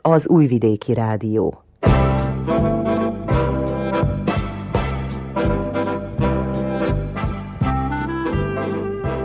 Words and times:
Az 0.00 0.28
Újvidéki 0.28 0.94
Rádió. 0.94 1.62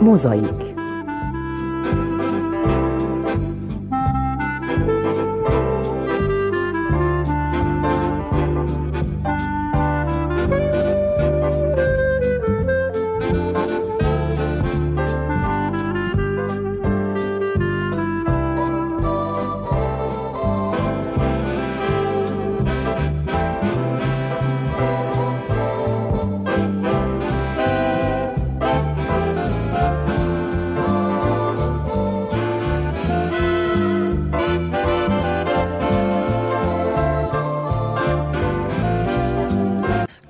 Mozaik 0.00 0.73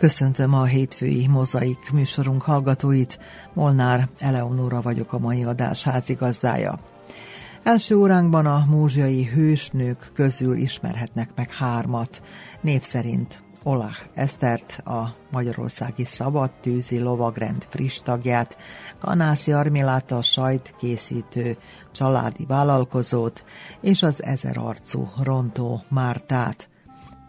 Köszöntöm 0.04 0.54
a 0.54 0.64
hétfői 0.64 1.26
mozaik 1.26 1.90
műsorunk 1.92 2.42
hallgatóit. 2.42 3.18
Molnár 3.54 4.08
Eleonóra 4.18 4.82
vagyok 4.82 5.12
a 5.12 5.18
mai 5.18 5.44
adás 5.44 5.82
házigazdája. 5.82 6.78
Első 7.62 7.96
óránkban 7.96 8.46
a 8.46 8.64
múzsiai 8.68 9.24
hősnők 9.24 10.10
közül 10.14 10.56
ismerhetnek 10.56 11.30
meg 11.34 11.52
hármat. 11.52 12.22
Név 12.60 12.82
szerint 12.82 13.42
Olah 13.62 13.96
Esztert, 14.14 14.80
a 14.84 15.16
Magyarországi 15.30 16.04
Szabadtűzi 16.04 17.00
Lovagrend 17.00 17.64
friss 17.68 17.98
tagját, 17.98 18.56
Kanászi 19.00 19.52
Armilát 19.52 20.10
a 20.10 20.22
sajt 20.22 20.74
készítő 20.78 21.56
családi 21.92 22.44
vállalkozót, 22.46 23.44
és 23.80 24.02
az 24.02 24.22
ezerarcú 24.22 25.08
Rontó 25.22 25.82
Mártát. 25.88 26.68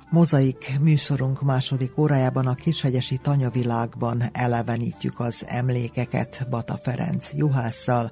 Mozaik 0.09 0.79
műsorunk 0.81 1.41
második 1.41 1.97
órájában 1.97 2.47
a 2.47 2.55
Kishegyesi 2.55 3.17
Tanyavilágban 3.17 4.23
elevenítjük 4.31 5.19
az 5.19 5.45
emlékeket 5.47 6.47
Bata 6.49 6.77
Ferenc 6.77 7.29
juhásszal, 7.33 8.11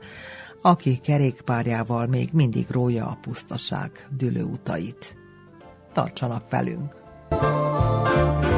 aki 0.61 0.97
kerékpárjával 0.97 2.07
még 2.07 2.29
mindig 2.31 2.69
rója 2.69 3.05
a 3.05 3.17
pusztaság 3.21 4.07
dülőutait. 4.17 5.15
Tartsanak 5.93 6.49
velünk! 6.49 7.01
thank 7.29 8.52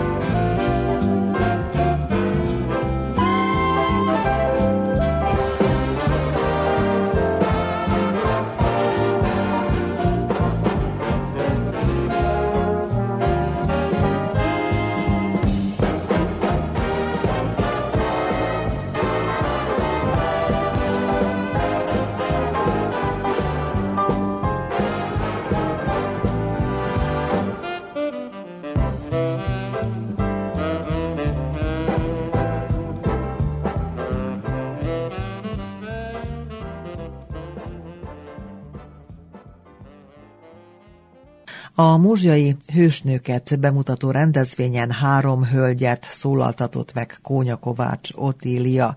A 41.96 41.98
múzsiai 41.98 42.56
hősnőket 42.74 43.60
bemutató 43.60 44.12
rendezvényen 44.12 44.92
három 44.92 45.44
hölgyet 45.44 46.08
szólaltatott 46.12 46.94
meg 46.94 47.20
Kónya 47.22 47.56
Kovács 47.56 48.10
Otília. 48.14 48.96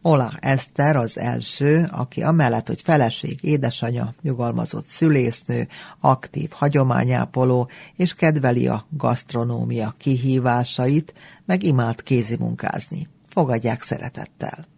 Ola 0.00 0.32
Eszter 0.40 0.96
az 0.96 1.18
első, 1.18 1.88
aki 1.90 2.22
amellett, 2.22 2.66
hogy 2.66 2.80
feleség, 2.82 3.38
édesanyja, 3.44 4.14
nyugalmazott 4.22 4.86
szülésznő, 4.86 5.68
aktív 6.00 6.50
hagyományápoló, 6.50 7.68
és 7.96 8.14
kedveli 8.14 8.68
a 8.68 8.86
gasztronómia 8.90 9.94
kihívásait, 9.98 11.14
meg 11.46 11.62
imád 11.62 12.02
kézimunkázni. 12.02 13.08
Fogadják 13.28 13.82
szeretettel! 13.82 14.71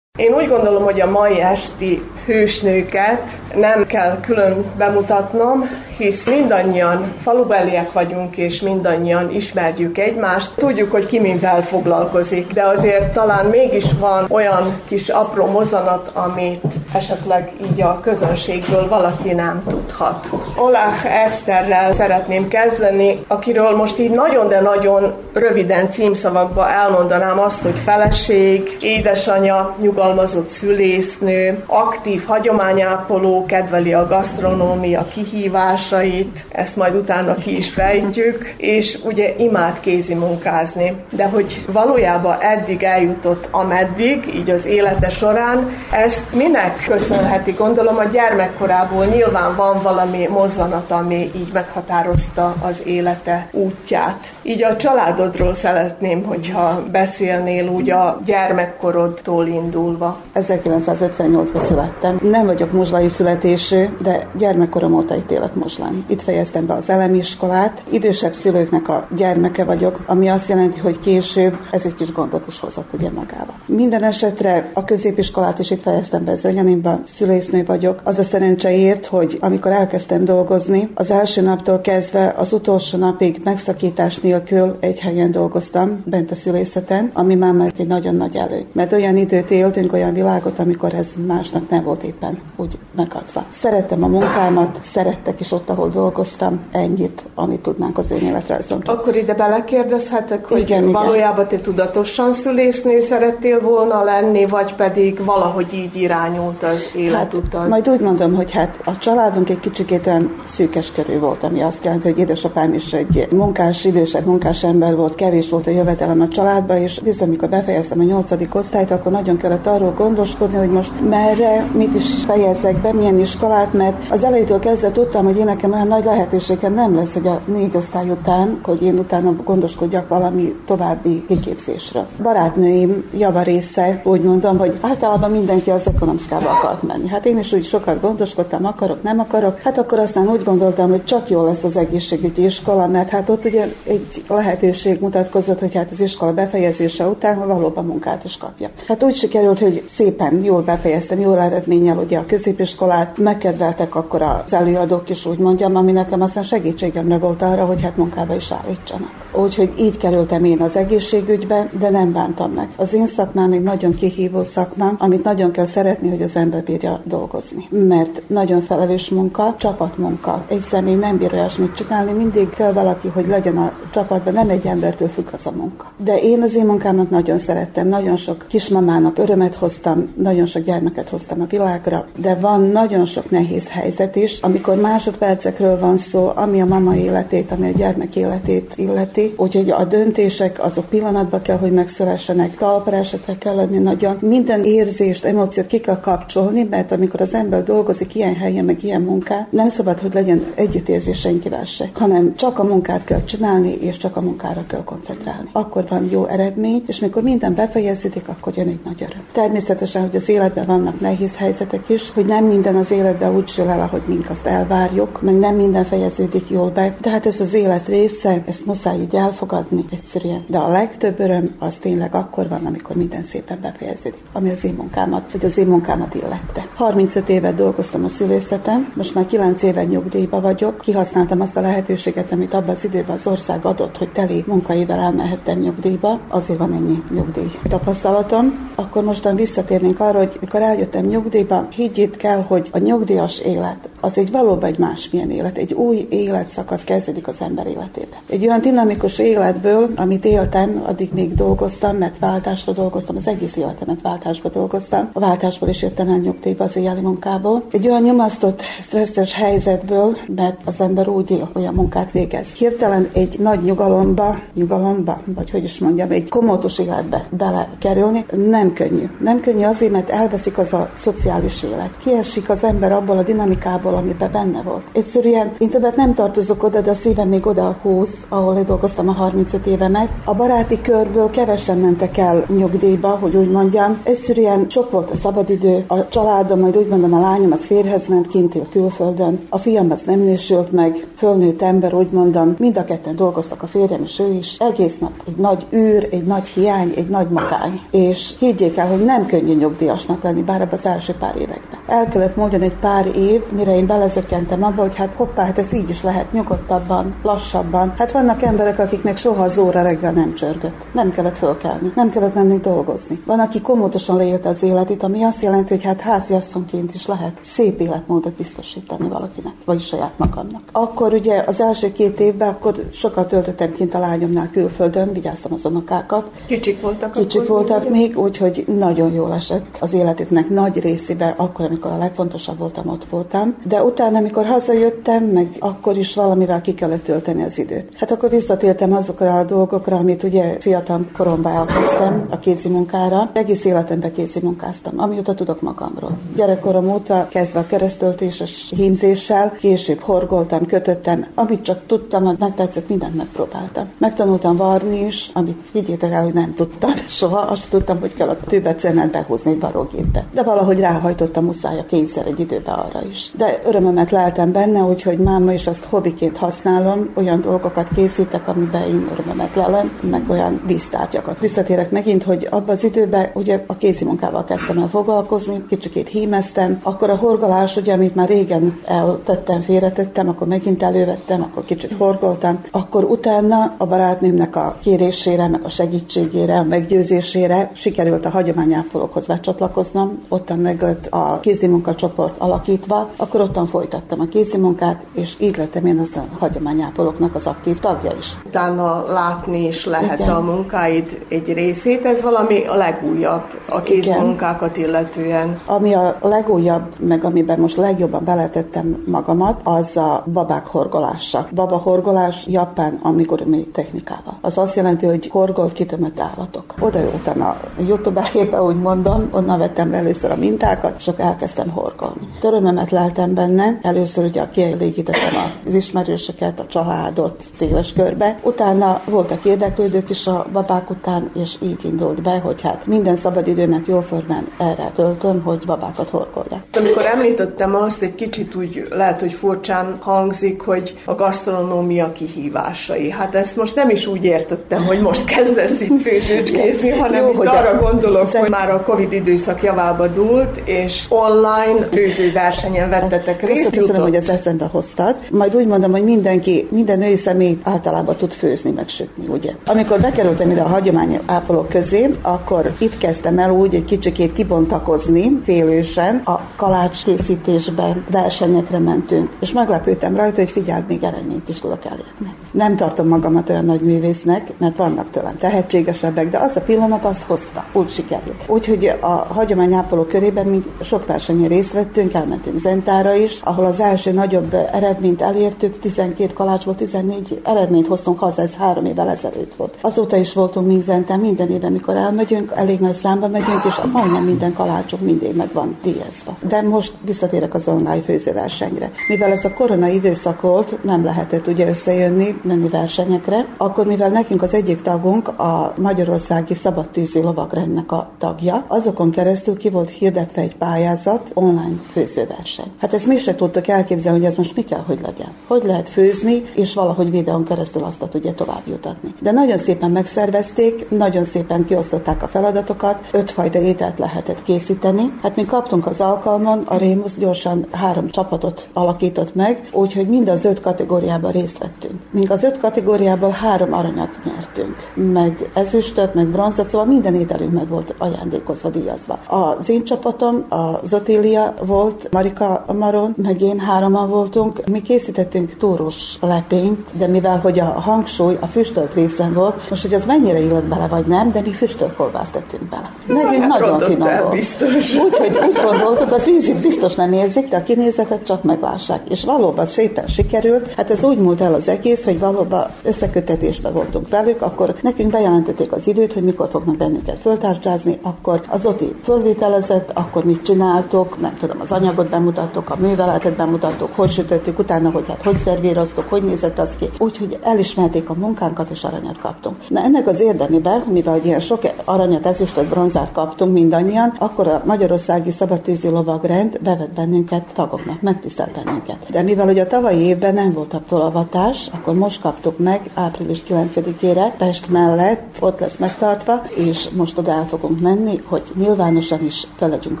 Én 0.20 0.34
úgy 0.34 0.48
gondolom, 0.48 0.82
hogy 0.82 1.00
a 1.00 1.10
mai 1.10 1.40
esti 1.40 2.02
hősnőket 2.26 3.22
nem 3.54 3.86
kell 3.86 4.20
külön 4.20 4.64
bemutatnom, 4.76 5.68
hisz 5.96 6.26
mindannyian 6.28 7.12
falubeliek 7.22 7.92
vagyunk, 7.92 8.36
és 8.36 8.60
mindannyian 8.60 9.30
ismerjük 9.30 9.98
egymást. 9.98 10.50
Tudjuk, 10.56 10.90
hogy 10.90 11.06
ki 11.06 11.20
mivel 11.20 11.62
foglalkozik, 11.62 12.52
de 12.52 12.62
azért 12.62 13.12
talán 13.12 13.46
mégis 13.46 13.84
van 13.98 14.26
olyan 14.28 14.80
kis 14.88 15.08
apró 15.08 15.46
mozzanat, 15.46 16.10
amit 16.14 16.64
esetleg 16.94 17.52
így 17.70 17.80
a 17.80 18.00
közönségből 18.00 18.88
valaki 18.88 19.32
nem 19.32 19.62
tudhat. 19.68 20.26
Olaf 20.56 21.04
Eszterrel 21.04 21.92
szeretném 21.92 22.48
kezdeni, 22.48 23.18
akiről 23.26 23.76
most 23.76 23.98
így 23.98 24.10
nagyon, 24.10 24.48
de 24.48 24.60
nagyon 24.60 25.12
röviden 25.32 25.90
címszavakba 25.90 26.70
elmondanám 26.70 27.38
azt, 27.38 27.62
hogy 27.62 27.78
feleség, 27.84 28.76
édesanyja, 28.80 29.74
nyugalmazott 30.10 30.50
szülésznő, 30.50 31.62
aktív 31.66 32.24
hagyományápoló, 32.24 33.46
kedveli 33.46 33.92
a 33.92 34.06
gasztronómia 34.06 35.06
kihívásait, 35.12 36.44
ezt 36.48 36.76
majd 36.76 36.94
utána 36.94 37.34
ki 37.34 37.56
is 37.56 37.70
fejtjük, 37.70 38.54
és 38.56 38.98
ugye 39.04 39.34
imád 39.38 39.80
kézi 39.80 40.14
munkázni. 40.14 40.94
De 41.10 41.24
hogy 41.24 41.64
valójában 41.72 42.40
eddig 42.40 42.82
eljutott 42.82 43.48
ameddig, 43.50 44.34
így 44.34 44.50
az 44.50 44.66
élete 44.66 45.08
során, 45.08 45.70
ezt 45.90 46.34
minek 46.34 46.84
köszönheti? 46.88 47.52
Gondolom 47.52 47.96
a 47.96 48.04
gyermekkorából 48.04 49.04
nyilván 49.04 49.56
van 49.56 49.82
valami 49.82 50.26
mozzanat, 50.26 50.90
ami 50.90 51.30
így 51.36 51.50
meghatározta 51.52 52.54
az 52.62 52.82
élete 52.84 53.48
útját. 53.50 54.32
Így 54.42 54.62
a 54.62 54.76
családodról 54.76 55.54
szeretném, 55.54 56.24
hogyha 56.24 56.82
beszélnél 56.90 57.68
úgy 57.68 57.90
a 57.90 58.20
gyermekkorodtól 58.24 59.46
indulva. 59.90 60.18
1958-ban 60.34 61.66
születtem. 61.66 62.18
Nem 62.22 62.46
vagyok 62.46 62.72
muzslai 62.72 63.08
születésű, 63.08 63.84
de 64.02 64.28
gyermekkorom 64.38 64.94
óta 64.94 65.14
itt 65.14 65.30
élek 65.30 65.54
Muzslán. 65.54 66.04
Itt 66.06 66.22
fejeztem 66.22 66.66
be 66.66 66.74
az 66.74 66.90
elemiskolát. 66.90 67.82
Idősebb 67.90 68.34
szülőknek 68.34 68.88
a 68.88 69.06
gyermeke 69.16 69.64
vagyok, 69.64 70.00
ami 70.06 70.28
azt 70.28 70.48
jelenti, 70.48 70.78
hogy 70.78 71.00
később 71.00 71.58
ez 71.70 71.84
egy 71.84 71.94
kis 71.94 72.12
gondot 72.12 72.46
is 72.46 72.60
hozott 72.60 72.92
ugye 72.92 73.10
magával. 73.10 73.54
Minden 73.66 74.02
esetre 74.02 74.70
a 74.72 74.84
középiskolát 74.84 75.58
is 75.58 75.70
itt 75.70 75.82
fejeztem 75.82 76.24
be 76.24 76.34
Zrenyaninban, 76.34 77.02
szülésznő 77.06 77.64
vagyok. 77.64 78.00
Az 78.04 78.18
a 78.18 78.22
szerencse 78.22 78.72
ért, 78.74 79.06
hogy 79.06 79.38
amikor 79.40 79.72
elkezdtem 79.72 80.24
dolgozni, 80.24 80.90
az 80.94 81.10
első 81.10 81.40
naptól 81.40 81.80
kezdve 81.80 82.34
az 82.36 82.52
utolsó 82.52 82.98
napig 82.98 83.40
megszakítás 83.44 84.18
nélkül 84.18 84.76
egy 84.80 85.00
helyen 85.00 85.30
dolgoztam, 85.30 86.02
bent 86.04 86.30
a 86.30 86.34
szülészeten, 86.34 87.10
ami 87.12 87.34
már 87.34 87.72
egy 87.78 87.86
nagyon 87.86 88.14
nagy 88.14 88.36
előny. 88.36 88.66
Mert 88.72 88.92
olyan 88.92 89.16
időt 89.16 89.50
éltünk, 89.80 89.92
olyan 89.92 90.12
világot, 90.12 90.58
amikor 90.58 90.94
ez 90.94 91.12
másnak 91.26 91.68
nem 91.68 91.84
volt 91.84 92.02
éppen 92.02 92.38
úgy 92.56 92.78
megadva. 92.96 93.44
Szerettem 93.50 94.04
a 94.04 94.06
munkámat, 94.06 94.80
szerettek 94.82 95.40
is 95.40 95.52
ott, 95.52 95.68
ahol 95.68 95.88
dolgoztam, 95.88 96.60
ennyit, 96.72 97.22
amit 97.34 97.60
tudnánk 97.60 97.98
az 97.98 98.10
én 98.10 98.22
életrajzon. 98.22 98.82
Akkor 98.84 99.16
ide 99.16 99.34
belekérdezhetek, 99.34 100.48
hogy 100.48 100.60
igen, 100.60 100.92
valójában 100.92 101.48
te 101.48 101.60
tudatosan 101.60 102.32
szülésznő 102.32 103.00
szerettél 103.00 103.60
volna 103.60 104.04
lenni, 104.04 104.46
vagy 104.46 104.74
pedig 104.74 105.24
valahogy 105.24 105.74
így 105.74 105.96
irányult 105.96 106.62
az 106.62 106.82
életutat? 106.94 107.60
Hát, 107.60 107.68
majd 107.68 107.88
úgy 107.88 108.00
mondom, 108.00 108.34
hogy 108.34 108.50
hát 108.50 108.80
a 108.84 108.98
családunk 108.98 109.50
egy 109.50 109.60
kicsikét 109.60 110.06
olyan 110.06 110.40
szűkes 110.44 110.92
körű 110.92 111.18
volt, 111.18 111.42
ami 111.42 111.62
azt 111.62 111.84
jelenti, 111.84 112.08
hogy 112.08 112.18
édesapám 112.18 112.74
is 112.74 112.92
egy 112.92 113.28
munkás, 113.30 113.84
idősebb 113.84 114.24
munkás 114.26 114.64
ember 114.64 114.96
volt, 114.96 115.14
kevés 115.14 115.50
volt 115.50 115.66
a 115.66 115.70
jövedelem 115.70 116.20
a 116.20 116.28
családba, 116.28 116.78
és 116.78 117.00
bizony, 117.00 117.28
amikor 117.28 117.48
befejeztem 117.48 118.00
a 118.00 118.02
nyolcadik 118.02 118.54
osztályt, 118.54 118.90
akkor 118.90 119.12
nagyon 119.12 119.36
kellett 119.36 119.66
arról 119.70 119.94
gondoskodni, 119.96 120.56
hogy 120.56 120.70
most 120.70 120.92
merre, 121.08 121.66
mit 121.72 121.94
is 121.94 122.24
fejezzek 122.24 122.76
be, 122.76 122.92
milyen 122.92 123.18
iskolát, 123.18 123.72
mert 123.72 124.10
az 124.10 124.24
elejétől 124.24 124.58
kezdve 124.58 124.90
tudtam, 124.90 125.24
hogy 125.24 125.36
én 125.36 125.44
nekem 125.44 125.72
olyan 125.72 125.86
nagy 125.86 126.04
lehetőségem 126.04 126.74
nem 126.74 126.94
lesz, 126.94 127.12
hogy 127.12 127.26
a 127.26 127.40
négy 127.44 127.76
osztály 127.76 128.10
után, 128.10 128.58
hogy 128.62 128.82
én 128.82 128.98
utána 128.98 129.32
gondoskodjak 129.44 130.08
valami 130.08 130.54
további 130.66 131.24
kiképzésről. 131.28 132.06
Barátnőim 132.22 133.04
java 133.16 133.42
része, 133.42 134.00
úgy 134.04 134.20
mondom, 134.20 134.58
hogy 134.58 134.78
általában 134.80 135.30
mindenki 135.30 135.70
az 135.70 135.86
ekonomiszkába 135.94 136.50
akart 136.50 136.82
menni. 136.82 137.08
Hát 137.08 137.26
én 137.26 137.38
is 137.38 137.52
úgy 137.52 137.66
sokat 137.66 138.00
gondoskodtam, 138.00 138.64
akarok, 138.64 139.02
nem 139.02 139.20
akarok. 139.20 139.58
Hát 139.58 139.78
akkor 139.78 139.98
aztán 139.98 140.28
úgy 140.28 140.44
gondoltam, 140.44 140.90
hogy 140.90 141.04
csak 141.04 141.30
jó 141.30 141.44
lesz 141.44 141.64
az 141.64 141.76
egészségügyi 141.76 142.44
iskola, 142.44 142.86
mert 142.86 143.08
hát 143.08 143.28
ott 143.28 143.44
ugye 143.44 143.68
egy 143.86 144.24
lehetőség 144.28 145.00
mutatkozott, 145.00 145.58
hogy 145.58 145.74
hát 145.74 145.90
az 145.90 146.00
iskola 146.00 146.32
befejezése 146.32 147.06
után 147.06 147.46
valóban 147.46 147.84
munkát 147.84 148.24
is 148.24 148.36
kapja. 148.36 148.68
Hát 148.86 149.02
úgy 149.02 149.16
sikerült, 149.16 149.58
hogy 149.60 149.82
szépen 149.92 150.44
jól 150.44 150.62
befejeztem, 150.62 151.20
jól 151.20 151.38
eredménnyel 151.38 151.96
ugye 151.96 152.18
a 152.18 152.26
középiskolát, 152.26 153.18
megkedveltek 153.18 153.94
akkor 153.94 154.22
az 154.22 154.52
előadók 154.52 155.08
is, 155.08 155.26
úgy 155.26 155.38
mondjam, 155.38 155.76
ami 155.76 155.92
nekem 155.92 156.20
aztán 156.20 156.42
segítségemre 156.42 157.18
volt 157.18 157.42
arra, 157.42 157.64
hogy 157.64 157.82
hát 157.82 157.96
munkába 157.96 158.34
is 158.34 158.52
állítsanak. 158.52 159.20
Úgyhogy 159.32 159.72
így 159.78 159.96
kerültem 159.96 160.44
én 160.44 160.60
az 160.60 160.76
egészségügybe, 160.76 161.70
de 161.78 161.90
nem 161.90 162.12
bántam 162.12 162.52
meg. 162.52 162.68
Az 162.76 162.94
én 162.94 163.06
szakmám 163.06 163.52
egy 163.52 163.62
nagyon 163.62 163.94
kihívó 163.94 164.42
szakmám, 164.42 164.96
amit 164.98 165.24
nagyon 165.24 165.50
kell 165.50 165.66
szeretni, 165.66 166.08
hogy 166.08 166.22
az 166.22 166.36
ember 166.36 166.62
bírja 166.62 167.00
dolgozni. 167.04 167.68
Mert 167.70 168.22
nagyon 168.26 168.62
felelős 168.62 169.08
munka, 169.08 169.54
csapatmunka. 169.58 170.44
Egy 170.48 170.62
személy 170.62 170.94
nem 170.94 171.18
bír 171.18 171.32
olyasmit 171.32 171.74
csinálni, 171.74 172.12
mindig 172.12 172.48
kell 172.48 172.72
valaki, 172.72 173.08
hogy 173.08 173.26
legyen 173.26 173.56
a 173.56 173.72
csapatban, 173.90 174.32
nem 174.32 174.48
egy 174.48 174.66
embertől 174.66 175.08
függ 175.08 175.26
az 175.32 175.46
a 175.46 175.50
munka. 175.50 175.92
De 176.04 176.16
én 176.16 176.42
az 176.42 176.56
én 176.56 176.66
munkámat 176.66 177.10
nagyon 177.10 177.38
szerettem, 177.38 177.88
nagyon 177.88 178.16
sok 178.16 178.44
kismamának 178.48 179.18
örömet 179.18 179.49
hoztam, 179.54 180.12
nagyon 180.16 180.46
sok 180.46 180.62
gyermeket 180.62 181.08
hoztam 181.08 181.40
a 181.40 181.46
világra, 181.46 182.06
de 182.16 182.34
van 182.34 182.60
nagyon 182.60 183.04
sok 183.04 183.30
nehéz 183.30 183.68
helyzet 183.68 184.16
is, 184.16 184.40
amikor 184.40 184.76
másodpercekről 184.76 185.78
van 185.78 185.96
szó, 185.96 186.30
ami 186.34 186.60
a 186.60 186.66
mama 186.66 186.96
életét, 186.96 187.50
ami 187.50 187.68
a 187.68 187.76
gyermek 187.76 188.16
életét 188.16 188.72
illeti. 188.76 189.34
Úgyhogy 189.36 189.70
a 189.70 189.84
döntések 189.84 190.64
azok 190.64 190.88
pillanatban 190.88 191.42
kell, 191.42 191.58
hogy 191.58 191.72
megszülessenek, 191.72 192.56
talpra 192.56 192.96
esetre 192.96 193.38
kell 193.38 193.54
lenni 193.54 193.78
nagyon. 193.78 194.18
Minden 194.20 194.64
érzést, 194.64 195.24
emóciót 195.24 195.66
ki 195.66 195.80
kell 195.80 196.00
kapcsolni, 196.00 196.62
mert 196.70 196.92
amikor 196.92 197.20
az 197.20 197.34
ember 197.34 197.62
dolgozik 197.62 198.14
ilyen 198.14 198.34
helyen, 198.34 198.64
meg 198.64 198.84
ilyen 198.84 199.02
munkát, 199.02 199.52
nem 199.52 199.68
szabad, 199.68 200.00
hogy 200.00 200.14
legyen 200.14 200.44
együttérzés 200.54 201.20
senkivel 201.20 201.64
se, 201.64 201.90
hanem 201.92 202.34
csak 202.36 202.58
a 202.58 202.64
munkát 202.64 203.04
kell 203.04 203.24
csinálni, 203.24 203.74
és 203.80 203.96
csak 203.96 204.16
a 204.16 204.20
munkára 204.20 204.64
kell 204.66 204.84
koncentrálni. 204.84 205.48
Akkor 205.52 205.84
van 205.88 206.08
jó 206.10 206.26
eredmény, 206.26 206.82
és 206.86 206.98
mikor 206.98 207.22
minden 207.22 207.54
befejeződik, 207.54 208.28
akkor 208.28 208.56
jön 208.56 208.68
egy 208.68 208.80
nagy 208.84 209.02
öröm. 209.02 209.24
Természetesen, 209.40 210.02
hogy 210.02 210.16
az 210.16 210.28
életben 210.28 210.66
vannak 210.66 211.00
nehéz 211.00 211.36
helyzetek 211.36 211.88
is, 211.88 212.10
hogy 212.10 212.26
nem 212.26 212.44
minden 212.44 212.76
az 212.76 212.90
életben 212.90 213.34
úgy 213.34 213.48
sül 213.48 213.68
el, 213.68 213.80
ahogy 213.80 214.02
mink 214.06 214.30
azt 214.30 214.46
elvárjuk, 214.46 215.22
meg 215.22 215.38
nem 215.38 215.54
minden 215.54 215.84
fejeződik 215.84 216.50
jól 216.50 216.70
be, 216.70 216.96
de 217.00 217.10
hát 217.10 217.26
ez 217.26 217.40
az 217.40 217.52
élet 217.52 217.86
része, 217.86 218.42
ezt 218.46 218.66
muszáj 218.66 219.00
így 219.00 219.14
elfogadni 219.14 219.84
egyszerűen. 219.92 220.44
De 220.46 220.58
a 220.58 220.68
legtöbb 220.68 221.20
öröm 221.20 221.54
az 221.58 221.74
tényleg 221.80 222.14
akkor 222.14 222.48
van, 222.48 222.64
amikor 222.64 222.96
minden 222.96 223.22
szépen 223.22 223.58
befejeződik, 223.62 224.20
ami 224.32 224.50
az 224.50 224.64
én 224.64 224.74
munkámat, 224.74 225.30
hogy 225.30 225.44
az 225.44 225.58
én 225.58 225.66
munkámat 225.66 226.14
illette. 226.14 226.68
35 226.74 227.28
évet 227.28 227.54
dolgoztam 227.54 228.04
a 228.04 228.08
szülészetem, 228.08 228.92
most 228.96 229.14
már 229.14 229.26
9 229.26 229.62
éve 229.62 229.84
nyugdíjba 229.84 230.40
vagyok, 230.40 230.78
kihasználtam 230.78 231.40
azt 231.40 231.56
a 231.56 231.60
lehetőséget, 231.60 232.32
amit 232.32 232.54
abban 232.54 232.74
az 232.74 232.84
időben 232.84 233.16
az 233.16 233.26
ország 233.26 233.64
adott, 233.64 233.96
hogy 233.96 234.10
teli 234.12 234.44
munkaival 234.46 234.98
elmehettem 234.98 235.58
nyugdíjba, 235.58 236.20
azért 236.28 236.58
van 236.58 236.72
ennyi 236.72 237.02
nyugdíj 237.14 237.50
tapasztalatom. 237.68 238.68
Akkor 238.74 239.04
mostan 239.30 239.46
visszatérnénk 239.46 240.00
arra, 240.00 240.18
hogy 240.18 240.38
mikor 240.40 240.62
eljöttem 240.62 241.04
nyugdíjba, 241.04 241.66
higgyét 241.70 242.16
kell, 242.16 242.42
hogy 242.42 242.68
a 242.72 242.78
nyugdíjas 242.78 243.38
élet 243.38 243.90
az 244.00 244.18
egy 244.18 244.30
valóban 244.30 244.64
egy 244.64 244.78
másmilyen 244.78 245.30
élet, 245.30 245.58
egy 245.58 245.72
új 245.72 246.06
életszakasz 246.10 246.84
kezdődik 246.84 247.28
az 247.28 247.40
ember 247.40 247.66
életébe. 247.66 248.22
Egy 248.28 248.46
olyan 248.46 248.60
dinamikus 248.60 249.18
életből, 249.18 249.90
amit 249.96 250.24
éltem, 250.24 250.82
addig 250.86 251.10
még 251.12 251.34
dolgoztam, 251.34 251.96
mert 251.96 252.18
váltásra 252.18 252.72
dolgoztam, 252.72 253.16
az 253.16 253.26
egész 253.26 253.56
életemet 253.56 254.02
váltásba 254.02 254.48
dolgoztam. 254.48 255.10
A 255.12 255.20
váltásból 255.20 255.68
is 255.68 255.82
jöttem 255.82 256.08
el 256.08 256.18
nyugdíjba 256.18 256.64
az 256.64 256.76
éjjeli 256.76 257.00
munkából. 257.00 257.62
Egy 257.70 257.88
olyan 257.88 258.02
nyomasztott, 258.02 258.62
stresszes 258.80 259.34
helyzetből, 259.34 260.16
mert 260.34 260.60
az 260.64 260.80
ember 260.80 261.08
úgy 261.08 261.30
él, 261.30 261.50
olyan 261.54 261.74
munkát 261.74 262.10
végez. 262.10 262.46
Hirtelen 262.46 263.08
egy 263.12 263.38
nagy 263.38 263.62
nyugalomba, 263.62 264.38
nyugalomba, 264.54 265.20
vagy 265.34 265.50
hogy 265.50 265.64
is 265.64 265.78
mondjam, 265.78 266.10
egy 266.10 266.28
komótos 266.28 266.78
életbe 266.78 267.26
belekerülni, 267.30 268.24
nem 268.48 268.72
könnyű. 268.72 269.08
Nem 269.20 269.40
könnyű 269.40 269.64
azért, 269.64 269.92
mert 269.92 270.10
elveszik 270.10 270.58
az 270.58 270.72
a 270.72 270.90
szociális 270.92 271.62
élet. 271.62 271.96
Kiesik 272.04 272.50
az 272.50 272.64
ember 272.64 272.92
abból 272.92 273.18
a 273.18 273.22
dinamikából, 273.22 273.94
amiben 273.94 274.30
benne 274.30 274.62
volt. 274.62 274.84
Egyszerűen 274.92 275.52
én 275.58 275.68
többet 275.68 275.96
nem 275.96 276.14
tartozok 276.14 276.62
oda, 276.62 276.80
de 276.80 276.90
a 276.90 276.94
szívem 276.94 277.28
még 277.28 277.46
oda 277.46 277.78
húz, 277.82 278.10
ahol 278.28 278.56
én 278.56 278.66
dolgoztam 278.66 279.08
a 279.08 279.12
35 279.12 279.66
évemet. 279.66 280.08
A 280.24 280.34
baráti 280.34 280.80
körből 280.80 281.30
kevesen 281.30 281.78
mentek 281.78 282.16
el 282.18 282.44
nyugdíjba, 282.48 283.08
hogy 283.08 283.36
úgy 283.36 283.50
mondjam. 283.50 284.00
Egyszerűen 284.02 284.66
sok 284.68 284.90
volt 284.90 285.10
a 285.10 285.16
szabadidő, 285.16 285.84
a 285.86 286.08
családom, 286.08 286.60
majd 286.60 286.76
úgy 286.76 286.88
mondom, 286.88 287.14
a 287.14 287.20
lányom 287.20 287.52
az 287.52 287.64
férhez 287.64 288.06
ment 288.06 288.26
kint 288.26 288.54
él 288.54 288.66
külföldön, 288.70 289.40
a 289.48 289.58
fiam 289.58 289.90
az 289.90 290.02
nem 290.06 290.18
nősült 290.18 290.72
meg, 290.72 291.06
fölnőtt 291.16 291.62
ember, 291.62 291.94
úgy 291.94 292.10
mondom, 292.10 292.54
mind 292.58 292.76
a 292.76 292.84
ketten 292.84 293.16
dolgoztak 293.16 293.62
a 293.62 293.66
férjem 293.66 294.02
és 294.02 294.18
ő 294.18 294.32
is. 294.32 294.56
Egész 294.58 294.98
nap 294.98 295.12
egy 295.26 295.36
nagy 295.36 295.66
űr, 295.72 296.08
egy 296.10 296.24
nagy 296.24 296.48
hiány, 296.48 296.92
egy 296.96 297.08
nagy 297.08 297.28
magány. 297.28 297.80
És 297.90 298.34
higgyék 298.38 298.76
el, 298.76 298.88
hogy 298.88 298.99
nem 299.04 299.26
könnyű 299.26 299.54
nyugdíjasnak 299.54 300.22
lenni, 300.22 300.42
bár 300.42 300.68
az 300.70 300.86
első 300.86 301.12
pár 301.12 301.36
években. 301.36 301.78
El 301.86 302.08
kellett 302.08 302.36
mondani 302.36 302.64
egy 302.64 302.76
pár 302.76 303.06
év, 303.06 303.42
mire 303.56 303.74
én 303.74 303.86
belezökkentem 303.86 304.64
abba, 304.64 304.82
hogy 304.82 304.94
hát 304.94 305.14
hoppá, 305.16 305.44
hát 305.44 305.58
ez 305.58 305.72
így 305.72 305.88
is 305.90 306.02
lehet 306.02 306.32
nyugodtabban, 306.32 307.14
lassabban. 307.22 307.94
Hát 307.98 308.12
vannak 308.12 308.42
emberek, 308.42 308.78
akiknek 308.78 309.16
soha 309.16 309.42
az 309.42 309.58
óra 309.58 309.82
reggel 309.82 310.12
nem 310.12 310.34
csörgött. 310.34 310.84
Nem 310.92 311.10
kellett 311.10 311.36
fölkelni, 311.36 311.92
nem 311.94 312.10
kellett 312.10 312.34
menni 312.34 312.58
dolgozni. 312.58 313.22
Van, 313.26 313.40
aki 313.40 313.60
komótosan 313.60 314.16
leélte 314.16 314.48
az 314.48 314.62
életét, 314.62 315.02
ami 315.02 315.22
azt 315.22 315.42
jelenti, 315.42 315.74
hogy 315.74 315.84
hát 315.84 316.00
háziasszonyként 316.00 316.94
is 316.94 317.06
lehet 317.06 317.32
szép 317.42 317.80
életmódot 317.80 318.32
biztosítani 318.32 319.08
valakinek, 319.08 319.52
vagy 319.64 319.80
saját 319.80 320.12
magamnak. 320.16 320.62
Akkor 320.72 321.12
ugye 321.12 321.42
az 321.46 321.60
első 321.60 321.92
két 321.92 322.20
évben 322.20 322.48
akkor 322.48 322.74
sokat 322.92 323.28
töltöttem 323.28 323.72
kint 323.72 323.94
a 323.94 323.98
lányomnál 323.98 324.50
külföldön, 324.52 325.12
vigyáztam 325.12 325.52
az 325.52 325.64
unokákat. 325.64 326.30
Kicsik 326.46 326.80
voltak 326.80 327.12
Kicsik 327.12 327.48
voltak 327.48 327.88
még, 327.90 328.18
úgyhogy 328.18 328.64
nagyon 328.90 329.12
jól 329.12 329.34
esett 329.34 329.76
az 329.80 329.92
életüknek 329.92 330.48
nagy 330.48 330.80
részébe, 330.80 331.34
akkor, 331.36 331.64
amikor 331.64 331.90
a 331.90 331.98
legfontosabb 331.98 332.58
voltam, 332.58 332.88
ott 332.88 333.04
voltam. 333.10 333.54
De 333.64 333.82
utána, 333.82 334.18
amikor 334.18 334.44
hazajöttem, 334.44 335.24
meg 335.24 335.56
akkor 335.58 335.96
is 335.96 336.14
valamivel 336.14 336.60
ki 336.60 336.74
kellett 336.74 337.04
tölteni 337.04 337.42
az 337.42 337.58
időt. 337.58 337.92
Hát 337.96 338.10
akkor 338.10 338.30
visszatértem 338.30 338.92
azokra 338.92 339.38
a 339.38 339.44
dolgokra, 339.44 339.96
amit 339.96 340.22
ugye 340.22 340.56
fiatal 340.60 341.06
koromban 341.16 341.52
elkezdtem, 341.52 342.26
a 342.30 342.38
kézi 342.38 342.68
munkára. 342.68 343.30
Egész 343.32 343.64
életemben 343.64 344.12
kézi 344.12 344.40
munkáztam, 344.42 344.94
amióta 344.96 345.34
tudok 345.34 345.60
magamról. 345.60 346.18
Gyerekkorom 346.36 346.88
óta 346.88 347.26
kezdve 347.30 347.58
a 347.58 347.66
keresztöltéses 347.66 348.72
hímzéssel, 348.76 349.52
később 349.58 350.00
horgoltam, 350.00 350.66
kötöttem, 350.66 351.26
amit 351.34 351.62
csak 351.62 351.86
tudtam, 351.86 352.36
megtetszett, 352.38 352.88
mindent 352.88 353.16
megpróbáltam. 353.16 353.88
Megtanultam 353.98 354.56
varni 354.56 355.04
is, 355.04 355.30
amit 355.32 355.62
higgyétek 355.72 356.12
el, 356.12 356.22
hogy 356.22 356.34
nem 356.34 356.54
tudtam 356.54 356.92
soha, 357.08 357.40
azt 357.40 357.68
tudtam, 357.68 358.00
hogy 358.00 358.14
kell 358.14 358.28
a 358.28 358.36
tőbecenet 358.80 359.10
behúzni 359.10 359.50
egy 359.50 359.60
varrógépbe. 359.60 360.24
De 360.32 360.42
valahogy 360.42 360.80
ráhajtottam 360.80 361.44
muszáj 361.44 361.78
a 361.78 361.84
kényszer 361.84 362.26
egy 362.26 362.40
időbe 362.40 362.72
arra 362.72 363.02
is. 363.10 363.30
De 363.36 363.62
örömömet 363.66 364.10
leltem 364.10 364.52
benne, 364.52 364.82
úgyhogy 364.82 365.18
máma 365.18 365.52
is 365.52 365.66
azt 365.66 365.84
hobbiként 365.84 366.36
használom, 366.36 367.10
olyan 367.14 367.40
dolgokat 367.40 367.88
készítek, 367.94 368.48
amiben 368.48 368.82
én 368.82 369.08
örömömet 369.12 369.54
lelem, 369.54 369.98
meg 370.00 370.30
olyan 370.30 370.62
dísztárgyakat. 370.66 371.38
Visszatérek 371.38 371.90
megint, 371.90 372.22
hogy 372.22 372.46
abban 372.50 372.74
az 372.74 372.84
időben 372.84 373.30
ugye 373.34 373.64
a 373.66 373.76
kézi 373.76 374.04
munkával 374.04 374.44
kezdtem 374.44 374.78
el 374.78 374.88
foglalkozni, 374.88 375.64
kicsikét 375.68 376.08
hímeztem, 376.08 376.80
akkor 376.82 377.10
a 377.10 377.16
horgolás, 377.16 377.76
ugye, 377.76 377.92
amit 377.92 378.14
már 378.14 378.28
régen 378.28 378.80
eltettem, 378.86 379.60
félretettem, 379.60 380.28
akkor 380.28 380.46
megint 380.46 380.82
elővettem, 380.82 381.42
akkor 381.42 381.64
kicsit 381.64 381.92
horgoltam, 381.98 382.60
akkor 382.70 383.04
utána 383.04 383.74
a 383.76 383.86
barátnőmnek 383.86 384.56
a 384.56 384.76
kérésére, 384.82 385.48
meg 385.48 385.64
a 385.64 385.68
segítségére, 385.68 386.58
a 386.58 386.62
meggyőzésére 386.62 387.70
sikerült 387.74 388.24
a 388.24 388.30
hagyományápolókhoz 388.70 389.26
becsatlakoznom, 389.26 390.18
ottan 390.28 390.58
meg 390.58 390.82
lett 390.82 391.06
a 391.10 391.38
kézimunkacsoport 391.40 392.34
alakítva, 392.38 393.08
akkor 393.16 393.40
ottan 393.40 393.66
folytattam 393.66 394.20
a 394.20 394.26
kézimunkát, 394.28 395.02
és 395.12 395.34
így 395.38 395.56
lettem 395.56 395.86
én 395.86 395.98
az 395.98 396.10
a 396.14 396.24
hagyományápolóknak 396.38 397.34
az 397.34 397.46
aktív 397.46 397.78
tagja 397.78 398.12
is. 398.18 398.32
Utána 398.46 399.12
látni 399.12 399.66
is 399.66 399.86
lehet 399.86 400.18
Igen. 400.18 400.34
a 400.34 400.40
munkáid 400.40 401.26
egy 401.28 401.52
részét, 401.52 402.04
ez 402.04 402.22
valami 402.22 402.64
a 402.66 402.74
legújabb 402.74 403.44
a 403.68 403.80
kézmunkákat 403.80 404.76
illetően. 404.76 405.60
Ami 405.66 405.94
a 405.94 406.18
legújabb, 406.22 406.94
meg 406.98 407.24
amiben 407.24 407.60
most 407.60 407.76
legjobban 407.76 408.24
beletettem 408.24 409.02
magamat, 409.06 409.60
az 409.64 409.96
a 409.96 410.24
babák 410.32 410.66
horgolása. 410.66 411.48
Baba 411.54 411.76
horgolás 411.76 412.46
japán 412.46 412.98
amigurumi 413.02 413.66
technikával. 413.66 414.38
Az 414.40 414.58
azt 414.58 414.76
jelenti, 414.76 415.06
hogy 415.06 415.28
horgolt 415.28 415.72
kitömött 415.72 416.20
állatok. 416.20 416.74
Oda 416.80 416.98
jöttem 416.98 417.42
a 417.42 417.56
youtube 417.86 418.20
úgy 418.62 418.80
mondom, 418.80 419.28
onnan 419.30 419.58
vettem 419.58 419.90
le 419.90 419.96
először 419.96 420.30
a 420.30 420.36
mintákat, 420.36 420.94
és 420.98 421.08
akkor 421.08 421.24
elkezdtem 421.24 421.68
horgolni. 421.68 422.28
Törömömet 422.40 422.90
leltem 422.90 423.34
benne, 423.34 423.78
először 423.82 424.24
ugye 424.24 424.42
kielégítettem 424.50 425.34
az 425.66 425.74
ismerősöket, 425.74 426.60
a 426.60 426.66
családot 426.66 427.42
széles 427.54 427.92
körbe, 427.92 428.38
utána 428.42 429.00
voltak 429.04 429.44
érdeklődők 429.44 430.10
is 430.10 430.26
a 430.26 430.46
babák 430.52 430.90
után, 430.90 431.30
és 431.34 431.54
így 431.62 431.84
indult 431.84 432.22
be, 432.22 432.38
hogy 432.38 432.60
hát 432.62 432.86
minden 432.86 433.16
szabadidőmet 433.16 433.86
jóformán 433.86 434.46
erre 434.58 434.90
töltöm, 434.94 435.42
hogy 435.42 435.62
babákat 435.66 436.08
horkolják. 436.08 436.62
Amikor 436.76 437.04
említettem 437.14 437.74
azt, 437.74 438.02
egy 438.02 438.14
kicsit 438.14 438.54
úgy 438.54 438.86
lehet, 438.90 439.20
hogy 439.20 439.32
furcsán 439.32 439.96
hangzik, 440.00 440.60
hogy 440.60 440.98
a 441.04 441.14
gasztronómia 441.14 442.12
kihívásai. 442.12 443.10
Hát 443.10 443.34
ezt 443.34 443.56
most 443.56 443.74
nem 443.74 443.90
is 443.90 444.06
úgy 444.06 444.24
értettem, 444.24 444.84
hogy 444.84 445.00
most 445.00 445.24
kezdesz 445.24 445.80
itt 445.80 446.00
főzőcskézni, 446.02 446.90
hanem 446.90 447.22
Jó, 447.26 447.42
itt 447.42 447.48
arra 447.48 447.78
gondolok, 447.78 448.32
hogy 448.32 448.49
már 448.50 448.70
a 448.70 448.82
Covid 448.82 449.12
időszak 449.12 449.62
javába 449.62 450.06
dúlt, 450.06 450.62
és 450.64 451.04
online 451.08 451.88
főzőversenyen 451.92 452.88
vettetek 452.88 453.46
részt. 453.46 453.70
Köszönöm, 453.70 454.02
hogy 454.02 454.14
ezt 454.14 454.28
eszembe 454.28 454.68
hoztad. 454.70 455.16
Majd 455.30 455.56
úgy 455.56 455.66
mondom, 455.66 455.90
hogy 455.90 456.04
mindenki, 456.04 456.68
minden 456.70 456.98
női 456.98 457.16
személy 457.16 457.58
általában 457.62 458.16
tud 458.16 458.32
főzni, 458.32 458.70
meg 458.70 458.88
sütni, 458.88 459.26
ugye? 459.26 459.52
Amikor 459.66 460.00
bekerültem 460.00 460.50
ide 460.50 460.60
a 460.60 460.68
hagyomány 460.68 461.18
ápolók 461.26 461.68
közé, 461.68 462.14
akkor 462.22 462.72
itt 462.78 462.98
kezdtem 462.98 463.38
el 463.38 463.50
úgy 463.50 463.74
egy 463.74 463.84
kicsikét 463.84 464.32
kibontakozni 464.32 465.40
félősen. 465.44 466.22
A 466.24 466.40
kalács 466.56 467.04
készítésben 467.04 468.04
versenyekre 468.10 468.78
mentünk, 468.78 469.30
és 469.40 469.52
meglepődtem 469.52 470.16
rajta, 470.16 470.36
hogy 470.40 470.50
figyeld, 470.50 470.84
még 470.88 471.02
eredményt 471.02 471.48
is 471.48 471.60
tudok 471.60 471.84
elérni. 471.84 472.34
Nem 472.50 472.76
tartom 472.76 473.08
magamat 473.08 473.48
olyan 473.48 473.64
nagy 473.64 473.80
művésznek, 473.80 474.52
mert 474.58 474.76
vannak 474.76 475.10
tőlem 475.10 475.38
tehetségesebbek, 475.38 476.30
de 476.30 476.38
az 476.38 476.56
a 476.56 476.60
pillanat 476.60 477.04
azt 477.04 477.22
hozta, 477.22 477.64
úgy 477.72 477.90
sikerült. 477.90 478.39
Úgyhogy 478.46 478.92
a 479.00 479.06
hagyományápoló 479.08 480.02
körében 480.02 480.46
mi 480.46 480.62
sok 480.80 481.06
versenyen 481.06 481.48
részt 481.48 481.72
vettünk, 481.72 482.14
elmentünk 482.14 482.58
Zentára 482.58 483.14
is, 483.14 483.40
ahol 483.44 483.64
az 483.64 483.80
első 483.80 484.12
nagyobb 484.12 484.54
eredményt 484.72 485.22
elértük, 485.22 485.80
12 485.80 486.32
kalácsból 486.32 486.74
14 486.74 487.40
eredményt 487.44 487.86
hoztunk 487.86 488.18
haza, 488.18 488.42
ez 488.42 488.54
három 488.54 488.84
évvel 488.84 489.08
ezelőtt 489.08 489.54
volt. 489.54 489.78
Azóta 489.80 490.16
is 490.16 490.32
voltunk 490.32 490.66
mi 490.66 490.80
Zentán, 490.80 491.20
minden 491.20 491.50
évben, 491.50 491.72
mikor 491.72 491.94
elmegyünk, 491.94 492.52
elég 492.54 492.80
nagy 492.80 492.94
számba 492.94 493.28
megyünk, 493.28 493.64
és 493.66 493.80
majdnem 493.92 494.24
minden 494.24 494.52
kalácsok 494.52 495.00
mindig 495.00 495.36
meg 495.36 495.48
van 495.52 495.76
díjazva. 495.82 496.36
De 496.48 496.62
most 496.62 496.92
visszatérek 497.04 497.54
az 497.54 497.68
online 497.68 498.00
főzőversenyre. 498.02 498.90
Mivel 499.08 499.32
ez 499.32 499.44
a 499.44 499.52
korona 499.52 499.88
időszak 499.88 500.40
volt, 500.40 500.84
nem 500.84 501.04
lehetett 501.04 501.46
ugye 501.46 501.68
összejönni, 501.68 502.34
menni 502.42 502.68
versenyekre, 502.68 503.46
akkor 503.56 503.86
mivel 503.86 504.10
nekünk 504.10 504.42
az 504.42 504.54
egyik 504.54 504.82
tagunk 504.82 505.28
a 505.28 505.74
Magyarországi 505.76 506.54
Szabadtűzi 506.54 507.20
Lovagrendnek 507.22 507.92
a 507.92 508.10
tagja, 508.30 508.64
azokon 508.68 509.10
keresztül 509.10 509.56
ki 509.56 509.70
volt 509.70 509.90
hirdetve 509.90 510.42
egy 510.42 510.56
pályázat, 510.56 511.30
online 511.34 511.76
főzőverseny. 511.92 512.70
Hát 512.80 512.94
ezt 512.94 513.06
mi 513.06 513.16
se 513.16 513.34
tudtuk 513.34 513.68
elképzelni, 513.68 514.18
hogy 514.18 514.28
ez 514.28 514.36
most 514.36 514.56
mi 514.56 514.64
kell, 514.64 514.82
hogy 514.86 514.98
legyen. 515.02 515.28
Hogy 515.46 515.62
lehet 515.64 515.88
főzni, 515.88 516.42
és 516.54 516.74
valahogy 516.74 517.10
videón 517.10 517.44
keresztül 517.44 517.84
azt 517.84 518.04
tudja 518.10 518.34
tovább 518.34 518.62
jutatni. 518.66 519.14
De 519.20 519.30
nagyon 519.30 519.58
szépen 519.58 519.90
megszervezték, 519.90 520.90
nagyon 520.90 521.24
szépen 521.24 521.64
kiosztották 521.64 522.22
a 522.22 522.28
feladatokat, 522.28 523.08
ötfajta 523.12 523.60
ételt 523.60 523.98
lehetett 523.98 524.42
készíteni. 524.42 525.12
Hát 525.22 525.36
mi 525.36 525.44
kaptunk 525.44 525.86
az 525.86 526.00
alkalmon, 526.00 526.62
a 526.66 526.76
Rémus 526.76 527.18
gyorsan 527.18 527.66
három 527.70 528.10
csapatot 528.10 528.68
alakított 528.72 529.34
meg, 529.34 529.68
úgyhogy 529.72 530.08
mind 530.08 530.28
az 530.28 530.44
öt 530.44 530.60
kategóriában 530.60 531.32
részt 531.32 531.58
vettünk. 531.58 532.00
Mink 532.10 532.30
az 532.30 532.42
öt 532.42 532.58
kategóriából 532.58 533.30
három 533.30 533.72
aranyat 533.72 534.18
nyertünk, 534.24 534.76
meg 534.94 535.50
ezüstöt, 535.54 536.14
meg 536.14 536.26
bronzot, 536.26 536.68
szóval 536.68 536.86
minden 536.86 537.14
ételünk 537.14 537.52
meg 537.52 537.68
volt 537.68 537.94
ajándékozva, 538.12 538.68
díjazva. 538.68 539.18
Az 539.26 539.68
én 539.68 539.84
csapatom, 539.84 540.44
a 540.48 540.80
Zotilia 540.82 541.54
volt, 541.66 542.08
Marika 542.10 542.64
Maron, 542.78 543.14
meg 543.22 543.40
én 543.40 543.58
hároman 543.58 544.08
voltunk. 544.08 544.66
Mi 544.70 544.82
készítettünk 544.82 545.56
túros 545.56 546.18
lepényt, 546.20 546.86
de 546.92 547.06
mivel 547.06 547.38
hogy 547.38 547.58
a 547.60 547.64
hangsúly 547.64 548.36
a 548.40 548.46
füstölt 548.46 548.94
részen 548.94 549.32
volt, 549.32 549.70
most 549.70 549.82
hogy 549.82 549.94
az 549.94 550.04
mennyire 550.04 550.40
illott 550.40 550.64
bele 550.64 550.86
vagy 550.86 551.06
nem, 551.06 551.30
de 551.32 551.40
mi 551.40 551.50
füstölt 551.50 551.94
kolbászt 551.94 552.32
tettünk 552.32 552.62
bele. 552.62 552.92
Nekünk 553.06 553.42
hát 553.42 553.48
nagyon 553.48 553.80
finom 553.80 554.08
volt. 554.20 554.34
Biztos. 554.34 554.94
Úgyhogy 554.96 555.38
úgy 555.48 555.60
gondoltuk, 555.64 556.12
az 556.12 556.28
ízit 556.28 556.60
biztos 556.60 556.94
nem 556.94 557.12
érzik, 557.12 557.48
de 557.48 557.56
a 557.56 557.62
kinézetet 557.62 558.24
csak 558.24 558.42
meglássák. 558.42 559.00
És 559.10 559.24
valóban 559.24 559.66
szépen 559.66 560.06
sikerült. 560.06 560.74
Hát 560.74 560.90
ez 560.90 561.04
úgy 561.04 561.18
múlt 561.18 561.40
el 561.40 561.54
az 561.54 561.68
egész, 561.68 562.04
hogy 562.04 562.18
valóban 562.18 562.66
összekötetésben 562.82 563.72
voltunk 563.72 564.08
velük, 564.08 564.42
akkor 564.42 564.74
nekünk 564.82 565.10
bejelentették 565.10 565.72
az 565.72 565.86
időt, 565.86 566.12
hogy 566.12 566.22
mikor 566.22 566.48
fognak 566.50 566.76
bennünket 566.76 567.18
föltárcsázni, 567.20 567.98
akkor 568.02 568.42
az 568.48 568.66
OTI 568.66 568.94
fölvételezett, 569.02 569.90
akkor 569.94 570.24
mit 570.24 570.42
csináltok, 570.42 571.20
nem 571.20 571.36
tudom, 571.38 571.60
az 571.60 571.72
anyagot 571.72 572.10
bemutattok, 572.10 572.70
a 572.70 572.76
műveletet 572.76 573.36
bemutattok, 573.36 573.94
hogy 573.94 574.10
sütöttük, 574.10 574.58
utána, 574.58 574.90
hogy 574.90 575.04
hát 575.08 575.22
hogy 575.22 575.38
szervíroztok, 575.44 576.08
hogy 576.08 576.22
nézett 576.22 576.58
az 576.58 576.70
ki. 576.78 576.90
Úgyhogy 576.98 577.38
elismerték 577.42 578.08
a 578.10 578.14
munkánkat, 578.14 578.70
és 578.70 578.84
aranyat 578.84 579.18
kaptunk. 579.20 579.56
Na 579.68 579.80
ennek 579.80 580.06
az 580.06 580.20
érdemében, 580.20 580.84
mivel 580.92 581.20
ilyen 581.22 581.40
sok 581.40 581.62
aranyat, 581.84 582.26
ezüstöt, 582.26 582.68
bronzát 582.68 583.12
kaptunk 583.12 583.52
mindannyian, 583.52 584.12
akkor 584.18 584.48
a 584.48 584.62
Magyarországi 584.64 585.30
Szabadtűzi 585.30 585.88
Lovagrend 585.88 586.60
bevett 586.62 586.92
bennünket 586.92 587.44
tagoknak, 587.54 588.00
megtisztelt 588.00 588.52
bennünket. 588.52 588.96
De 589.10 589.22
mivel 589.22 589.46
hogy 589.46 589.58
a 589.58 589.66
tavalyi 589.66 590.00
évben 590.00 590.34
nem 590.34 590.52
volt 590.52 590.74
a 590.74 590.82
felavatás, 590.88 591.70
akkor 591.72 591.94
most 591.94 592.20
kaptuk 592.20 592.58
meg 592.58 592.90
április 592.94 593.42
9-ére 593.48 594.24
Pest 594.38 594.68
mellett, 594.68 595.36
ott 595.40 595.60
lesz 595.60 595.76
megtartva, 595.76 596.42
és 596.54 596.88
most 596.88 597.18
oda 597.18 597.32
el 597.32 597.46
fogunk 597.48 597.80
menni, 597.80 597.89
hogy 598.24 598.42
nyilvánosan 598.54 599.24
is 599.24 599.46
fel 599.56 599.68
legyünk 599.68 600.00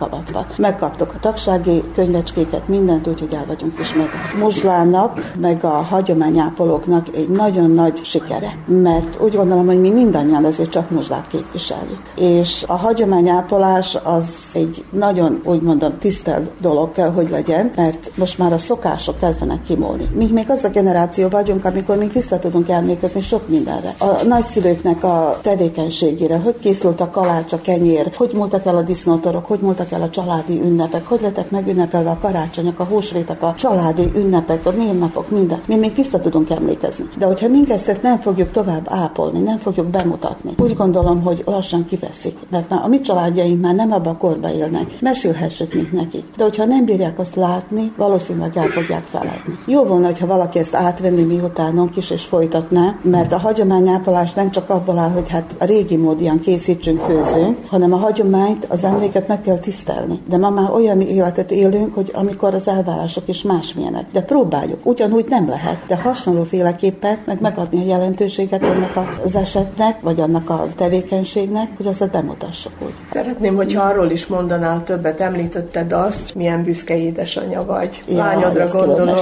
avatva. 0.00 0.46
Megkaptuk 0.56 1.12
a 1.14 1.18
tagsági 1.20 1.82
könyvecskéket, 1.94 2.68
mindent, 2.68 3.06
úgyhogy 3.06 3.32
el 3.32 3.44
vagyunk 3.46 3.78
is 3.80 3.94
meg. 3.94 4.08
Muzslának, 4.38 5.32
meg 5.40 5.64
a 5.64 5.68
hagyományápolóknak 5.68 7.06
egy 7.14 7.28
nagyon 7.28 7.70
nagy 7.70 8.04
sikere, 8.04 8.56
mert 8.66 9.20
úgy 9.22 9.34
gondolom, 9.34 9.66
hogy 9.66 9.80
mi 9.80 9.90
mindannyian 9.90 10.44
azért 10.44 10.70
csak 10.70 10.90
muzslát 10.90 11.26
képviseljük. 11.28 12.02
És 12.16 12.64
a 12.66 12.76
hagyományápolás 12.76 13.98
az 14.02 14.34
egy 14.52 14.84
nagyon, 14.90 15.40
úgy 15.44 15.62
mondom, 15.62 15.98
tisztelt 15.98 16.50
dolog 16.60 16.92
kell, 16.92 17.10
hogy 17.12 17.30
legyen, 17.30 17.70
mert 17.76 18.10
most 18.16 18.38
már 18.38 18.52
a 18.52 18.58
szokások 18.58 19.18
kezdenek 19.18 19.62
kimúlni. 19.62 20.08
Mi 20.14 20.26
még 20.26 20.50
az 20.50 20.64
a 20.64 20.68
generáció 20.68 21.28
vagyunk, 21.28 21.64
amikor 21.64 21.96
még 21.96 22.12
vissza 22.12 22.38
tudunk 22.38 22.68
emlékezni 22.68 23.20
sok 23.20 23.48
mindenre. 23.48 23.94
A 23.98 24.24
nagyszülőknek 24.24 25.04
a 25.04 25.38
tevékenységére, 25.42 26.38
hogy 26.38 26.58
készült 26.58 27.00
a 27.00 27.10
kalács, 27.10 27.52
a 27.52 27.60
kenyér, 27.80 28.12
hogy 28.16 28.30
múltak 28.34 28.66
el 28.66 28.76
a 28.76 28.82
disznótorok, 28.82 29.46
hogy 29.46 29.58
múltak 29.60 29.90
el 29.90 30.02
a 30.02 30.10
családi 30.10 30.60
ünnepek, 30.60 31.06
hogy 31.06 31.20
lettek 31.20 31.50
megünnepelve 31.50 32.10
a 32.10 32.18
karácsonyok, 32.20 32.78
a 32.78 32.84
húsvétek, 32.84 33.42
a 33.42 33.54
családi 33.58 34.10
ünnepek, 34.14 34.66
a 34.66 34.70
névnapok, 34.70 35.30
minden. 35.30 35.60
Mi 35.66 35.76
még 35.76 35.94
vissza 35.94 36.20
tudunk 36.20 36.50
emlékezni. 36.50 37.04
De 37.18 37.26
hogyha 37.26 37.48
minket 37.48 38.02
nem 38.02 38.18
fogjuk 38.18 38.50
tovább 38.50 38.86
ápolni, 38.88 39.40
nem 39.40 39.58
fogjuk 39.58 39.86
bemutatni, 39.86 40.54
úgy 40.58 40.76
gondolom, 40.76 41.22
hogy 41.22 41.42
lassan 41.46 41.86
kiveszik. 41.86 42.38
Mert 42.50 42.68
már 42.68 42.84
a 42.84 42.88
mi 42.88 43.00
családjaink 43.00 43.60
már 43.60 43.74
nem 43.74 43.92
abban 43.92 44.14
a 44.14 44.16
korba 44.16 44.52
élnek. 44.52 45.00
Mesélhessük, 45.00 45.74
mint 45.74 45.92
nekik. 45.92 46.24
De 46.36 46.42
hogyha 46.42 46.64
nem 46.64 46.84
bírják 46.84 47.18
azt 47.18 47.34
látni, 47.34 47.92
valószínűleg 47.96 48.56
el 48.56 48.66
fogják 48.66 49.04
feledni. 49.04 49.58
Jó 49.66 49.82
volna, 49.84 50.06
hogyha 50.06 50.26
valaki 50.26 50.58
ezt 50.58 50.74
átvenni 50.74 51.22
miutánunk 51.22 51.96
is, 51.96 52.10
és 52.10 52.22
folytatná, 52.22 52.98
mert 53.02 53.32
a 53.32 53.38
hagyományápolás 53.38 54.32
nem 54.32 54.50
csak 54.50 54.70
abból 54.70 54.98
áll, 54.98 55.10
hogy 55.10 55.28
hát 55.28 55.54
a 55.58 55.64
régi 55.64 55.96
módian 55.96 56.40
készítsünk, 56.40 57.00
főzünk, 57.00 57.58
hanem 57.70 57.92
a 57.92 57.96
hagyományt, 57.96 58.64
az 58.68 58.84
emléket 58.84 59.28
meg 59.28 59.40
kell 59.40 59.58
tisztelni. 59.58 60.20
De 60.28 60.36
ma 60.36 60.50
már 60.50 60.70
olyan 60.70 61.00
életet 61.00 61.50
élünk, 61.50 61.94
hogy 61.94 62.10
amikor 62.14 62.54
az 62.54 62.68
elvárások 62.68 63.28
is 63.28 63.42
másmilyenek. 63.42 64.04
De 64.12 64.22
próbáljuk. 64.22 64.78
Ugyanúgy 64.82 65.26
nem 65.28 65.48
lehet, 65.48 65.76
de 65.86 65.96
hasonlóféleképpen 65.96 67.18
meg 67.24 67.40
megadni 67.40 67.80
a 67.80 67.86
jelentőséget 67.86 68.62
annak 68.62 69.18
az 69.24 69.36
esetnek, 69.36 70.00
vagy 70.00 70.20
annak 70.20 70.50
a 70.50 70.66
tevékenységnek, 70.76 71.68
hogy 71.76 71.86
azt 71.86 72.10
bemutassuk 72.10 72.72
úgy. 72.84 72.94
Szeretném, 73.10 73.56
hogy 73.56 73.76
arról 73.76 74.10
is 74.10 74.26
mondanál 74.26 74.82
többet, 74.84 75.20
említetted 75.20 75.92
azt, 75.92 76.34
milyen 76.34 76.62
büszke 76.62 76.96
édesanyja 76.96 77.64
vagy. 77.64 78.02
Ja, 78.08 78.16
Lányodra 78.16 78.66
gondolok 78.66 79.18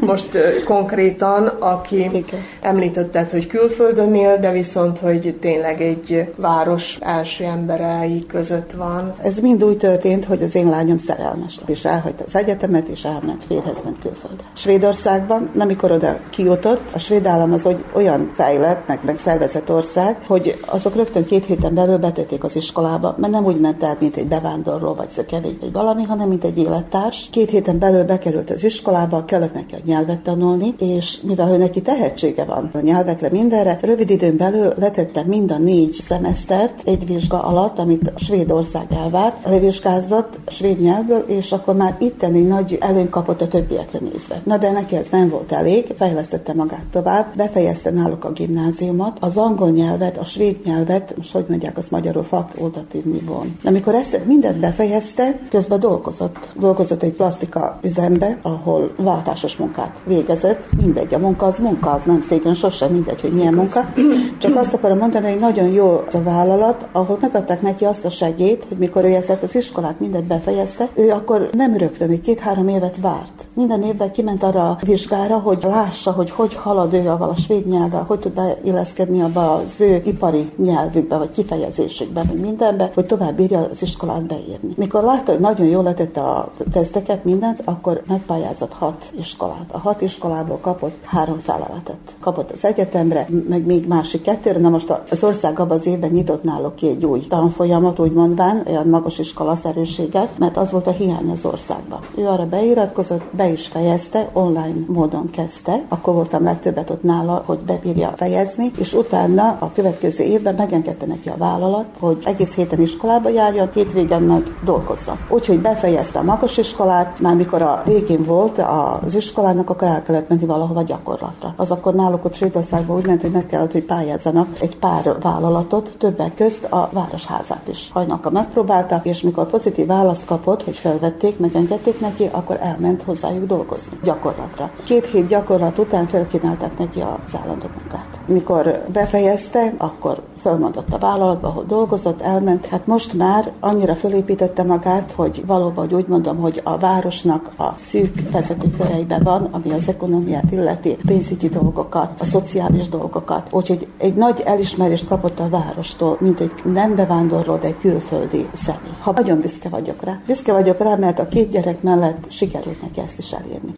most 0.00 0.38
konkrétan, 0.64 1.46
aki 1.46 1.98
Igen. 1.98 2.24
említetted, 2.60 3.30
hogy 3.30 3.46
külföldön 3.46 4.14
él, 4.14 4.38
de 4.38 4.50
viszont, 4.50 4.98
hogy 4.98 5.36
tényleg 5.40 5.80
egy 5.80 6.32
város 6.36 6.98
első 7.00 7.44
emberei 7.72 8.26
között 8.26 8.72
van. 8.72 9.12
Ez 9.22 9.38
mind 9.38 9.64
úgy 9.64 9.76
történt, 9.76 10.24
hogy 10.24 10.42
az 10.42 10.54
én 10.54 10.68
lányom 10.68 10.98
szerelmes 10.98 11.58
lett, 11.58 11.68
és 11.68 11.84
elhagyta 11.84 12.24
az 12.26 12.36
egyetemet, 12.36 12.88
és 12.88 13.04
elment 13.04 13.44
férhez 13.44 13.82
ment 13.84 13.98
külföldre. 13.98 14.44
Svédországban, 14.52 15.50
amikor 15.58 15.92
oda 15.92 16.18
kijutott, 16.30 16.90
a 16.94 16.98
svéd 16.98 17.26
állam 17.26 17.52
az 17.52 17.68
olyan 17.92 18.30
fejlett, 18.34 18.86
meg, 18.86 18.98
meg 19.02 19.18
szervezett 19.18 19.70
ország, 19.70 20.16
hogy 20.26 20.60
azok 20.66 20.96
rögtön 20.96 21.26
két 21.26 21.44
héten 21.44 21.74
belül 21.74 21.98
betették 21.98 22.44
az 22.44 22.56
iskolába, 22.56 23.14
mert 23.18 23.32
nem 23.32 23.44
úgy 23.44 23.60
ment 23.60 23.82
el, 23.82 23.96
mint 24.00 24.16
egy 24.16 24.28
bevándorló, 24.28 24.94
vagy 24.94 25.08
szökevény, 25.08 25.58
vagy 25.60 25.72
valami, 25.72 26.02
hanem 26.02 26.28
mint 26.28 26.44
egy 26.44 26.58
élettárs. 26.58 27.28
Két 27.30 27.50
héten 27.50 27.78
belül 27.78 28.04
bekerült 28.04 28.50
az 28.50 28.64
iskolába, 28.64 29.24
kellett 29.24 29.54
neki 29.54 29.74
a 29.74 29.78
nyelvet 29.84 30.20
tanulni, 30.20 30.74
és 30.78 31.20
mivel 31.20 31.52
ő 31.52 31.56
neki 31.56 31.82
tehetsége 31.82 32.44
van 32.44 32.70
a 32.72 32.80
nyelvekre, 32.80 33.28
mindenre. 33.30 33.78
Rövid 33.82 34.10
időn 34.10 34.36
belül 34.36 34.72
letette 34.76 35.22
mind 35.26 35.50
a 35.50 35.58
négy 35.58 35.92
szemesztert 35.92 36.82
egy 36.84 37.06
vizsga 37.06 37.42
alatt, 37.62 37.78
amit 37.78 38.12
Svédország 38.16 38.86
elvárt, 39.04 39.46
levizsgázott 39.46 40.38
svéd 40.46 40.80
nyelvből, 40.80 41.24
és 41.26 41.52
akkor 41.52 41.74
már 41.74 41.96
itten 41.98 42.34
egy 42.34 42.46
nagy 42.46 42.76
előny 42.80 43.08
kapott 43.08 43.40
a 43.40 43.48
többiekre 43.48 43.98
nézve. 43.98 44.40
Na 44.44 44.56
de 44.56 44.70
neki 44.70 44.96
ez 44.96 45.06
nem 45.10 45.28
volt 45.28 45.52
elég, 45.52 45.94
fejlesztette 45.98 46.54
magát 46.54 46.84
tovább, 46.90 47.36
befejezte 47.36 47.90
náluk 47.90 48.24
a 48.24 48.32
gimnáziumot, 48.32 49.16
az 49.20 49.36
angol 49.36 49.70
nyelvet, 49.70 50.18
a 50.18 50.24
svéd 50.24 50.60
nyelvet, 50.64 51.14
most 51.16 51.32
hogy 51.32 51.44
mondják 51.48 51.76
azt 51.76 51.90
magyarul 51.90 52.22
fakultatív 52.22 53.04
nivón. 53.04 53.56
Amikor 53.64 53.94
ezt 53.94 54.20
mindent 54.26 54.60
befejezte, 54.60 55.38
közben 55.50 55.80
dolgozott. 55.80 56.52
Dolgozott 56.54 57.02
egy 57.02 57.12
plastika 57.12 57.78
üzembe, 57.82 58.38
ahol 58.42 58.92
váltásos 58.96 59.56
munkát 59.56 59.96
végezett. 60.04 60.68
Mindegy, 60.76 61.14
a 61.14 61.18
munka 61.18 61.46
az 61.46 61.58
munka, 61.58 61.90
az 61.90 62.04
nem 62.04 62.22
szégyen 62.22 62.54
sosem 62.54 62.90
mindegy, 62.90 63.20
hogy 63.20 63.32
milyen 63.32 63.54
munka. 63.54 63.92
Csak 64.38 64.56
azt 64.56 64.74
akarom 64.74 64.98
mondani, 64.98 65.30
hogy 65.30 65.40
nagyon 65.40 65.66
jó 65.66 66.02
az 66.06 66.14
a 66.14 66.22
vállalat, 66.22 66.86
ahol 66.92 67.18
megadták 67.20 67.51
neki 67.60 67.84
azt 67.84 68.04
a 68.04 68.10
segét, 68.10 68.64
hogy 68.68 68.78
mikor 68.78 69.04
ő 69.04 69.14
ezt 69.14 69.42
az 69.42 69.54
iskolát 69.54 70.00
mindent 70.00 70.24
befejezte, 70.24 70.88
ő 70.94 71.10
akkor 71.10 71.48
nem 71.52 71.76
rögtön, 71.76 72.10
egy 72.10 72.20
két-három 72.20 72.68
évet 72.68 73.00
várt. 73.00 73.46
Minden 73.54 73.82
évben 73.82 74.12
kiment 74.12 74.42
arra 74.42 74.70
a 74.70 74.78
vizsgára, 74.84 75.38
hogy 75.38 75.62
lássa, 75.62 76.12
hogy 76.12 76.30
hogy 76.30 76.54
halad 76.54 76.94
ő 76.94 77.08
a 77.08 77.34
svéd 77.36 77.66
nyelvvel, 77.66 78.04
hogy 78.06 78.18
tud 78.18 78.32
beilleszkedni 78.32 79.22
abba 79.22 79.52
az 79.52 79.80
ő 79.80 80.02
ipari 80.04 80.50
nyelvükbe, 80.56 81.16
vagy 81.16 81.30
kifejezésükbe, 81.30 82.22
vagy 82.22 82.40
mindenbe, 82.40 82.90
hogy 82.94 83.06
tovább 83.06 83.36
bírja 83.36 83.68
az 83.70 83.82
iskolát 83.82 84.26
beírni. 84.26 84.72
Mikor 84.76 85.02
látta, 85.02 85.32
hogy 85.32 85.40
nagyon 85.40 85.66
jól 85.66 85.82
letette 85.82 86.20
a 86.20 86.52
teszteket, 86.72 87.24
mindent, 87.24 87.62
akkor 87.64 88.02
megpályázott 88.06 88.72
hat 88.72 89.12
iskolát. 89.18 89.66
A 89.70 89.78
hat 89.78 90.00
iskolából 90.00 90.58
kapott 90.60 91.04
három 91.04 91.38
feleletet. 91.38 91.96
Kapott 92.20 92.50
az 92.50 92.64
egyetemre, 92.64 93.28
meg 93.48 93.66
még 93.66 93.86
másik 93.86 94.22
kettőre. 94.22 94.58
Na 94.58 94.68
most 94.68 95.00
az 95.10 95.24
ország 95.24 95.58
abban 95.58 95.76
az 95.76 95.86
évben 95.86 96.10
nyitott 96.10 96.42
náluk 96.42 96.74
ki 96.74 96.88
egy 96.88 97.04
új 97.04 97.26
tanfolyamat, 97.42 97.98
úgy 97.98 98.12
mondván, 98.12 98.62
olyan 98.66 98.86
magas 98.86 99.18
iskolaszerűséget, 99.18 100.28
mert 100.38 100.56
az 100.56 100.70
volt 100.70 100.86
a 100.86 100.90
hiány 100.90 101.30
az 101.30 101.44
országban. 101.44 101.98
Ő 102.16 102.26
arra 102.26 102.46
beiratkozott, 102.46 103.22
be 103.30 103.48
is 103.48 103.66
fejezte, 103.66 104.28
online 104.32 104.84
módon 104.86 105.30
kezdte. 105.30 105.82
Akkor 105.88 106.14
voltam 106.14 106.42
legtöbbet 106.44 106.90
ott 106.90 107.02
nála, 107.02 107.42
hogy 107.46 107.58
bebírja 107.58 108.12
fejezni, 108.16 108.70
és 108.78 108.94
utána 108.94 109.56
a 109.58 109.70
következő 109.74 110.24
évben 110.24 110.54
megengedte 110.54 111.06
neki 111.06 111.28
a 111.28 111.36
vállalat, 111.36 111.84
hogy 112.00 112.18
egész 112.24 112.54
héten 112.54 112.80
iskolába 112.80 113.28
járjon, 113.28 113.70
hétvégen 113.74 114.22
meg 114.22 114.42
dolgozzon. 114.64 115.16
Úgyhogy 115.28 115.60
befejezte 115.60 116.18
a 116.18 116.22
magas 116.22 116.58
iskolát, 116.58 117.20
már 117.20 117.34
mikor 117.34 117.62
a 117.62 117.82
végén 117.84 118.24
volt 118.24 118.62
az 119.04 119.14
iskolának, 119.14 119.70
akkor 119.70 119.88
el 119.88 120.02
kellett 120.02 120.28
menni 120.28 120.46
valahova 120.46 120.82
gyakorlatra. 120.82 121.54
Az 121.56 121.70
akkor 121.70 121.94
náluk 121.94 122.24
ott 122.24 122.34
Svédországban 122.34 122.96
úgy 122.96 123.06
ment, 123.06 123.20
hogy 123.20 123.30
meg 123.30 123.46
kellett, 123.46 123.72
hogy 123.72 123.84
pályázzanak 123.84 124.48
egy 124.60 124.76
pár 124.76 125.16
vállalatot, 125.20 125.94
többek 125.98 126.34
közt 126.34 126.64
a 126.64 126.88
városházát 127.26 127.68
is. 127.68 127.90
Hajnalka 127.92 128.30
megpróbáltak, 128.30 129.06
és 129.06 129.22
mikor 129.22 129.46
pozitív 129.46 129.86
választ 129.86 130.24
kapott, 130.24 130.64
hogy 130.64 130.76
felvették, 130.76 131.38
megengedték 131.38 132.00
neki, 132.00 132.28
akkor 132.30 132.56
elment 132.60 133.02
hozzájuk 133.02 133.46
dolgozni, 133.46 133.98
gyakorlatra. 134.02 134.70
Két 134.84 135.06
hét 135.06 135.26
gyakorlat 135.26 135.78
után 135.78 136.06
felkínálták 136.06 136.78
neki 136.78 137.00
az 137.00 137.34
állandó 137.42 137.66
munkát. 137.78 138.18
Mikor 138.26 138.84
befejezte, 138.92 139.74
akkor 139.78 140.22
fölmondott 140.42 140.92
a 140.92 140.98
vállalatba, 140.98 141.48
ahol 141.48 141.64
dolgozott, 141.64 142.20
elment. 142.20 142.66
Hát 142.66 142.86
most 142.86 143.12
már 143.12 143.52
annyira 143.60 143.94
fölépítette 143.94 144.62
magát, 144.62 145.12
hogy 145.12 145.46
valóban, 145.46 145.84
hogy 145.84 145.94
úgy 145.94 146.06
mondom, 146.06 146.36
hogy 146.36 146.60
a 146.64 146.78
városnak 146.78 147.50
a 147.56 147.74
szűk 147.76 148.30
vezetőköreiben 148.30 149.22
van, 149.22 149.48
ami 149.50 149.70
az 149.70 149.88
ekonomiát 149.88 150.50
illeti, 150.50 150.96
pénzügyi 151.06 151.48
dolgokat, 151.48 152.20
a 152.20 152.24
szociális 152.24 152.88
dolgokat. 152.88 153.48
Úgyhogy 153.50 153.86
egy 153.98 154.14
nagy 154.14 154.40
elismerést 154.44 155.08
kapott 155.08 155.38
a 155.38 155.48
várostól, 155.48 156.16
mint 156.20 156.40
egy 156.40 156.52
nem 156.64 156.94
bevándorló, 156.94 157.56
de 157.56 157.66
egy 157.66 157.78
külföldi 157.78 158.46
személy. 158.52 158.96
Ha 159.00 159.12
nagyon 159.12 159.40
büszke 159.40 159.68
vagyok 159.68 160.04
rá. 160.04 160.20
Büszke 160.26 160.52
vagyok 160.52 160.78
rá, 160.78 160.96
mert 160.96 161.18
a 161.18 161.28
két 161.28 161.50
gyerek 161.50 161.82
mellett 161.82 162.30
sikerült 162.30 162.82
neki 162.82 163.00
ezt 163.00 163.18
is 163.18 163.32
elérni. 163.32 163.72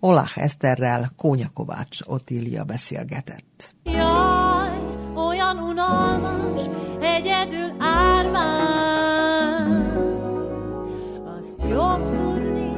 Olach 0.00 0.38
Eszterrel 0.38 1.12
Kónya 1.16 1.46
Kovács 1.54 1.98
Otília 2.06 2.64
beszélgetett. 2.64 3.74
Olyan 3.84 4.33
unalmas, 5.74 6.62
egyedül 7.00 7.72
árván. 7.78 8.32
Azt 11.38 11.62
jobb 11.70 12.14
tudni, 12.14 12.72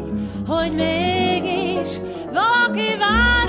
hogy 0.46 0.72
mégis 0.74 2.00
valaki 2.32 2.96
vár 2.98 3.45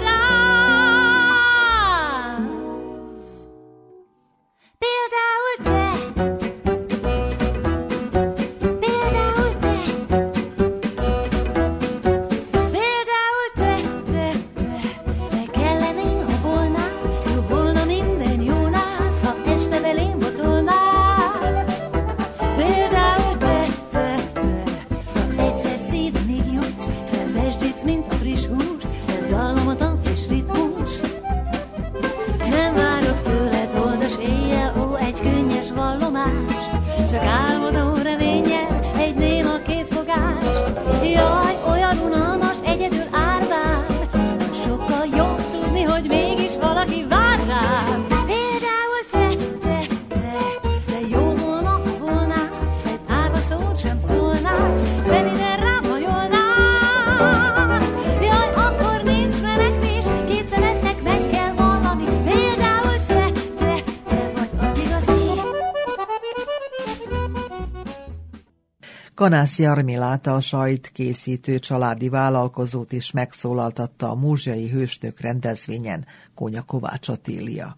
Kanász 69.18 69.60
Jarmilát 69.60 70.28
a 70.28 70.42
sajt 70.42 70.92
készítő 70.94 71.60
családi 71.60 72.10
vállalkozót 72.10 72.92
is 72.92 73.12
megszólaltatta 73.12 74.10
a 74.10 74.16
múzsiai 74.16 74.70
hősnök 74.70 75.20
rendezvényen 75.20 76.06
Kónya 76.36 76.62
Kovács 76.62 77.08
Attilia. 77.08 77.78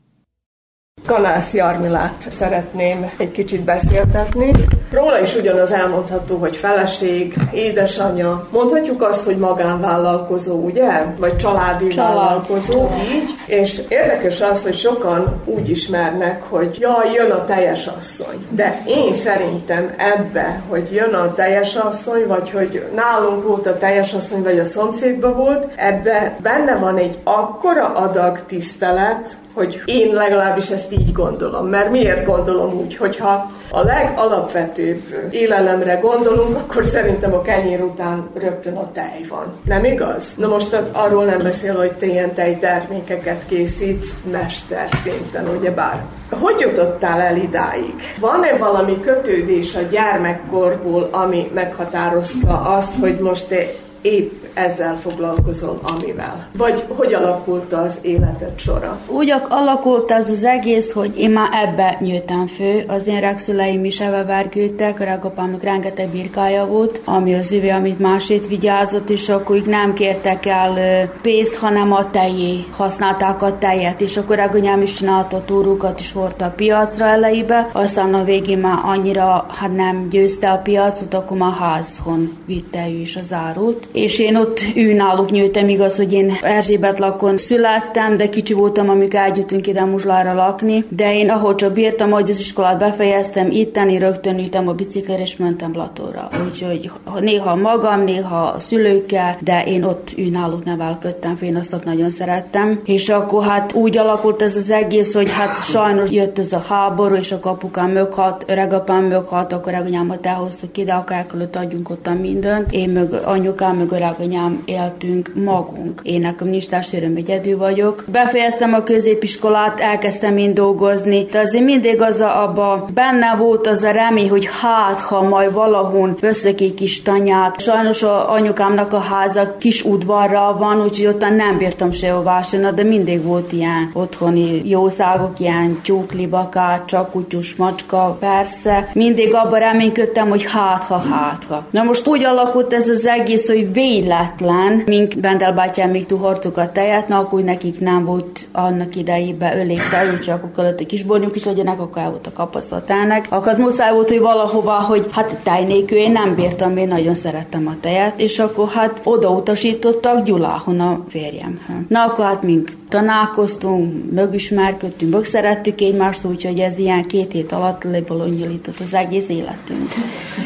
Kanász 1.05 1.53
Jarmilát 1.53 2.31
szeretném 2.31 3.05
egy 3.17 3.31
kicsit 3.31 3.63
beszéltetni. 3.63 4.51
Róla 4.91 5.19
is 5.19 5.35
ugyanaz 5.35 5.71
elmondható, 5.71 6.37
hogy 6.37 6.55
feleség, 6.55 7.35
édesanyja. 7.53 8.47
Mondhatjuk 8.51 9.01
azt, 9.01 9.23
hogy 9.23 9.37
magánvállalkozó, 9.37 10.55
ugye? 10.55 11.05
Vagy 11.17 11.35
családi 11.35 11.87
Család. 11.87 12.15
vállalkozó. 12.15 12.87
Így. 13.13 13.29
És 13.45 13.81
érdekes 13.87 14.41
az, 14.41 14.63
hogy 14.63 14.77
sokan 14.77 15.41
úgy 15.45 15.69
ismernek, 15.69 16.43
hogy 16.49 16.77
jaj, 16.79 17.11
jön 17.13 17.31
a 17.31 17.45
teljes 17.45 17.87
asszony. 17.87 18.45
De 18.49 18.81
én 18.87 19.13
szerintem 19.13 19.93
ebbe, 19.97 20.61
hogy 20.69 20.87
jön 20.91 21.13
a 21.13 21.33
teljes 21.33 21.75
asszony, 21.75 22.27
vagy 22.27 22.49
hogy 22.49 22.85
nálunk 22.95 23.47
volt 23.47 23.67
a 23.67 23.77
teljes 23.77 24.13
asszony, 24.13 24.43
vagy 24.43 24.59
a 24.59 24.65
szomszédban 24.65 25.35
volt, 25.35 25.67
ebbe 25.75 26.35
benne 26.41 26.75
van 26.75 26.97
egy 26.97 27.17
akkora 27.23 27.85
adag 27.85 28.45
tisztelet, 28.45 29.37
hogy 29.53 29.81
én 29.85 30.13
legalábbis 30.13 30.69
ezt 30.69 30.93
így 30.93 31.11
gondolom. 31.11 31.67
Mert 31.67 31.91
miért 31.91 32.25
gondolom 32.25 32.73
úgy, 32.73 32.95
hogyha 32.95 33.51
a 33.71 33.83
legalapvetőbb 33.83 35.01
élelemre 35.29 35.95
gondolunk, 35.95 36.57
akkor 36.57 36.85
szerintem 36.85 37.33
a 37.33 37.41
kenyér 37.41 37.81
után 37.81 38.29
rögtön 38.33 38.75
a 38.75 38.91
tej 38.91 39.25
van. 39.29 39.53
Nem 39.65 39.83
igaz? 39.83 40.25
Na 40.37 40.47
most 40.47 40.81
arról 40.91 41.25
nem 41.25 41.41
beszél, 41.41 41.75
hogy 41.75 41.91
te 41.91 42.05
ilyen 42.05 42.33
tejtermékeket 42.33 43.45
készítsz 43.47 44.13
mester 44.31 44.89
szinten, 45.03 45.47
ugye 45.57 45.71
bár. 45.71 46.03
Hogy 46.31 46.59
jutottál 46.59 47.21
el 47.21 47.37
idáig? 47.37 47.93
Van-e 48.19 48.57
valami 48.57 48.99
kötődés 48.99 49.75
a 49.75 49.81
gyermekkorból, 49.81 51.09
ami 51.11 51.51
meghatározta 51.53 52.61
azt, 52.61 52.95
hogy 52.99 53.19
most 53.19 53.47
te 53.47 53.65
épp 54.01 54.31
ezzel 54.53 54.97
foglalkozol, 54.97 55.79
amivel? 55.81 56.47
Vagy 56.57 56.83
hogy 56.87 57.13
alakult 57.13 57.73
az 57.73 57.99
életed 58.01 58.59
sora? 58.59 58.99
Úgy 59.07 59.33
alakult 59.49 60.11
ez 60.11 60.29
az 60.29 60.43
egész, 60.43 60.91
hogy 60.91 61.17
én 61.17 61.31
már 61.31 61.49
ebbe 61.51 61.97
nyíltam 61.99 62.47
fő. 62.47 62.83
Az 62.87 63.07
én 63.07 63.19
regszüleim 63.19 63.85
is 63.85 63.99
ebbe 63.99 64.23
vergődtek, 64.23 64.99
a 64.99 65.03
regapámnak 65.03 65.63
rengeteg 65.63 66.09
birkája 66.09 66.65
volt, 66.65 67.01
ami 67.05 67.35
az 67.35 67.51
üvé, 67.51 67.69
amit 67.69 67.99
másét 67.99 68.47
vigyázott, 68.47 69.09
és 69.09 69.29
akkor 69.29 69.55
így 69.55 69.65
nem 69.65 69.93
kértek 69.93 70.45
el 70.45 71.07
pénzt, 71.21 71.55
hanem 71.55 71.91
a 71.93 72.09
tejé. 72.09 72.65
Használták 72.71 73.41
a 73.41 73.57
tejet, 73.57 74.01
és 74.01 74.17
akkor 74.17 74.35
reganyám 74.35 74.81
is 74.81 74.93
csinálta 74.93 75.43
túrókat, 75.45 75.99
is 75.99 76.11
hordta 76.11 76.45
a 76.45 76.53
piacra 76.55 77.05
elejébe, 77.05 77.69
aztán 77.71 78.13
a 78.13 78.23
végén 78.23 78.57
már 78.57 78.79
annyira 78.83 79.45
hát 79.49 79.75
nem 79.75 80.07
győzte 80.09 80.51
a 80.51 80.57
piacot, 80.57 81.13
akkor 81.13 81.37
már 81.37 81.53
házhon 81.53 82.37
vitte 82.45 82.87
ő 82.89 82.99
is 82.99 83.15
az 83.15 83.33
árut 83.33 83.88
és 83.91 84.19
én 84.19 84.35
ott 84.35 84.59
ő 84.75 84.93
náluk 84.93 85.31
nyőtem, 85.31 85.69
igaz, 85.69 85.95
hogy 85.95 86.13
én 86.13 86.31
Erzsébet 86.41 86.99
lakon 86.99 87.37
születtem, 87.37 88.17
de 88.17 88.29
kicsi 88.29 88.53
voltam, 88.53 88.89
amikor 88.89 89.19
eljöttünk 89.19 89.67
ide 89.67 89.85
Muzslára 89.85 90.33
lakni, 90.33 90.85
de 90.89 91.15
én 91.15 91.29
ahogy 91.29 91.55
csak 91.55 91.73
bírtam, 91.73 92.11
hogy 92.11 92.29
az 92.29 92.39
iskolát 92.39 92.79
befejeztem, 92.79 93.51
itteni 93.51 93.97
rögtön 93.97 94.39
ültem 94.39 94.67
a 94.67 94.73
biciklére, 94.73 95.21
és 95.21 95.35
mentem 95.35 95.71
Latóra. 95.75 96.29
Úgyhogy 96.45 96.91
néha 97.19 97.55
magam, 97.55 98.03
néha 98.03 98.37
a 98.45 98.59
szülőkkel, 98.59 99.37
de 99.39 99.63
én 99.65 99.83
ott 99.83 100.09
ő 100.17 100.29
náluk 100.29 100.63
nevelkedtem, 100.65 101.37
én 101.41 101.55
azt 101.55 101.83
nagyon 101.83 102.09
szerettem. 102.09 102.81
És 102.85 103.09
akkor 103.09 103.43
hát 103.43 103.73
úgy 103.73 103.97
alakult 103.97 104.41
ez 104.41 104.55
az 104.55 104.69
egész, 104.69 105.13
hogy 105.13 105.31
hát 105.31 105.63
sajnos 105.63 106.11
jött 106.11 106.39
ez 106.39 106.53
a 106.53 106.63
háború, 106.67 107.15
és 107.15 107.31
a 107.31 107.39
kapukám 107.39 107.89
meghalt, 107.89 108.43
öregapám 108.47 109.03
meghalt, 109.03 109.53
akkor 109.53 109.73
anyámat 109.73 110.25
elhoztuk 110.25 110.77
ide, 110.77 110.93
akkor 110.93 111.15
elkölött 111.15 111.55
adjunk 111.55 111.89
ott 111.89 112.09
mindent. 112.21 112.71
Én 112.71 112.89
meg 112.89 113.13
anyukám 113.13 113.78
meg 113.87 114.15
anyám 114.19 114.61
éltünk 114.65 115.31
magunk. 115.43 115.99
Én 116.03 116.19
nekem 116.19 116.47
nincs 116.47 116.69
testvérem, 116.69 117.15
egyedül 117.15 117.57
vagyok. 117.57 118.03
Befejeztem 118.11 118.73
a 118.73 118.83
középiskolát, 118.83 119.79
elkezdtem 119.79 120.37
én 120.37 120.53
dolgozni, 120.53 121.23
de 121.31 121.39
azért 121.39 121.63
mindig 121.63 122.01
az 122.01 122.19
a, 122.19 122.43
abba 122.43 122.85
benne 122.93 123.35
volt 123.37 123.67
az 123.67 123.83
a 123.83 123.91
remény, 123.91 124.29
hogy 124.29 124.49
hát, 124.61 124.99
ha 124.99 125.21
majd 125.21 125.53
valahon 125.53 126.17
egy 126.21 126.73
kis 126.73 127.01
tanyát. 127.01 127.61
Sajnos 127.61 128.03
a 128.03 128.31
anyukámnak 128.31 128.93
a 128.93 128.99
háza 128.99 129.55
kis 129.57 129.83
udvarra 129.83 130.55
van, 130.59 130.81
úgyhogy 130.81 131.07
ott 131.07 131.19
nem 131.19 131.57
bírtam 131.57 131.91
sehová 131.91 132.41
de 132.75 132.83
mindig 132.83 133.23
volt 133.23 133.51
ilyen 133.51 133.89
otthoni 133.93 134.69
jószágok, 134.69 135.39
ilyen 135.39 135.79
tyúklibakát, 135.83 136.85
csak 136.85 137.11
kutyus, 137.11 137.55
macska, 137.55 138.17
persze. 138.19 138.89
Mindig 138.93 139.33
abba 139.33 139.57
reménykedtem, 139.57 140.29
hogy 140.29 140.45
hát, 140.45 140.83
ha, 140.83 140.97
hát, 140.97 141.43
ha. 141.43 141.65
Na 141.69 141.83
most 141.83 142.07
úgy 142.07 142.23
alakult 142.23 142.73
ez 142.73 142.89
az 142.89 143.05
egész, 143.05 143.47
hogy 143.47 143.68
véletlen, 143.73 144.83
mink 144.85 145.19
Bendel 145.19 145.53
bátyám 145.53 145.89
még 145.89 146.05
tuhortuk 146.05 146.57
a 146.57 146.71
tejet, 146.71 147.07
na 147.07 147.17
akkor 147.17 147.41
nekik 147.41 147.79
nem 147.79 148.05
volt 148.05 148.47
annak 148.51 148.95
idejében 148.95 149.59
ölék 149.59 149.89
tej, 149.89 150.19
csak 150.19 150.35
akkor 150.35 150.51
kellett 150.55 150.79
egy 150.79 150.85
kis 150.85 151.03
bornyuk 151.03 151.35
is 151.35 151.45
legyenek, 151.45 151.79
akkor 151.79 152.01
el 152.01 152.09
volt 152.09 152.27
a 152.27 152.33
kapasztatának. 152.33 153.25
Akkor 153.29 153.57
muszáj 153.57 153.93
volt, 153.93 154.09
hogy 154.09 154.19
valahova, 154.19 154.73
hogy 154.73 155.07
hát 155.11 155.35
tej 155.43 155.65
nélkül 155.65 155.97
én 155.97 156.11
nem 156.11 156.35
bírtam, 156.35 156.77
én 156.77 156.87
nagyon 156.87 157.15
szerettem 157.15 157.67
a 157.67 157.75
tejet, 157.81 158.19
és 158.19 158.39
akkor 158.39 158.67
hát 158.67 158.99
odautasítottak 159.03 160.23
Gyuláhon 160.23 160.79
a 160.79 161.05
férjem. 161.09 161.59
Na 161.87 162.03
akkor 162.03 162.25
hát 162.25 162.43
mink 162.43 162.71
tanálkoztunk, 162.89 164.11
megismerkedtünk, 164.11 165.13
megszerettük 165.13 165.81
egymást, 165.81 166.25
úgyhogy 166.25 166.59
ez 166.59 166.77
ilyen 166.77 167.03
két 167.03 167.31
hét 167.31 167.51
alatt 167.51 167.83
lebolonyolított 167.83 168.79
az 168.79 168.93
egész 168.93 169.29
életünk. 169.29 169.93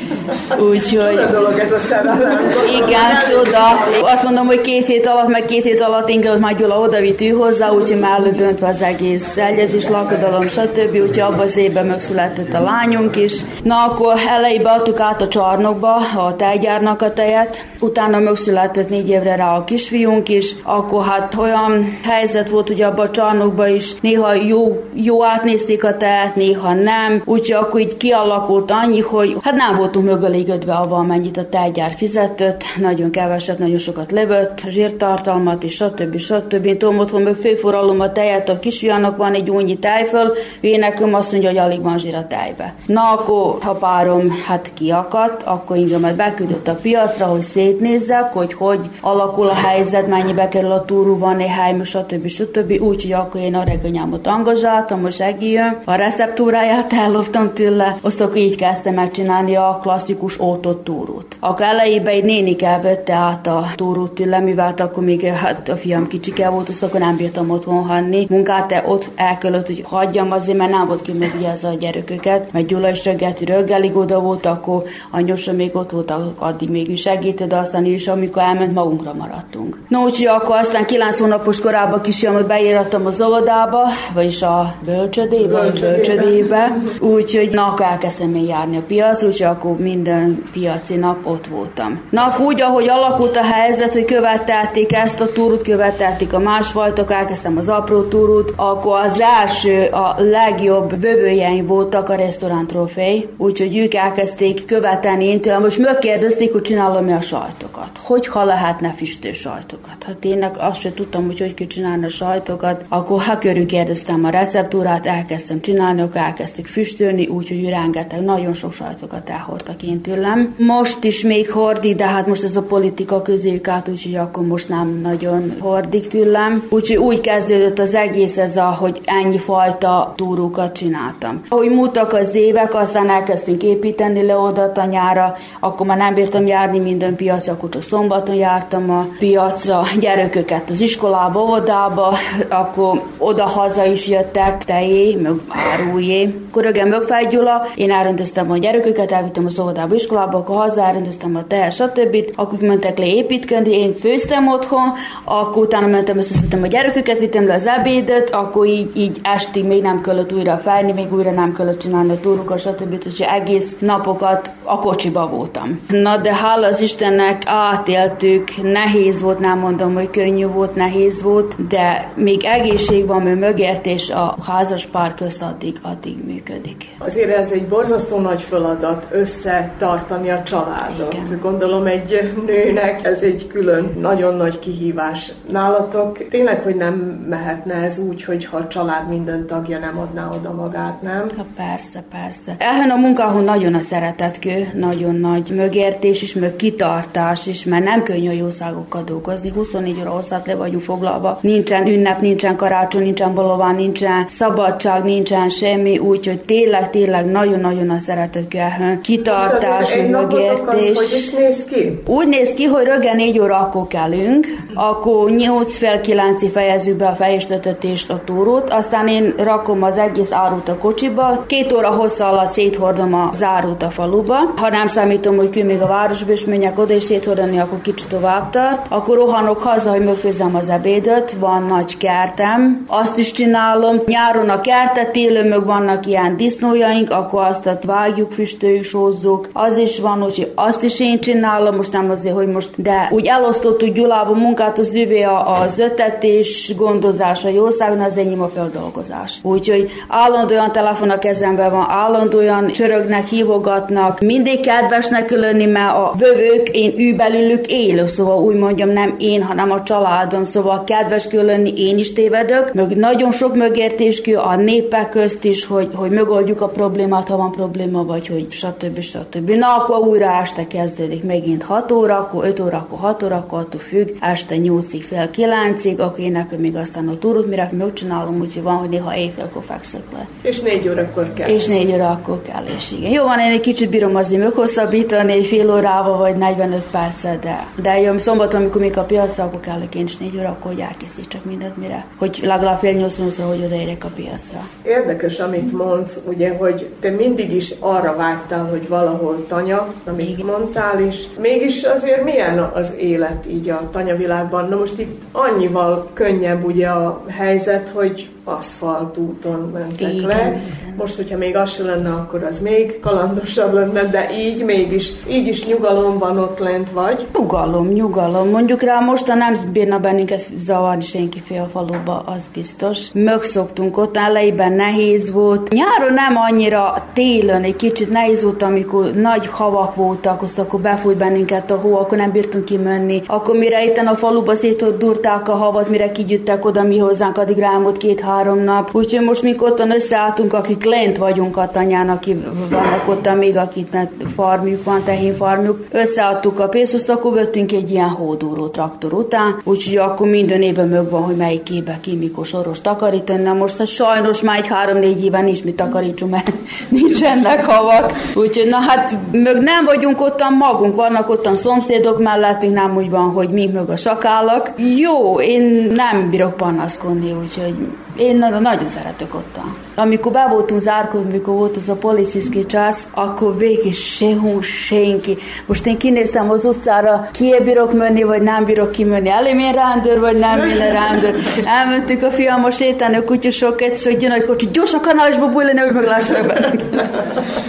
Úgyhogy... 0.70 1.16
Csoda 1.16 1.32
dolog 1.32 1.60
ez 1.60 1.72
a 1.72 1.80
szerelem. 1.80 2.40
Igen, 2.68 3.13
csoda. 3.30 3.68
Azt 4.02 4.24
mondom, 4.24 4.46
hogy 4.46 4.62
két 4.62 4.86
hét 4.86 5.08
alatt, 5.08 5.28
meg 5.28 5.46
két 5.46 5.64
hét 5.64 5.82
alatt 5.82 6.10
inkább 6.10 6.40
már 6.40 6.56
Gyula 6.56 6.80
odavitt 6.80 7.32
hozzá, 7.32 7.70
úgyhogy 7.70 8.00
már 8.00 8.22
döntve 8.36 8.68
az 8.68 8.82
egész 8.82 9.38
elgyezés, 9.38 9.90
lakodalom, 9.90 10.48
stb. 10.48 10.94
Úgyhogy 10.94 11.20
abban 11.20 11.40
az 11.40 11.58
évben 11.58 11.86
megszületett 11.86 12.54
a 12.54 12.64
lányunk 12.64 13.16
is. 13.16 13.34
Na 13.64 13.76
akkor 13.76 14.14
elejébe 14.28 14.70
adtuk 14.70 15.00
át 15.00 15.22
a 15.22 15.28
csarnokba 15.28 15.96
a 16.16 16.36
tejgyárnak 16.36 17.02
a 17.02 17.14
tejet, 17.14 17.66
utána 17.80 18.20
megszületett 18.20 18.90
négy 18.90 19.10
évre 19.10 19.36
rá 19.36 19.56
a 19.56 19.64
kisfiunk 19.64 20.30
is, 20.30 20.56
akkor 20.64 21.04
hát 21.06 21.36
olyan 21.36 22.00
helyzet 22.04 22.50
volt, 22.50 22.68
hogy 22.68 22.82
abban 22.82 23.06
a 23.06 23.12
csarnokban 23.12 23.68
is 23.68 24.00
néha 24.02 24.34
jó, 24.34 24.84
jó 24.94 25.26
átnézték 25.26 25.84
a 25.84 25.98
tejet, 25.98 26.36
néha 26.36 26.74
nem, 26.74 27.22
úgyhogy 27.26 27.64
akkor 27.64 27.80
így 27.80 27.98
kialakult 27.98 28.72
annyi, 28.72 29.00
hogy 29.00 29.36
hát 29.42 29.56
nem 29.56 29.76
voltunk 29.76 30.06
mögölégödve 30.06 30.74
avval, 30.74 31.04
mennyit 31.04 31.38
a 31.38 31.50
tejgyár 31.50 31.94
fizetett, 31.98 32.64
nagyon 32.80 33.03
keveset, 33.12 33.60
nagyon 33.60 33.78
sokat 33.78 34.12
levött, 34.12 34.62
zsírtartalmat 34.68 35.64
és 35.64 35.74
stb. 35.74 36.18
stb. 36.18 36.66
Én 36.66 36.78
tudom, 36.78 37.00
otthon 37.00 37.22
meg 37.22 37.36
főforralom 37.36 38.00
a 38.00 38.12
tejet, 38.12 38.50
a 38.50 38.60
kisfiának 38.60 39.18
van 39.18 39.34
egy 39.34 39.50
únyi 39.50 39.78
tejföl, 39.78 40.34
ő 40.62 40.78
nekem 40.78 41.14
azt 41.14 41.32
mondja, 41.32 41.50
hogy 41.50 41.58
alig 41.58 41.82
van 41.82 41.98
zsír 41.98 42.16
a 42.16 42.28
tejbe. 42.28 42.74
Na 42.86 43.02
akkor, 43.02 43.58
ha 43.62 43.74
párom 43.74 44.22
hát 44.46 44.72
kiakadt, 44.74 45.44
akkor 45.44 45.78
ingemet 45.78 46.16
beküldött 46.16 46.68
a 46.68 46.80
piacra, 46.82 47.26
hogy 47.26 47.42
szétnézzek, 47.42 48.34
hogy 48.34 48.54
hogy 48.54 48.80
alakul 49.02 49.48
a 49.48 49.56
helyzet, 49.56 50.08
mennyibe 50.08 50.48
kerül 50.48 50.72
a 50.72 50.86
túrú, 50.86 51.18
van 51.18 51.36
néhány, 51.36 51.84
stb. 51.84 52.28
stb. 52.28 52.82
Úgyhogy 52.82 53.12
akkor 53.12 53.42
én 53.42 53.56
a 53.56 53.64
reganyámot 53.64 54.28
angazsáltam, 54.28 55.02
most 55.02 55.18
segíjön. 55.18 55.82
A 55.86 55.96
receptúráját 55.96 56.94
elloptam 56.94 57.54
tőle, 57.54 57.98
azt 58.02 58.22
akkor 58.22 58.38
így 58.38 58.56
kezdtem 58.56 58.94
megcsinálni 58.94 59.56
a 59.56 59.80
klasszikus 59.82 60.40
ótott 60.40 60.84
túrút. 60.84 61.38
Akkor 61.40 61.66
elejében 61.66 62.14
egy 62.14 62.24
nénike 62.24 62.68
vette 62.94 63.14
át 63.14 63.48
a 63.48 63.66
túrút 63.76 64.12
tőle, 64.12 64.40
mivel 64.40 64.74
akkor 64.78 65.04
még 65.04 65.26
hát 65.26 65.70
a 65.70 65.76
fiam 65.76 66.08
kicsike 66.08 66.50
volt, 66.50 66.70
azt 66.70 66.84
akkor 66.84 67.00
nem 67.00 67.16
bírtam 67.16 67.50
otthon 67.50 67.84
hanni. 67.84 68.26
Munkát 68.30 68.68
te 68.68 68.84
ott 68.88 69.10
elkölött, 69.16 69.66
hogy 69.66 69.84
hagyjam 69.86 70.32
azért, 70.32 70.58
mert 70.58 70.72
nem 70.72 70.88
volt 70.88 71.02
ki 71.02 71.12
ez 71.54 71.64
a 71.64 71.74
gyereköket, 71.80 72.52
mert 72.52 72.66
Gyula 72.66 72.90
is 72.90 73.06
reggelt, 73.06 73.40
reggelig 73.40 73.96
oda 73.96 74.20
volt, 74.20 74.46
akkor 74.46 74.84
anyósa 75.12 75.54
még 75.54 75.76
ott 75.76 75.92
volt, 75.92 76.14
addig 76.38 76.70
még 76.70 76.90
is 76.90 77.02
segített, 77.02 77.50
de 77.50 77.56
aztán 77.56 77.86
is, 77.86 78.08
amikor 78.08 78.42
elment, 78.42 78.74
magunkra 78.74 79.14
maradtunk. 79.14 79.80
No, 79.88 80.04
úgyhogy 80.04 80.28
akkor 80.28 80.56
aztán 80.56 80.86
kilenc 80.86 81.20
hónapos 81.20 81.62
korában 81.62 82.02
kisfiamat 82.02 82.48
beírattam 82.48 83.06
az 83.06 83.22
óvodába, 83.22 83.82
vagyis 84.14 84.42
a 84.42 84.76
bölcsödébe, 84.86 85.48
bölcsödébe. 85.48 86.06
bölcsödébe. 86.06 86.76
úgyhogy 87.00 87.50
na, 87.52 87.66
akkor 87.66 87.86
elkezdtem 87.86 88.36
én 88.36 88.46
járni 88.46 88.78
a 88.78 88.82
piacra, 88.88 89.28
úgyhogy 89.28 89.48
akkor 89.48 89.78
minden 89.78 90.44
piaci 90.52 90.96
nap 90.96 91.28
ott 91.28 91.48
voltam. 91.48 92.02
Na, 92.10 92.36
úgy, 92.40 92.62
ahogy 92.62 92.83
alakult 92.90 93.38
a 93.38 93.44
helyzet, 93.44 93.94
hogy 93.94 94.06
követelték 94.06 94.94
ezt 94.94 95.22
a 95.22 95.32
túrút, 95.32 95.62
követelték 95.62 96.34
a 96.34 96.40
másfajtok, 96.40 97.12
elkezdtem 97.12 97.58
az 97.58 97.70
apró 97.70 98.02
túrút, 98.02 98.54
akkor 98.56 99.00
az 99.04 99.24
első, 99.42 99.86
a 99.92 100.16
legjobb 100.18 100.96
bövőjeim 100.96 101.66
voltak 101.66 102.10
a 102.10 102.16
restaurant 102.16 102.68
trofej, 102.68 103.30
úgyhogy 103.38 103.78
ők 103.78 103.94
elkezdték 103.94 104.66
követelni 104.66 105.26
én 105.26 105.42
tőlem, 105.42 105.62
most 105.62 105.80
megkérdezték, 105.80 106.52
hogy 106.52 106.62
csinálom-e 106.62 107.16
a 107.16 107.22
sajtokat. 107.22 107.90
Hogy 108.02 108.28
ha 108.28 108.44
lehetne 108.44 108.94
füstő 108.98 109.34
sajtokat? 109.34 110.04
Hát 110.06 110.26
én 110.26 110.52
azt 110.58 110.82
sem 110.82 110.94
tudtam, 110.94 111.26
hogy 111.26 111.40
hogy 111.40 111.54
kell 111.54 111.68
csinálni 111.68 112.06
a 112.06 112.10
sajtokat, 112.10 112.86
akkor 112.90 113.22
ha 113.22 113.38
körül 113.38 113.66
kérdeztem 113.66 114.26
a 114.26 114.30
receptúrát, 114.30 115.06
elkezdtem 115.06 115.62
csinálni, 115.62 116.02
akkor 116.02 116.22
elkezdtük 116.22 116.66
füstölni, 116.66 117.28
úgyhogy 117.28 117.70
rengeteg, 117.70 118.22
nagyon 118.22 118.54
sok 118.54 118.74
sajtokat 118.74 119.30
elhordtak 119.30 119.84
én 119.84 120.02
tőlem. 120.02 120.56
Most 120.58 121.04
is 121.04 121.22
még 121.22 121.52
hordi, 121.52 121.96
de 121.96 122.06
hát 122.06 122.28
most 122.28 122.44
ez 122.44 122.56
a 122.56 122.62
politika 122.68 123.22
közéjük 123.22 123.68
át, 123.68 123.90
úgyhogy 123.90 124.16
akkor 124.16 124.46
most 124.46 124.70
nem 124.70 125.00
nagyon 125.02 125.56
hordik 125.60 126.08
tőlem. 126.08 126.64
Úgyhogy 126.70 126.98
úgy 126.98 127.22
kezdődött 127.22 127.80
az 127.80 127.94
egész 127.94 128.38
ez, 128.38 128.58
a, 128.58 128.76
hogy 128.80 129.02
ennyi 129.06 129.38
fajta 129.38 130.14
túrókat 130.16 130.74
csináltam. 130.74 131.42
Ahogy 131.50 131.70
múltak 131.70 132.14
az 132.14 132.36
évek, 132.36 132.76
aztán 132.76 133.10
elkezdtünk 133.10 133.64
építeni 133.64 134.26
le 134.26 134.36
oda 134.36 134.72
tanyára, 134.72 135.36
akkor 135.60 135.86
már 135.86 135.98
nem 135.98 136.14
bírtam 136.14 136.48
járni 136.48 136.80
minden 136.80 137.16
piac, 137.16 137.48
akkor 137.48 137.70
csak 137.70 137.82
szombaton 137.82 138.36
jártam 138.36 138.90
a 138.90 139.06
piacra, 139.20 139.82
gyereköket 140.00 140.70
az 140.70 140.82
iskolába, 140.82 141.42
óvodába, 141.42 142.14
akkor 142.50 143.02
oda-haza 143.18 143.86
is 143.86 144.08
jöttek 144.08 144.66
tejé, 144.66 145.16
meg 145.16 145.34
árujé. 145.48 146.34
Akkor 146.50 146.66
ögen 146.66 146.88
Mögfáj 146.88 147.28
Gyula, 147.28 147.62
én 147.76 147.92
elrendeztem 147.92 148.52
a 148.52 148.58
gyereköket, 148.58 149.12
elvittem 149.12 149.46
az 149.46 149.60
óvodába, 149.60 149.96
iskolába, 149.96 150.38
akkor 150.38 150.56
haza 150.56 150.82
elrendeztem 150.82 151.36
a 151.36 151.48
tejet, 151.48 151.72
stb. 151.72 152.16
Akkor 152.36 152.53
mentek 152.62 152.98
le 152.98 153.06
építkezni, 153.06 153.80
én 153.80 153.94
főztem 154.00 154.48
otthon, 154.48 154.94
akkor 155.24 155.64
utána 155.64 155.88
mentem, 155.88 156.18
összeszedtem 156.18 156.64
a 156.64 156.68
gyerekeket, 156.68 157.20
vittem 157.20 157.48
le 157.48 157.54
az 157.54 157.66
ebédet, 157.66 158.30
akkor 158.30 158.66
így, 158.66 158.98
így 158.98 159.20
estig 159.22 159.66
még 159.66 159.82
nem 159.82 160.02
kellett 160.02 160.34
újra 160.34 160.58
felni, 160.58 160.92
még 160.92 161.14
újra 161.14 161.32
nem 161.32 161.54
kellett 161.54 161.80
csinálni 161.80 162.12
a 162.12 162.20
túrukat, 162.20 162.60
stb. 162.60 162.94
Úgyhogy 162.94 163.26
egész 163.34 163.76
napokat 163.80 164.52
a 164.64 164.80
kocsiba 164.80 165.28
voltam. 165.28 165.80
Na 165.88 166.18
de 166.18 166.36
hála 166.36 166.68
az 166.68 166.82
Istennek 166.82 167.42
átéltük, 167.46 168.48
nehéz 168.62 169.22
volt, 169.22 169.40
nem 169.40 169.60
mondom, 169.60 169.94
hogy 169.94 170.10
könnyű 170.10 170.48
volt, 170.48 170.76
nehéz 170.76 171.22
volt, 171.22 171.68
de 171.68 172.12
még 172.16 172.44
egészség 172.44 173.06
van 173.06 173.28
ő 173.28 173.36
mögért, 173.36 173.86
és 173.86 174.10
a 174.10 174.38
házas 174.48 174.86
pár 174.86 175.14
közt 175.14 175.42
addig, 175.42 175.76
addig 175.82 176.16
működik. 176.26 176.86
Azért 176.98 177.38
ez 177.38 177.52
egy 177.52 177.68
borzasztó 177.68 178.20
nagy 178.20 178.42
feladat 178.42 179.08
össze 179.12 179.54
életbe 179.54 179.72
tartani 179.78 180.30
a 180.30 180.44
családot. 180.44 181.14
Igen. 181.14 181.40
Gondolom 181.42 181.86
egy 181.86 182.34
nőnek 182.46 183.06
ez 183.06 183.22
egy 183.22 183.48
külön 183.48 183.94
nagyon 184.00 184.36
nagy 184.36 184.60
kihívás. 184.60 185.32
Nálatok 185.52 186.28
tényleg, 186.28 186.64
hogy 186.64 186.76
nem 186.76 186.94
mehetne 187.30 187.74
ez 187.74 188.00
úgy, 188.00 188.24
hogy 188.24 188.46
ha 188.46 188.58
a 188.58 188.68
család 188.68 189.10
minden 189.10 189.46
tagja 189.48 189.80
nem 189.80 190.00
adná 190.00 190.30
oda 190.36 190.54
magát, 190.54 191.02
nem? 191.02 191.30
Ha 191.38 191.46
persze, 191.56 192.04
persze. 192.12 192.56
Ehhez 192.58 192.90
a 192.90 192.96
munkahon 192.96 193.44
nagyon 193.44 193.74
a 193.74 193.82
szeretetkő, 193.82 194.72
nagyon 194.74 195.16
nagy 195.16 195.50
mögértés 195.56 196.22
is, 196.22 196.34
mög 196.34 196.56
kitartás 196.56 197.48
is, 197.48 197.64
mert 197.64 197.84
nem 197.84 198.04
könnyű 198.04 198.28
a 198.28 198.32
jószágokkal 198.32 199.04
dolgozni. 199.04 199.50
24 199.50 200.00
óra 200.00 200.10
hosszat 200.10 200.48
le 200.48 200.56
vagyunk 200.56 200.84
foglalva. 200.84 201.40
Nincsen 201.42 201.88
ünnep, 201.88 202.22
nincsen 202.22 202.56
karácsony, 202.56 203.04
nincsen 203.04 203.34
bolován, 203.34 203.76
nincsen 203.76 204.26
szabadság, 204.28 205.04
nincsen 205.04 205.50
semmi, 205.50 205.98
úgyhogy 205.98 206.40
tényleg, 206.40 206.90
tényleg 206.90 207.26
nagyon-nagyon 207.26 207.90
a 207.90 208.00
szeretetkő 208.00 208.58
ehhez. 208.58 208.98
Kitartás, 209.02 209.92
egy 209.92 210.10
napotok 210.10 210.68
az, 210.68 210.74
mögértés. 210.74 210.98
hogy 210.98 211.18
is 211.18 211.32
néz 211.32 211.66
ki? 211.66 212.02
Úgy 212.08 212.28
néz 212.34 212.54
ki, 212.54 212.64
hogy 212.64 212.86
reggel 212.86 213.16
4 213.16 213.40
óra 213.40 213.58
akkor 213.58 213.88
kelünk, 213.88 214.48
akkor 214.74 215.30
8 215.30 215.78
fél 215.78 216.02
9 216.02 216.52
fejezzük 216.52 216.96
be 216.96 217.08
a 217.08 217.16
fejéstetést 217.16 218.10
a 218.10 218.22
túrót, 218.26 218.70
aztán 218.70 219.08
én 219.08 219.34
rakom 219.38 219.84
az 219.84 219.98
egész 219.98 220.32
árut 220.32 220.70
a 220.70 220.78
kocsiba, 220.78 221.44
két 221.48 221.74
óra 221.74 221.90
hossza 221.90 222.28
alatt 222.28 222.52
széthordom 222.52 223.14
a 223.14 223.30
zárút 223.34 223.84
a 223.84 223.90
faluba. 223.90 224.36
Ha 224.56 224.70
nem 224.70 224.88
számítom, 224.88 225.36
hogy 225.36 225.50
kül 225.50 225.64
még 225.64 225.82
a 225.82 225.88
városba, 225.88 226.32
és 226.32 226.46
menjek 226.46 226.80
oda 226.80 226.94
és 226.94 227.04
széthordani, 227.04 227.60
akkor 227.60 227.82
kicsit 227.82 228.10
tovább 228.10 228.50
tart. 228.50 228.86
Akkor 228.90 229.18
rohanok 229.18 229.58
haza, 229.58 229.90
hogy 229.90 230.04
megfőzzem 230.04 230.56
az 230.56 230.70
ebédöt, 230.70 231.36
van 231.40 231.64
nagy 231.64 231.98
kertem, 231.98 232.86
azt 232.88 233.18
is 233.18 233.32
csinálom. 233.32 234.02
Nyáron 234.06 234.50
a 234.50 234.62
kertet, 234.62 235.12
télen 235.12 235.48
meg 235.48 235.66
vannak 235.66 236.06
ilyen 236.06 236.38
disznójaink, 236.38 237.12
akkor 237.12 237.44
azt 237.44 237.70
vágjuk, 237.86 238.32
füstöljük, 238.32 238.84
sózzuk. 238.84 239.50
Az 239.54 239.78
is 239.78 240.00
van, 240.00 240.24
úgyhogy 240.24 240.52
azt 240.56 240.84
is 240.84 241.00
én 241.00 241.20
csinálom, 241.20 241.76
most 241.76 241.92
nem 241.92 242.12
azért, 242.24 242.36
hogy 242.36 242.54
most, 242.54 242.82
de 242.82 243.08
úgy 243.12 243.26
elosztottuk 243.26 243.94
Gyulában 243.94 244.38
munkát, 244.38 244.78
az 244.80 244.94
üvé 244.94 245.22
a, 245.22 245.62
az 245.62 245.80
ötetés, 245.80 246.74
gondozás, 246.78 247.46
a 247.46 247.50
jószágon, 247.50 248.00
az 248.00 248.18
enyém 248.18 248.42
a 248.42 248.48
feldolgozás. 248.48 249.40
Úgyhogy 249.44 249.90
állandóan 250.08 250.72
telefon 250.72 251.10
a 251.10 251.20
kezemben 251.20 251.72
van, 251.72 251.86
állandóan 251.90 252.72
csörögnek, 252.72 253.28
hívogatnak, 253.28 254.20
mindig 254.20 254.60
kedvesnek 254.60 255.26
kell 255.26 255.40
lenni, 255.40 255.66
mert 255.66 255.96
a 255.96 256.14
vövők, 256.18 256.70
én 256.70 256.94
ő 256.98 257.16
belülük 257.16 257.68
élő, 257.68 258.08
szóval 258.08 258.44
úgy 258.44 258.56
mondjam, 258.56 258.90
nem 258.90 259.16
én, 259.18 259.44
hanem 259.44 259.72
a 259.72 259.84
családom, 259.84 260.44
szóval 260.44 260.84
kedves 260.84 261.28
kell 261.28 261.46
lenni, 261.46 261.74
én 261.78 261.98
is 261.98 262.14
tévedök, 262.14 262.74
meg 262.74 262.96
nagyon 262.96 263.32
sok 263.32 263.56
mögértés 263.56 264.22
kell 264.22 264.40
a 264.40 264.56
népek 264.56 265.10
közt 265.10 265.44
is, 265.44 265.66
hogy, 265.66 265.90
hogy 265.94 266.12
megoldjuk 266.12 266.62
a 266.62 266.68
problémát, 266.68 267.28
ha 267.28 267.38
van 267.38 267.52
probléma, 267.52 268.06
vagy 268.06 268.28
hogy 268.28 268.48
stb. 268.50 269.00
stb. 269.00 269.50
Na, 269.50 269.76
akkor 269.76 270.08
újra 270.08 270.42
este 270.42 270.68
kezdődik 270.68 271.24
megint 271.24 271.64
6 271.64 271.92
óra, 271.92 272.13
akkor 272.18 272.46
5 272.46 272.60
óra, 272.60 272.78
akkor 272.78 273.00
6 273.00 273.24
óra, 273.24 273.36
akkor 273.36 273.60
attól 273.60 273.80
függ, 273.80 274.10
este 274.20 274.56
8-ig 274.58 275.04
fél 275.08 275.30
9-ig, 275.36 275.98
akkor 275.98 276.20
én 276.20 276.32
nekem 276.32 276.60
még 276.60 276.76
aztán 276.76 277.08
a 277.08 277.18
túrót, 277.18 277.48
mire 277.48 277.70
megcsinálom, 277.78 278.40
úgyhogy 278.40 278.64
van, 278.64 278.76
hogy 278.76 278.90
néha 278.90 279.16
éjfélkor 279.16 279.64
fekszek 279.64 280.04
le. 280.14 280.28
És 280.42 280.60
négy 280.60 280.90
órakor 280.90 281.34
kell. 281.34 281.50
És 281.50 281.66
négy 281.66 281.92
óra 281.92 282.10
akkor 282.10 282.42
kell, 282.42 282.66
és 282.78 282.92
igen. 282.92 283.12
Jó 283.12 283.24
van, 283.24 283.40
én 283.40 283.52
egy 283.52 283.60
kicsit 283.60 283.90
bírom 283.90 284.16
azért 284.16 284.42
meghosszabbítani, 284.42 285.46
fél 285.46 285.72
órával, 285.72 286.18
vagy 286.18 286.36
45 286.36 286.84
percet, 286.92 287.40
de, 287.40 287.68
de 287.82 288.00
jó, 288.00 288.18
szombaton, 288.18 288.62
amikor 288.62 288.82
még 288.82 288.98
a 288.98 289.04
piacra, 289.04 289.44
akkor 289.44 289.60
kell 289.60 289.82
én 289.96 290.06
is 290.06 290.18
négy 290.18 290.38
óra, 290.38 290.50
akkor 290.50 290.72
hogy 290.72 290.82
elkészítsek 290.82 291.46
mindent, 291.46 291.78
mire, 291.78 292.06
hogy 292.18 292.40
legalább 292.44 292.80
fél 292.80 292.92
nyolc 292.92 293.18
nyolcra, 293.18 293.46
hogy 293.46 293.64
odaérjek 293.66 294.04
a 294.04 294.10
piacra. 294.16 294.60
Érdekes, 294.84 295.40
amit 295.40 295.72
mondsz, 295.72 296.20
ugye, 296.26 296.58
hogy 296.58 296.90
te 297.00 297.10
mindig 297.10 297.54
is 297.54 297.74
arra 297.80 298.16
vágytál, 298.16 298.66
hogy 298.66 298.88
valahol 298.88 299.46
tanya, 299.48 299.94
amit 300.08 300.30
Igen. 300.30 300.46
mondtál, 300.46 301.02
és 301.02 301.26
mégis 301.40 301.84
azért 302.04 302.24
milyen 302.24 302.60
az 302.60 302.94
élet 302.98 303.48
így 303.48 303.70
a 303.70 303.90
tanyavilágban? 303.92 304.70
Na 304.70 304.76
most 304.76 305.00
itt 305.00 305.22
annyival 305.32 306.10
könnyebb 306.14 306.66
ugye 306.66 306.88
a 306.88 307.24
helyzet, 307.28 307.90
hogy 307.90 308.30
aszfalt 308.44 309.18
úton 309.18 309.70
mentek 309.74 310.14
Igen, 310.14 310.28
le. 310.28 310.36
igen. 310.36 310.62
Most, 310.98 311.16
hogyha 311.16 311.38
még 311.38 311.56
az 311.56 311.72
se 311.74 311.84
lenne, 311.84 312.10
akkor 312.10 312.44
az 312.44 312.60
még 312.60 313.00
kalandosabb 313.00 313.74
lenne, 313.74 314.04
de 314.04 314.30
így 314.38 314.64
mégis, 314.64 315.12
így 315.30 315.48
is 315.48 315.66
nyugalom 315.66 316.18
van 316.18 316.38
ott 316.38 316.60
lent 316.60 316.92
vagy. 316.92 317.28
Nyugalom, 317.40 317.88
nyugalom. 317.88 318.50
Mondjuk 318.50 318.82
rá 318.82 319.00
most 319.00 319.28
nem 319.28 319.70
bírna 319.72 320.00
bennünket 320.00 320.46
zavarni 320.58 321.04
senki 321.04 321.42
fél 321.46 321.70
faluba, 321.72 322.24
az 322.26 322.44
biztos. 322.54 323.12
Megszoktunk 323.14 323.98
ott, 323.98 324.18
elejében 324.18 324.74
nehéz 324.74 325.32
volt. 325.32 325.72
Nyáron 325.72 326.14
nem 326.14 326.36
annyira, 326.36 327.06
télen 327.14 327.64
egy 327.64 327.76
kicsit 327.76 328.10
nehéz 328.10 328.44
volt, 328.44 328.62
amikor 328.64 329.12
nagy 329.14 329.48
havak 329.48 329.96
voltak, 329.96 330.42
azt 330.42 330.60
akkor 330.60 330.80
befújt 330.80 331.18
bennünket 331.18 331.72
a 331.72 331.76
hó, 331.76 331.96
akkor 331.98 332.18
nem 332.18 332.32
bírtunk 332.32 332.66
kimenni. 332.66 333.22
Akkor 333.28 333.56
mire 333.56 333.86
itt 333.86 333.98
a 333.98 334.16
faluba 334.16 334.54
szétdurták 334.56 335.50
a 335.50 335.56
havat, 335.56 335.90
mire 335.90 336.12
kigyűjtek 336.12 336.66
oda 336.66 336.84
mi 336.84 336.98
hozzánk, 336.98 337.38
addig 337.38 337.58
rámult 337.58 337.98
két-három 338.34 338.64
nap. 338.64 338.96
Úgyhogy 338.96 339.26
most 339.26 339.42
mi 339.42 339.56
ottan 339.60 339.92
összeálltunk, 339.92 340.54
akik 340.54 340.84
lent 340.84 341.18
vagyunk 341.18 341.58
a 341.58 341.70
tanyán, 341.72 342.10
akik 342.10 342.38
vannak 342.70 343.08
ott 343.08 343.36
még, 343.38 343.58
akiknek 343.58 344.12
farmjuk 344.36 344.84
van, 344.84 345.04
tehén 345.04 345.36
farmjuk. 345.36 345.86
Összeadtuk 345.92 346.60
a 346.60 346.68
pénzt, 346.68 347.10
akkor 347.10 347.34
vettünk 347.34 347.72
egy 347.72 347.92
ilyen 347.92 348.10
hódúró 348.10 348.68
traktor 348.68 349.14
után, 349.14 349.62
úgyhogy 349.64 349.98
akkor 349.98 350.28
minden 350.28 350.62
évben 350.62 350.88
mög 350.88 351.10
van, 351.10 351.22
hogy 351.22 351.36
melyik 351.36 351.64
kébe 351.64 351.98
ki, 352.02 352.16
mikor 352.16 352.46
soros 352.46 352.82
takarítani. 352.82 353.44
Na 353.44 353.54
most 353.54 353.78
hát 353.78 353.88
sajnos 353.88 354.42
már 354.42 354.58
egy 354.58 354.68
három-négy 354.68 355.24
éven 355.24 355.44
nincs 355.44 355.64
mit 355.64 355.76
takarítsunk, 355.76 356.32
mert 356.32 356.52
nincsenek 356.90 357.66
havak. 357.66 358.12
Úgyhogy 358.36 358.68
na 358.68 358.78
hát 358.78 359.18
mög 359.32 359.58
nem 359.62 359.86
vagyunk 359.86 360.22
ottan 360.22 360.54
magunk, 360.54 360.96
vannak 360.96 361.30
ottan 361.30 361.56
szomszédok 361.56 362.22
mellettünk, 362.22 362.74
nem 362.74 362.96
úgy 362.96 363.10
van, 363.10 363.30
hogy 363.30 363.50
mi 363.50 363.68
mög 363.74 363.90
a 363.90 363.96
sakállak. 363.96 364.72
Jó, 364.98 365.42
én 365.42 365.92
nem 365.96 366.30
bírok 366.30 366.58
panaszkodni, 366.58 367.32
úgyhogy 367.42 367.76
én 368.18 368.38
na- 368.38 368.60
nagyon 368.60 368.90
szeretek 368.90 369.36
ottan. 369.36 369.76
Amikor 369.96 370.32
be 370.32 370.48
voltunk 370.50 370.82
zárkódni, 370.82 371.30
amikor 371.30 371.54
volt 371.54 371.76
az 371.76 371.90
a 371.90 371.96
policiszki 371.96 372.66
csász, 372.66 373.08
akkor 373.12 373.58
végig 373.58 373.94
sehol 373.94 374.62
senki. 374.62 375.38
Most 375.66 375.86
én 375.86 375.98
kinéztem 375.98 376.50
az 376.50 376.66
utcára, 376.66 377.28
ki 377.32 377.56
bírok 377.64 377.94
menni, 377.94 378.24
vagy 378.24 378.42
nem 378.42 378.66
bírok 378.66 378.92
kimenni. 378.92 379.30
Elém 379.30 379.60
én 379.60 379.74
rándőr, 379.74 380.20
vagy 380.20 380.38
nem 380.38 380.60
én 380.68 380.78
rándőr. 380.78 381.36
Elmentük 381.66 382.24
a 382.24 382.32
fiam 382.32 382.64
a 382.64 382.72
sétálni 382.72 383.16
a 383.16 383.24
kutyusok, 383.24 383.82
egyszer, 383.82 384.12
hogy 384.12 384.22
jön 384.22 384.32
egy 384.32 384.46
kocsi, 384.46 384.68
gyors 384.72 384.94
a 384.94 385.00
kanálisba 385.00 385.48
bújlani, 385.48 385.80
hogy 385.80 385.94
meglássanak 385.94 386.48
bennünket. 386.48 387.12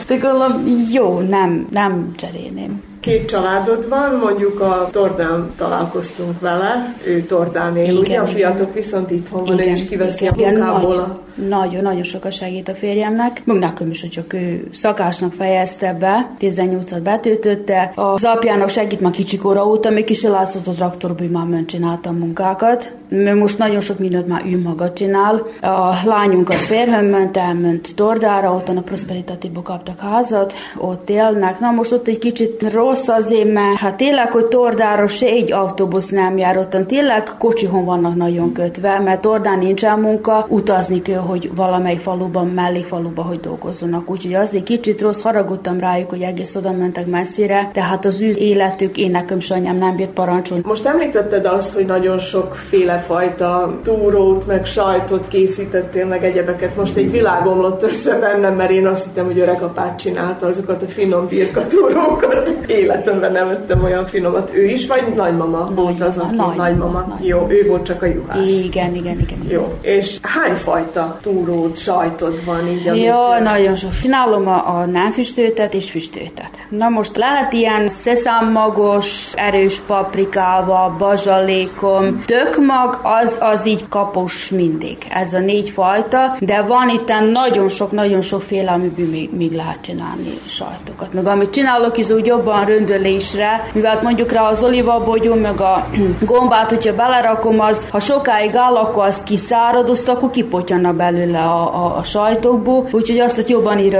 De 0.06 0.16
gondolom, 0.16 0.64
jó, 0.92 1.18
nem, 1.18 1.66
nem 1.70 2.12
cserélném. 2.16 2.82
Két 3.04 3.28
családod 3.28 3.88
van, 3.88 4.14
mondjuk 4.14 4.60
a 4.60 4.88
Tordán 4.92 5.52
találkoztunk 5.56 6.40
vele, 6.40 6.94
ő 7.06 7.22
Tordán 7.22 7.76
él, 7.76 7.84
Igen, 7.84 7.96
ugye? 7.96 8.18
A 8.18 8.22
igen. 8.22 8.34
fiatok 8.34 8.74
viszont 8.74 9.10
itthon 9.10 9.44
van, 9.44 9.60
ő 9.60 9.70
is 9.70 9.84
kiveszi 9.84 10.26
a 10.26 10.32
igen, 10.36 10.54
munkából 10.54 10.94
Nagyon, 10.94 11.10
a 11.10 11.18
nagyon, 11.34 11.82
nagyon 11.82 12.02
sokat 12.02 12.32
segít 12.32 12.68
a 12.68 12.74
férjemnek. 12.74 13.42
Meg 13.44 13.58
nekem 13.58 13.90
is, 13.90 14.00
hogy 14.00 14.10
csak 14.10 14.32
ő 14.32 14.68
szakásnak 14.72 15.32
fejezte 15.32 15.96
be, 16.00 16.30
18-at 16.40 17.00
betöltötte. 17.02 17.92
Az 17.94 18.24
apjának 18.24 18.68
segít 18.68 19.00
már 19.00 19.12
kicsikora 19.12 19.66
óta, 19.66 19.90
még 19.90 20.04
kis 20.04 20.22
elászott 20.22 20.66
a 20.66 20.72
traktorba, 20.72 21.18
hogy 21.18 21.30
már 21.30 21.46
ment 21.46 21.68
csinálta 21.68 22.08
a 22.08 22.12
munkákat. 22.12 22.92
Mert 23.08 23.38
most 23.38 23.58
nagyon 23.58 23.80
sok 23.80 23.98
mindent 23.98 24.26
már 24.26 24.42
ő 24.46 24.60
maga 24.60 24.92
csinál. 24.92 25.46
A 25.60 25.92
lányunk 26.04 26.50
az 26.50 26.66
férhön 26.66 27.04
ment, 27.04 27.36
elment 27.36 27.94
Tordára, 27.94 28.52
ott 28.52 28.68
a 28.68 28.82
Prosperitatívba 28.82 29.62
kaptak 29.62 29.98
házat, 29.98 30.52
ott 30.76 31.10
élnek. 31.10 31.58
Na 31.60 31.70
most 31.70 31.92
ott 31.92 32.08
egy 32.08 32.18
kicsit 32.18 32.72
rossz 32.72 33.08
azért, 33.08 33.52
mert 33.52 33.76
hát 33.76 33.96
tényleg, 33.96 34.30
hogy 34.30 34.46
Tordára 34.46 35.06
se 35.06 35.26
egy 35.26 35.52
autóbusz 35.52 36.08
nem 36.08 36.38
jár 36.38 36.58
ottan, 36.58 36.86
tényleg 36.86 37.30
kocsihon 37.38 37.84
vannak 37.84 38.14
nagyon 38.14 38.52
kötve, 38.52 38.98
mert 38.98 39.20
Tordán 39.20 39.58
nincsen 39.58 39.98
munka, 39.98 40.46
utazni 40.48 41.02
kell, 41.02 41.23
hogy 41.24 41.50
valamely 41.54 41.96
faluban, 41.96 42.46
mellékfaluba, 42.48 43.22
hogy 43.22 43.40
dolgozzanak. 43.40 44.10
Úgyhogy 44.10 44.34
azért 44.34 44.64
kicsit 44.64 45.00
rossz, 45.00 45.20
haragudtam 45.20 45.78
rájuk, 45.78 46.10
hogy 46.10 46.20
egész 46.20 46.54
oda 46.54 46.72
mentek 46.72 47.06
messzire, 47.06 47.70
tehát 47.72 48.04
az 48.04 48.20
ő 48.20 48.30
életük, 48.30 48.96
én 48.96 49.10
nekem 49.10 49.38
anyám 49.48 49.76
nem 49.76 49.96
bírt 49.96 50.10
parancsolni. 50.10 50.62
Most 50.66 50.86
említetted 50.86 51.44
azt, 51.46 51.74
hogy 51.74 51.86
nagyon 51.86 52.18
sokféle 52.18 52.98
fajta 52.98 53.80
túrót, 53.82 54.46
meg 54.46 54.66
sajtot 54.66 55.28
készítettél, 55.28 56.06
meg 56.06 56.24
egyebeket. 56.24 56.76
Most 56.76 56.96
egy 56.96 57.10
világ 57.10 57.46
omlott 57.46 57.82
össze 57.82 58.18
bennem, 58.18 58.54
mert 58.54 58.70
én 58.70 58.86
azt 58.86 59.04
hittem, 59.04 59.24
hogy 59.24 59.38
öreg 59.38 59.62
apát 59.62 59.98
csinálta 59.98 60.46
azokat 60.46 60.82
a 60.82 60.86
finom 60.86 61.26
birka 61.28 61.66
túrókat. 61.66 62.54
Életemben 62.66 63.32
nem 63.32 63.48
ettem 63.48 63.82
olyan 63.82 64.06
finomat. 64.06 64.50
Ő 64.54 64.64
is, 64.64 64.86
vagy 64.86 65.02
nagymama 65.14 65.70
volt 65.74 66.02
az, 66.02 66.18
aki 66.18 66.36
nagymama, 66.36 66.54
nagymama. 66.54 66.98
nagymama. 66.98 67.18
Jó, 67.20 67.46
ő 67.48 67.66
volt 67.68 67.84
csak 67.84 68.02
a 68.02 68.06
juhász. 68.06 68.48
Igen, 68.48 68.94
igen, 68.94 68.94
igen. 68.94 69.18
igen. 69.20 69.38
Jó, 69.48 69.74
és 69.80 70.18
hány 70.22 70.54
fajta 70.54 71.13
Micsoda 71.14 71.18
túród, 71.22 71.76
sajtod 71.76 72.44
van 72.44 72.68
így, 72.68 72.88
amit... 72.88 73.02
Ja, 73.02 73.38
nagyon 73.42 73.76
sok. 73.76 73.90
Csinálom 74.02 74.48
a, 74.48 74.78
a 74.78 74.84
nem 74.84 75.12
füstöltet 75.12 75.74
és 75.74 75.90
füstöltet. 75.90 76.50
Na 76.68 76.88
most 76.88 77.16
lehet 77.16 77.52
ilyen 77.52 77.88
szeszámmagos, 77.88 79.32
erős 79.34 79.78
paprikával, 79.86 80.94
bazsalékom, 80.98 82.24
tökmag, 82.26 83.00
az, 83.02 83.36
az 83.40 83.60
így 83.66 83.88
kapos 83.88 84.48
mindig. 84.48 84.96
Ez 85.08 85.32
a 85.32 85.38
négy 85.38 85.70
fajta, 85.70 86.36
de 86.40 86.62
van 86.62 86.88
itt 86.88 87.12
nagyon 87.32 87.68
sok, 87.68 87.90
nagyon 87.90 88.22
sokféle, 88.22 88.70
amiből 88.70 89.10
még, 89.10 89.36
még 89.36 89.52
lehet 89.52 89.78
csinálni 89.80 90.32
sajtokat. 90.48 91.12
Meg 91.12 91.26
amit 91.26 91.50
csinálok 91.50 91.98
is 91.98 92.08
úgy 92.08 92.26
jobban 92.26 92.64
röndölésre, 92.64 93.68
mivel 93.72 94.00
mondjuk 94.02 94.32
rá 94.32 94.42
az 94.42 94.62
olivabogyó, 94.62 95.34
meg 95.34 95.60
a 95.60 95.86
gombát, 96.20 96.68
hogyha 96.68 96.94
belerakom, 96.94 97.60
az, 97.60 97.84
ha 97.90 98.00
sokáig 98.00 98.54
áll, 98.54 98.76
akkor 98.76 99.04
az 99.04 99.22
kiszáradozta, 99.24 100.12
akkor 100.12 100.30
kipotyanna 100.30 100.92
belőle 101.04 101.38
a, 101.38 101.84
a, 101.84 101.96
a 101.96 102.02
sajtokból, 102.02 102.88
úgyhogy 102.90 103.18
azt, 103.18 103.34
hogy 103.34 103.48
jobban 103.48 103.78
így 103.78 103.94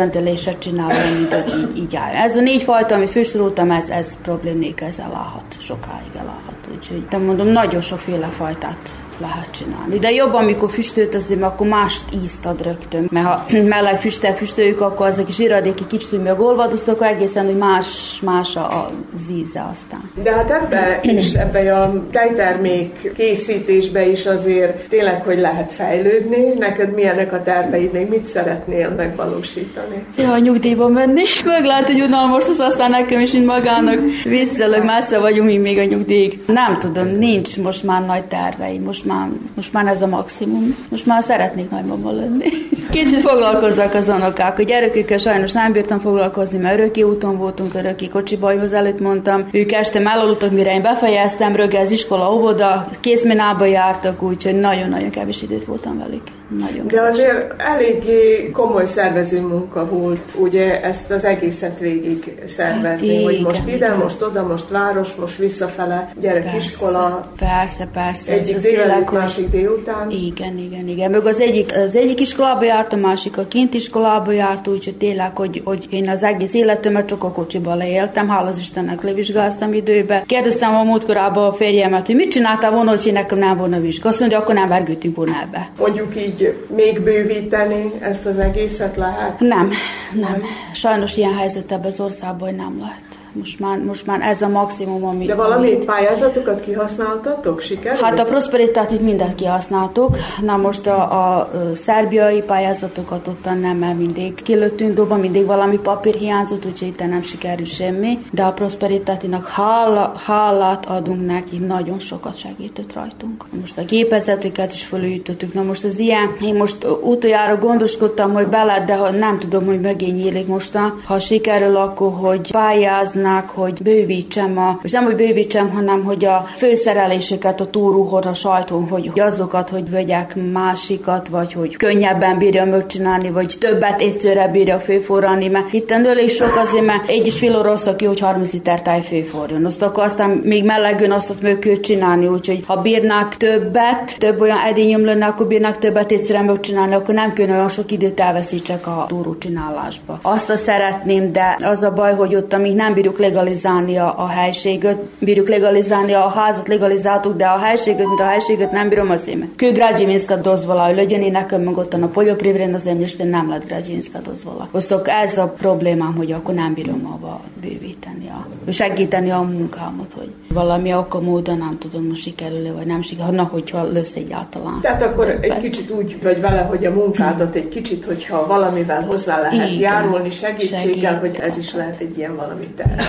csinálom, 0.58 1.18
mint 1.18 1.32
hogy 1.32 1.58
így, 1.58 1.76
így 1.78 1.96
áll. 1.96 2.12
Ez 2.14 2.36
a 2.36 2.40
négy 2.40 2.62
fajta, 2.62 2.94
amit 2.94 3.10
fősoroltam, 3.10 3.70
ez, 3.70 3.88
ez 3.88 4.08
problémék, 4.22 4.80
ez 4.80 4.98
elállhat, 4.98 5.44
sokáig 5.58 6.12
elállhat. 6.14 6.54
Úgyhogy, 6.74 7.04
de 7.10 7.16
mondom, 7.18 7.46
nagyon 7.46 7.80
sokféle 7.80 8.26
fajtát 8.26 9.03
lehet 9.18 9.48
csinálni. 9.50 9.98
De 9.98 10.10
jobb, 10.10 10.34
amikor 10.34 10.70
füstölt, 10.70 11.14
azért, 11.14 11.42
akkor 11.42 11.66
mást 11.66 12.04
ízt 12.24 12.46
ad 12.46 12.62
rögtön. 12.62 13.08
Mert 13.10 13.26
ha 13.26 13.46
meleg 13.76 14.00
füstel 14.00 14.36
füstöljük, 14.36 14.80
akkor 14.80 15.06
azok 15.06 15.28
is 15.28 15.38
iradéki 15.38 15.86
kicsit 15.86 16.12
úgy 16.12 16.22
megolvadoztak, 16.22 16.94
akkor 16.94 17.06
egészen 17.06 17.44
hogy 17.44 17.56
más, 17.56 18.20
más 18.22 18.56
a 18.56 18.86
íze 19.30 19.66
aztán. 19.72 20.10
De 20.22 20.32
hát 20.32 20.50
ebbe 20.50 21.00
is, 21.02 21.34
ebbe 21.44 21.76
a 21.76 21.92
tejtermék 22.10 23.12
készítésbe 23.16 24.06
is 24.06 24.26
azért 24.26 24.88
tényleg, 24.88 25.22
hogy 25.22 25.38
lehet 25.38 25.72
fejlődni. 25.72 26.52
Neked 26.58 26.94
milyenek 26.94 27.32
a 27.32 27.42
terveid, 27.42 27.92
még 27.92 28.08
mit 28.08 28.28
szeretnél 28.28 28.90
megvalósítani? 28.90 30.04
Ja, 30.16 30.32
a 30.32 30.38
nyugdíjban 30.38 30.92
menni. 30.92 31.22
Meg 31.44 31.64
lehet, 31.64 31.86
hogy 31.86 32.00
unalmas 32.00 32.48
az 32.48 32.58
aztán 32.58 32.90
nekem 32.90 33.20
is, 33.20 33.32
mint 33.32 33.46
magának. 33.46 33.98
Viccelök, 34.24 34.84
messze 34.84 35.18
vagyunk 35.18 35.48
mi 35.48 35.56
még 35.56 35.78
a 35.78 35.84
nyugdíjig. 35.84 36.42
Nem 36.46 36.78
tudom, 36.78 37.06
nincs 37.06 37.56
most 37.56 37.82
már 37.82 38.06
nagy 38.06 38.24
terveim. 38.24 38.82
Most 38.82 39.03
most 39.04 39.16
már, 39.16 39.28
most 39.54 39.72
már 39.72 39.86
ez 39.86 40.02
a 40.02 40.06
maximum. 40.06 40.76
Most 40.90 41.06
már 41.06 41.22
szeretnék 41.22 41.70
nagymama 41.70 42.10
lenni. 42.10 42.44
Kicsit 42.90 43.20
foglalkozzak 43.20 43.94
az 43.94 44.08
unokák. 44.08 44.58
A 44.58 44.62
gyerekükkel 44.62 45.18
sajnos 45.18 45.52
nem 45.52 45.72
bírtam 45.72 45.98
foglalkozni, 45.98 46.58
mert 46.58 46.78
öröki 46.78 47.02
úton 47.02 47.36
voltunk, 47.36 47.74
öröki 47.74 48.08
kocsiba, 48.08 48.48
az 48.60 48.72
előtt 48.72 49.00
mondtam. 49.00 49.48
Ők 49.50 49.72
este 49.72 50.00
elaludtak, 50.00 50.50
mire 50.50 50.74
én 50.74 50.82
befejeztem, 50.82 51.56
rögel 51.56 51.80
az 51.80 51.90
iskola, 51.90 52.34
óvoda, 52.34 52.88
készminába 53.00 53.64
jártak, 53.64 54.22
úgyhogy 54.22 54.58
nagyon-nagyon 54.58 55.10
kevés 55.10 55.42
időt 55.42 55.64
voltam 55.64 55.98
velük. 55.98 56.22
Nagyon 56.58 56.86
De 56.86 57.00
azért 57.00 57.62
eléggé 57.62 58.50
komoly 58.50 58.86
szervező 58.86 59.40
munka 59.40 59.88
volt, 59.88 60.34
ugye 60.38 60.82
ezt 60.82 61.10
az 61.10 61.24
egészet 61.24 61.78
végig 61.78 62.34
szervezni, 62.44 63.16
hát, 63.16 63.24
hogy 63.24 63.40
most 63.40 63.66
ide, 63.66 63.76
igen. 63.76 63.96
most 63.96 64.22
oda, 64.22 64.46
most 64.46 64.68
város, 64.68 65.14
most 65.14 65.36
visszafele, 65.36 66.12
gyerek 66.20 66.42
persze, 66.42 66.56
iskola. 66.56 67.30
Persze, 67.38 67.88
persze. 67.92 68.32
Egyik 68.32 68.56
délelőtt, 68.56 69.10
másik 69.10 69.50
délután. 69.50 70.10
Igen, 70.10 70.58
igen, 70.58 70.88
igen. 70.88 71.10
Meg 71.10 71.26
az 71.26 71.40
egyik, 71.40 71.76
az 71.76 71.94
egyik 71.94 72.20
iskolába 72.20 72.64
járt, 72.64 72.92
a 72.92 72.96
másik 72.96 73.38
a 73.38 73.46
kint 73.48 73.74
iskolába 73.74 74.32
járt, 74.32 74.68
úgyhogy 74.68 74.96
tényleg, 74.96 75.36
hogy, 75.36 75.62
hogy 75.64 75.86
én 75.90 76.08
az 76.08 76.22
egész 76.22 76.54
életemet 76.54 77.06
csak 77.06 77.24
a 77.24 77.30
kocsiba 77.30 77.74
leéltem, 77.74 78.28
hála 78.28 78.48
az 78.48 78.58
Istennek 78.58 79.02
levizsgáztam 79.02 79.72
időbe. 79.72 80.24
Kérdeztem 80.26 80.74
a 80.74 80.82
múltkorában 80.82 81.48
a 81.48 81.52
férjemet, 81.52 82.06
hogy 82.06 82.14
mit 82.14 82.30
csináltál 82.30 82.70
volna, 82.70 82.90
hogy 82.90 83.10
nekem 83.12 83.38
nem 83.38 83.56
volna 83.56 83.80
vizsga. 83.80 84.08
Azt 84.08 84.20
mondja, 84.20 84.38
akkor 84.38 84.54
nem 84.54 84.68
vergődtünk 84.68 85.16
volna 85.16 85.40
ebbe. 85.42 85.70
Mondjuk 85.78 86.16
így 86.16 86.43
még 86.74 87.00
bővíteni 87.00 87.92
ezt 88.00 88.26
az 88.26 88.38
egészet 88.38 88.96
lehet? 88.96 89.40
Nem, 89.40 89.70
nem. 90.12 90.42
Sajnos 90.74 91.16
ilyen 91.16 91.34
helyzet 91.34 91.72
ebben 91.72 91.92
az 91.92 92.00
országban 92.00 92.54
nem 92.54 92.78
lehet. 92.80 93.13
Most 93.38 93.60
már, 93.60 93.78
most 93.78 94.06
már 94.06 94.20
ez 94.20 94.42
a 94.42 94.48
maximum, 94.48 95.04
ami... 95.04 95.24
De 95.24 95.34
valami 95.34 95.74
amit... 95.74 95.84
pályázatokat 95.84 96.60
kihasználtatok? 96.60 97.60
Sikerült? 97.60 98.00
Hát 98.00 98.18
a 98.18 98.24
prosperitátit 98.24 99.00
mindent 99.00 99.34
kihasználtuk. 99.34 100.16
Na 100.42 100.56
most 100.56 100.86
a, 100.86 101.12
a, 101.12 101.38
a 101.38 101.48
szerbiai 101.76 102.42
pályázatokat 102.42 103.28
ott 103.28 103.44
nem, 103.44 103.76
mert 103.76 103.98
mindig 103.98 104.34
kilőttünk 104.34 104.94
doba, 104.94 105.16
mindig 105.16 105.46
valami 105.46 105.78
papír 105.78 106.14
hiányzott, 106.14 106.66
úgyhogy 106.66 106.88
itt 106.88 106.98
nem 106.98 107.22
sikerül 107.22 107.66
semmi. 107.66 108.18
De 108.30 108.42
a 108.42 108.52
prosperitátinak 108.52 109.46
hála, 109.46 110.12
hálát 110.26 110.86
adunk 110.86 111.26
neki, 111.26 111.58
nagyon 111.58 111.98
sokat 111.98 112.38
segített 112.38 112.92
rajtunk. 112.92 113.44
Most 113.60 113.78
a 113.78 113.84
gépezetüket 113.84 114.72
is 114.72 114.82
fölülítettük. 114.82 115.54
Na 115.54 115.62
most 115.62 115.84
az 115.84 115.98
ilyen, 115.98 116.36
én 116.40 116.54
most 116.54 116.86
utoljára 117.02 117.56
gondoskodtam, 117.56 118.32
hogy 118.32 118.46
bele, 118.46 118.84
de 118.86 119.10
nem 119.10 119.38
tudom, 119.38 119.66
hogy 119.66 119.80
mögé 119.80 120.06
nyílik 120.06 120.46
most, 120.46 120.78
ha 121.04 121.18
sikerül, 121.18 121.76
akkor 121.76 122.12
hogy 122.12 122.50
pályázni 122.50 123.22
hívnák, 123.24 123.48
hogy 123.48 123.82
bővítsem 123.82 124.58
a, 124.58 124.78
és 124.82 124.92
nem, 124.92 125.04
hogy 125.04 125.16
bővítsem, 125.16 125.70
hanem 125.70 126.04
hogy 126.04 126.24
a 126.24 126.46
főszereléseket 126.56 127.60
a 127.60 127.70
túrúhon, 127.70 128.22
a 128.22 128.34
sajtón, 128.34 128.88
hogy 128.88 129.10
azokat, 129.20 129.68
hogy 129.68 129.90
vegyek 129.90 130.36
másikat, 130.52 131.28
vagy 131.28 131.52
hogy 131.52 131.76
könnyebben 131.76 132.38
bírja 132.38 132.64
megcsinálni, 132.64 133.30
vagy 133.30 133.56
többet 133.60 134.00
egyszerre 134.00 134.48
bírja 134.48 134.78
főforrani, 134.78 135.48
mert 135.48 135.72
itt 135.72 135.92
is 136.24 136.34
sok 136.34 136.56
azért, 136.56 136.84
mert 136.84 137.08
egy 137.08 137.26
is 137.26 137.38
fél 137.38 137.62
rossz, 137.62 137.86
aki, 137.86 138.04
hogy 138.04 138.20
30 138.20 138.52
liter 138.52 138.82
táj 138.82 139.02
főforjon. 139.02 139.64
Azt 139.64 139.82
akkor 139.82 140.04
aztán 140.04 140.30
még 140.30 140.64
melegön 140.64 141.12
azt 141.12 141.30
ott 141.30 141.42
meg 141.42 141.80
csinálni, 141.80 142.26
úgyhogy 142.26 142.62
ha 142.66 142.76
bírnák 142.76 143.36
többet, 143.36 144.18
több 144.18 144.40
olyan 144.40 144.58
edényöm 144.58 145.04
lenne, 145.04 145.26
akkor 145.26 145.46
bírnák 145.46 145.78
többet 145.78 146.12
egyszerre 146.12 146.42
megcsinálni, 146.42 146.94
akkor 146.94 147.14
nem 147.14 147.32
kéne 147.32 147.52
olyan 147.52 147.68
sok 147.68 147.90
időt 147.90 148.20
elveszítsek 148.20 148.86
a 148.86 149.04
túró 149.08 149.38
csinálásba. 149.38 150.18
Azt 150.22 150.50
a 150.50 150.56
szeretném, 150.56 151.32
de 151.32 151.56
az 151.62 151.82
a 151.82 151.92
baj, 151.92 152.14
hogy 152.14 152.34
ott 152.34 152.52
amíg 152.52 152.74
nem 152.74 152.94
bírjuk 152.94 153.13
bírjuk 153.16 153.34
legalizálni 153.34 153.96
a, 153.96 154.14
a 154.18 154.26
helységet, 154.26 154.98
bírjuk 155.18 155.48
legalizálni 155.48 156.12
a 156.12 156.28
házat, 156.28 156.68
legalizáltuk, 156.68 157.36
de 157.36 157.44
a 157.46 157.58
helységet, 157.58 158.06
mint 158.06 158.20
a 158.20 158.24
helységet 158.24 158.72
nem 158.72 158.88
bírom 158.88 159.10
az 159.10 159.28
én. 159.28 159.52
Kő 159.56 159.72
građevinska 159.72 160.36
dozvola, 160.36 160.84
hogy 160.84 160.96
legyen 160.96 161.22
én 161.22 161.30
nekem 161.32 161.60
meg 161.60 161.76
ott 161.76 161.92
a 161.92 162.06
poljoprivredna 162.06 162.78
zemljište 162.78 163.24
nem 163.24 163.48
lett 163.48 163.66
građevinska 163.66 164.18
dozvola. 164.18 164.68
Osztok 164.72 165.08
ez 165.08 165.38
a 165.38 165.46
problémám, 165.46 166.14
hogy 166.16 166.32
akkor 166.32 166.54
nem 166.54 166.74
bírom 166.74 167.06
abba 167.06 167.40
bővíteni, 167.60 168.28
a, 168.28 168.72
segíteni 168.72 169.30
a 169.30 169.40
munkámat, 169.40 170.12
hogy 170.18 170.30
valami 170.54 170.92
akkor 170.92 171.22
módon 171.22 171.58
nem 171.58 171.78
tudom, 171.78 172.06
most 172.06 172.22
sikerül 172.22 172.74
vagy 172.76 172.86
nem 172.86 173.02
sikerül, 173.02 173.34
na, 173.34 173.42
hogyha 173.42 173.82
lesz 173.92 174.14
egyáltalán. 174.14 174.78
Tehát 174.80 175.02
akkor 175.02 175.38
egy 175.40 175.58
kicsit 175.58 175.90
úgy 175.90 176.16
vagy 176.22 176.40
vele, 176.40 176.60
hogy 176.60 176.84
a 176.84 176.90
munkádat 176.90 177.54
egy 177.54 177.68
kicsit, 177.68 178.04
hogyha 178.04 178.46
valamivel 178.46 179.02
hozzá 179.02 179.40
lehet 179.40 179.70
Igen, 179.70 179.80
járulni 179.80 180.30
segítséggel, 180.30 181.14
segít. 181.14 181.36
hogy 181.36 181.48
ez 181.50 181.56
is 181.56 181.74
lehet 181.74 182.00
egy 182.00 182.18
ilyen 182.18 182.36
valami 182.36 182.66
terv. 182.76 183.00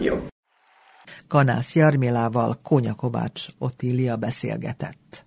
Jó. 0.00 0.26
Kanász 1.28 1.74
Jarmilával 1.74 2.56
Kónya 2.62 2.94
Kovács 2.94 3.46
Otília 3.58 4.16
beszélgetett. 4.16 5.24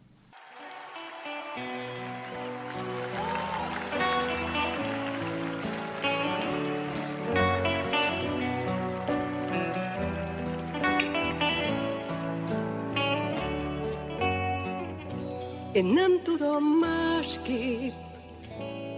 Én 15.72 15.86
nem 15.86 16.20
tudom 16.24 16.64
másképp, 16.64 17.94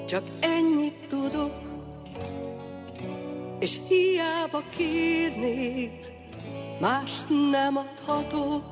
csak 0.07 0.23
ennyit 0.39 1.05
tudok, 1.07 1.70
és 3.61 3.79
hiába 3.87 4.63
kérnéd, 4.77 6.11
más 6.79 7.11
nem 7.51 7.77
adhatok. 7.77 8.63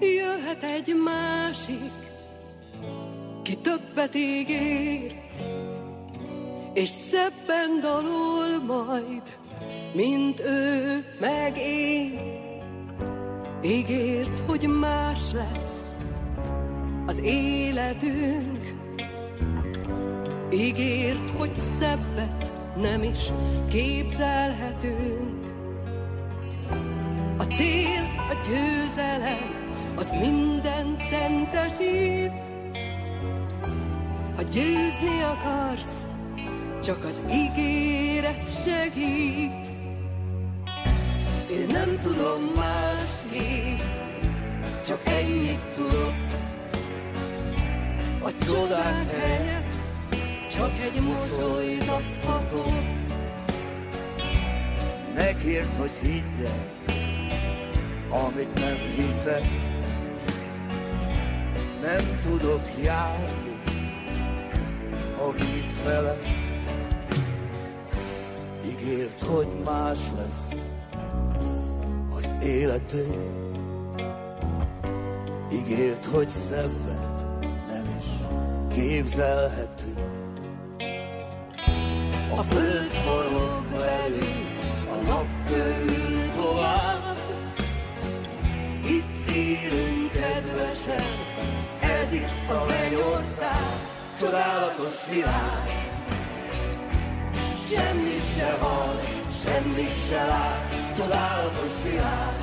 Jöhet 0.00 0.62
egy 0.62 0.94
másik, 1.04 1.92
ki 3.42 3.56
többet 3.56 4.14
ígér, 4.14 5.20
és 6.74 6.88
szebben 6.88 7.80
dalol 7.80 8.62
majd, 8.66 9.22
mint 9.94 10.40
ő 10.40 11.04
meg 11.20 11.56
én. 11.58 12.20
Ígért, 13.62 14.42
hogy 14.46 14.66
más 14.66 15.32
lesz 15.32 15.82
az 17.06 17.18
életünk, 17.22 18.74
ígért, 20.50 21.30
hogy 21.30 21.50
szebbet 21.78 22.51
nem 22.76 23.02
is 23.02 23.32
képzelhetünk. 23.68 25.46
A 27.36 27.42
cél, 27.42 28.04
a 28.30 28.34
győzelem, 28.48 29.62
az 29.96 30.10
minden 30.10 30.96
szentesít. 31.10 32.32
Ha 34.36 34.42
győzni 34.42 35.22
akarsz, 35.22 36.06
csak 36.82 37.04
az 37.04 37.20
ígéret 37.32 38.62
segít. 38.64 39.70
Én 41.50 41.66
nem 41.68 41.98
tudom 42.02 42.52
másképp, 42.56 43.80
csak 44.86 45.00
ennyit 45.04 45.60
tudok. 45.76 46.14
A 48.22 48.44
csodák 48.44 49.10
helyett 49.10 49.71
csak 50.54 50.70
egy. 50.82 51.02
Ne 55.14 55.36
kérd, 55.36 55.68
hogy 55.78 55.90
el, 56.44 56.50
amit 58.08 58.54
nem 58.54 58.76
hiszek. 58.96 59.48
Nem 61.82 62.20
tudok 62.22 62.62
járni 62.82 63.56
a 65.18 65.32
víz 65.32 65.78
fele. 65.84 66.16
Ígért, 68.66 69.20
hogy 69.20 69.48
más 69.64 69.98
lesz 70.16 70.60
az 72.14 72.28
életünk. 72.42 73.16
Ígért, 75.52 76.04
hogy 76.04 76.28
szebbet 76.48 77.40
nem 77.68 77.98
is 77.98 78.06
képzelhetünk. 78.74 79.71
A 82.36 82.42
föld 82.42 82.90
forog 82.90 83.64
velünk, 83.70 84.58
a 84.90 85.06
nap 85.06 85.26
körül 85.48 86.28
tovább. 86.36 87.18
Itt 88.84 89.30
élünk 89.34 90.12
kedvesen, 90.12 91.16
ez 91.80 92.12
itt 92.12 92.50
a 92.50 92.64
mennyország, 92.68 93.76
csodálatos 94.20 95.06
világ. 95.10 95.90
Semmit 97.68 98.22
se 98.36 98.56
hall, 98.60 99.00
semmit 99.44 100.06
se 100.08 100.24
lát, 100.24 100.94
csodálatos 100.96 101.72
világ. 101.82 102.36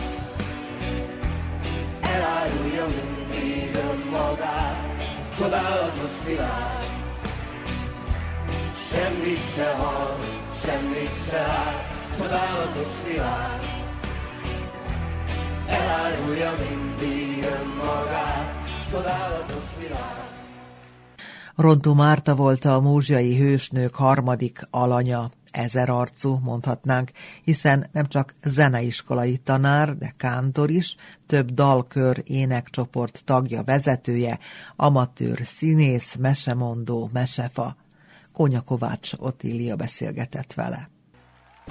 Elárulja 2.01 2.85
mindig 2.87 3.75
önmagát, 3.75 5.03
csodálatos 5.37 6.11
világ. 6.25 6.88
Semmit 8.91 9.53
se 9.55 9.75
hall, 9.75 10.17
semmit 10.65 11.09
se 11.29 11.37
lát, 11.37 11.87
csodálatos 12.17 13.11
világ. 13.11 13.59
Elárulja 15.67 16.53
mindig 16.69 17.43
önmagát, 17.43 18.69
csodálatos 18.91 19.63
világ. 19.81 20.27
Rontó 21.55 21.93
Márta 21.93 22.35
volt 22.35 22.65
a 22.65 22.79
múzsiai 22.79 23.37
hősnők 23.37 23.95
harmadik 23.95 24.67
alanya, 24.69 25.29
ezerarcú 25.51 26.39
mondhatnánk, 26.43 27.11
hiszen 27.43 27.87
nem 27.91 28.07
csak 28.07 28.35
zeneiskolai 28.43 29.37
tanár, 29.37 29.97
de 29.97 30.13
kántor 30.17 30.69
is, 30.69 30.95
több 31.27 31.51
dalkör 31.51 32.21
énekcsoport 32.25 33.21
tagja, 33.25 33.63
vezetője, 33.63 34.39
amatőr, 34.75 35.39
színész, 35.43 36.15
mesemondó, 36.15 37.09
mesefa. 37.13 37.78
Kónya 38.39 38.61
Kovács 38.61 39.11
Otília 39.19 39.75
beszélgetett 39.75 40.53
vele. 40.53 40.89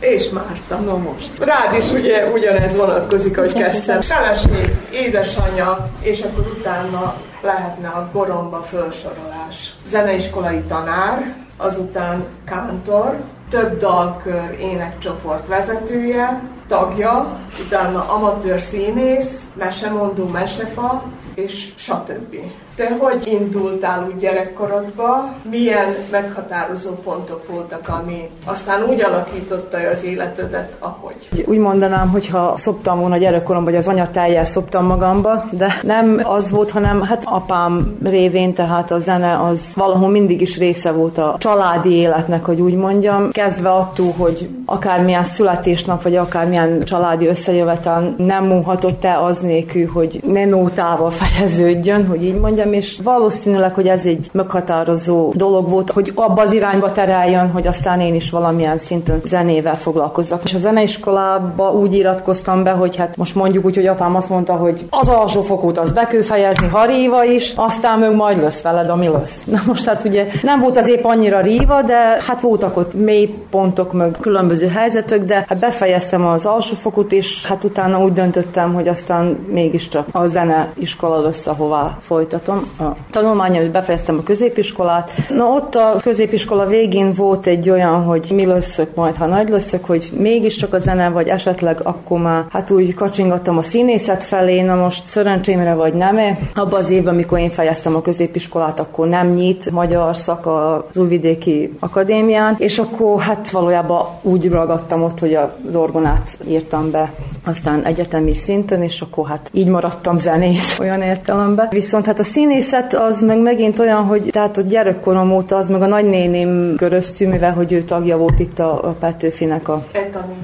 És 0.00 0.28
Márta, 0.28 0.78
no 0.80 0.96
most. 0.96 1.38
Rád 1.38 1.76
is 1.76 1.90
ugye 1.90 2.30
ugyanez 2.30 2.76
vonatkozik, 2.76 3.38
ahogy 3.38 3.52
kezdtem. 3.52 4.00
Feleség, 4.00 4.76
édesanyja, 4.92 5.90
és 6.00 6.22
akkor 6.22 6.46
utána 6.58 7.14
lehetne 7.42 7.88
a 7.88 8.10
goromba 8.12 8.62
felsorolás. 8.62 9.76
Zeneiskolai 9.88 10.62
tanár, 10.62 11.34
azután 11.56 12.24
kántor, 12.44 13.16
több 13.50 13.78
dalkör 13.78 14.56
énekcsoport 14.60 15.46
vezetője, 15.46 16.42
tagja, 16.66 17.40
utána 17.66 18.08
amatőr 18.08 18.60
színész, 18.60 19.44
mesemondó, 19.54 20.26
mesefa, 20.26 21.04
és 21.34 21.72
stb. 21.76 22.36
Te 22.78 22.96
hogy 22.98 23.26
indultál 23.26 24.06
úgy 24.12 24.20
gyerekkorodba? 24.20 25.34
Milyen 25.50 25.94
meghatározó 26.10 26.90
pontok 26.90 27.46
voltak, 27.48 27.88
ami 27.88 28.30
aztán 28.46 28.82
úgy 28.88 29.02
alakította 29.02 29.78
az 29.92 30.04
életedet, 30.04 30.76
ahogy? 30.78 31.28
Úgy 31.46 31.58
mondanám, 31.58 32.08
hogy 32.08 32.28
ha 32.28 32.54
szoptam 32.56 33.00
volna 33.00 33.16
gyerekkoromban, 33.16 33.72
vagy 33.72 33.82
az 33.82 33.88
anyatájjel 33.88 34.44
szoptam 34.44 34.86
magamba, 34.86 35.44
de 35.50 35.74
nem 35.82 36.20
az 36.22 36.50
volt, 36.50 36.70
hanem 36.70 37.02
hát 37.02 37.22
apám 37.24 37.98
révén, 38.02 38.54
tehát 38.54 38.90
a 38.90 38.98
zene 38.98 39.40
az 39.40 39.72
valahol 39.74 40.08
mindig 40.08 40.40
is 40.40 40.58
része 40.58 40.90
volt 40.90 41.18
a 41.18 41.36
családi 41.38 41.92
életnek, 41.92 42.44
hogy 42.44 42.60
úgy 42.60 42.74
mondjam. 42.74 43.30
Kezdve 43.30 43.70
attól, 43.70 44.12
hogy 44.16 44.48
akármilyen 44.64 45.24
születésnap, 45.24 46.02
vagy 46.02 46.16
akármilyen 46.16 46.82
családi 46.84 47.26
összejövetel 47.26 48.14
nem 48.16 48.44
múlhatott 48.44 49.04
el 49.04 49.24
az 49.24 49.38
nélkül, 49.38 49.86
hogy 49.86 50.20
ne 50.26 50.44
nótával 50.44 51.10
fejeződjön, 51.20 52.06
hogy 52.06 52.24
így 52.24 52.40
mondjam, 52.40 52.66
és 52.72 52.98
valószínűleg, 53.02 53.74
hogy 53.74 53.88
ez 53.88 54.06
egy 54.06 54.28
meghatározó 54.32 55.32
dolog 55.34 55.68
volt, 55.68 55.90
hogy 55.90 56.12
abba 56.14 56.42
az 56.42 56.52
irányba 56.52 56.92
tereljen, 56.92 57.50
hogy 57.50 57.66
aztán 57.66 58.00
én 58.00 58.14
is 58.14 58.30
valamilyen 58.30 58.78
szinten 58.78 59.20
zenével 59.24 59.76
foglalkozzak. 59.76 60.42
És 60.44 60.54
a 60.54 60.58
zeneiskolába 60.58 61.72
úgy 61.72 61.94
iratkoztam 61.94 62.62
be, 62.62 62.70
hogy 62.70 62.96
hát 62.96 63.16
most 63.16 63.34
mondjuk 63.34 63.64
úgy, 63.64 63.74
hogy 63.74 63.86
apám 63.86 64.14
azt 64.14 64.28
mondta, 64.28 64.52
hogy 64.52 64.86
az 64.90 65.08
alsó 65.08 65.42
fokút 65.42 65.78
az 65.78 65.92
be 65.92 66.06
kell 66.06 66.22
fejezni, 66.22 66.68
ha 66.68 66.84
ríva 66.84 67.24
is, 67.24 67.52
aztán 67.56 67.98
meg 67.98 68.14
majd 68.14 68.42
lesz 68.42 68.60
veled, 68.60 68.88
ami 68.88 69.08
lesz. 69.08 69.42
Na 69.54 69.62
most 69.66 69.86
hát 69.86 70.04
ugye 70.04 70.26
nem 70.42 70.60
volt 70.60 70.76
az 70.76 70.88
épp 70.88 71.04
annyira 71.04 71.40
ríva, 71.40 71.82
de 71.82 72.22
hát 72.26 72.40
voltak 72.40 72.76
ott 72.76 72.94
mély 72.94 73.34
pontok, 73.50 73.92
meg 73.92 74.16
különböző 74.20 74.66
helyzetek, 74.68 75.24
de 75.24 75.44
hát 75.48 75.58
befejeztem 75.58 76.26
az 76.26 76.46
alsó 76.46 76.74
fokút, 76.74 77.12
és 77.12 77.46
hát 77.46 77.64
utána 77.64 78.02
úgy 78.02 78.12
döntöttem, 78.12 78.74
hogy 78.74 78.88
aztán 78.88 79.38
mégiscsak 79.50 80.06
a 80.12 80.26
zeneiskola 80.26 81.20
lesz, 81.20 81.46
ahová 81.46 81.98
folytatom 82.00 82.57
a 82.78 82.96
tanulmányom, 83.10 83.70
befejeztem 83.72 84.18
a 84.18 84.22
középiskolát. 84.22 85.10
Na 85.28 85.44
ott 85.44 85.74
a 85.74 85.96
középiskola 86.02 86.66
végén 86.66 87.14
volt 87.14 87.46
egy 87.46 87.70
olyan, 87.70 88.02
hogy 88.02 88.32
mi 88.34 88.46
leszek 88.46 88.94
majd, 88.94 89.16
ha 89.16 89.26
nagy 89.26 89.48
leszek, 89.48 89.84
hogy 89.84 90.10
mégiscsak 90.16 90.72
a 90.72 90.78
zene, 90.78 91.08
vagy 91.08 91.28
esetleg 91.28 91.80
akkor 91.82 92.18
már 92.20 92.44
hát 92.50 92.70
úgy 92.70 92.94
kacsingattam 92.94 93.58
a 93.58 93.62
színészet 93.62 94.24
felé, 94.24 94.60
na 94.60 94.74
most 94.74 95.06
szerencsémre 95.06 95.74
vagy 95.74 95.94
nem 95.94 96.18
-e. 96.18 96.38
Abban 96.54 96.80
az 96.80 96.90
évben, 96.90 97.14
amikor 97.14 97.38
én 97.38 97.50
fejeztem 97.50 97.94
a 97.96 98.02
középiskolát, 98.02 98.80
akkor 98.80 99.08
nem 99.08 99.28
nyit 99.28 99.70
magyar 99.70 100.16
szak 100.16 100.46
az 100.46 100.96
Újvidéki 100.96 101.72
Akadémián, 101.78 102.54
és 102.58 102.78
akkor 102.78 103.20
hát 103.20 103.50
valójában 103.50 104.06
úgy 104.22 104.50
ragadtam 104.50 105.02
ott, 105.02 105.18
hogy 105.18 105.34
az 105.34 105.74
orgonát 105.74 106.38
írtam 106.48 106.90
be 106.90 107.12
aztán 107.44 107.84
egyetemi 107.84 108.34
szinten, 108.34 108.82
és 108.82 109.00
akkor 109.00 109.28
hát 109.28 109.50
így 109.52 109.66
maradtam 109.66 110.18
zenész 110.18 110.78
olyan 110.80 111.02
értelemben. 111.02 111.66
Viszont 111.70 112.06
hát 112.06 112.18
a 112.18 112.24
színészet 112.48 112.94
az 112.94 113.20
meg 113.20 113.38
megint 113.38 113.78
olyan, 113.78 114.04
hogy 114.04 114.28
tehát 114.32 114.56
a 114.56 114.60
gyerekkorom 114.60 115.32
óta 115.32 115.56
az 115.56 115.68
meg 115.68 115.82
a 115.82 115.86
nagynéném 115.86 116.74
köröztű, 116.76 117.28
mivel 117.28 117.52
hogy 117.52 117.72
ő 117.72 117.82
tagja 117.82 118.16
volt 118.16 118.38
itt 118.38 118.58
a, 118.58 118.88
a 118.88 118.92
Petőfinek 118.92 119.68
a... 119.68 119.86
Etani. 119.92 120.34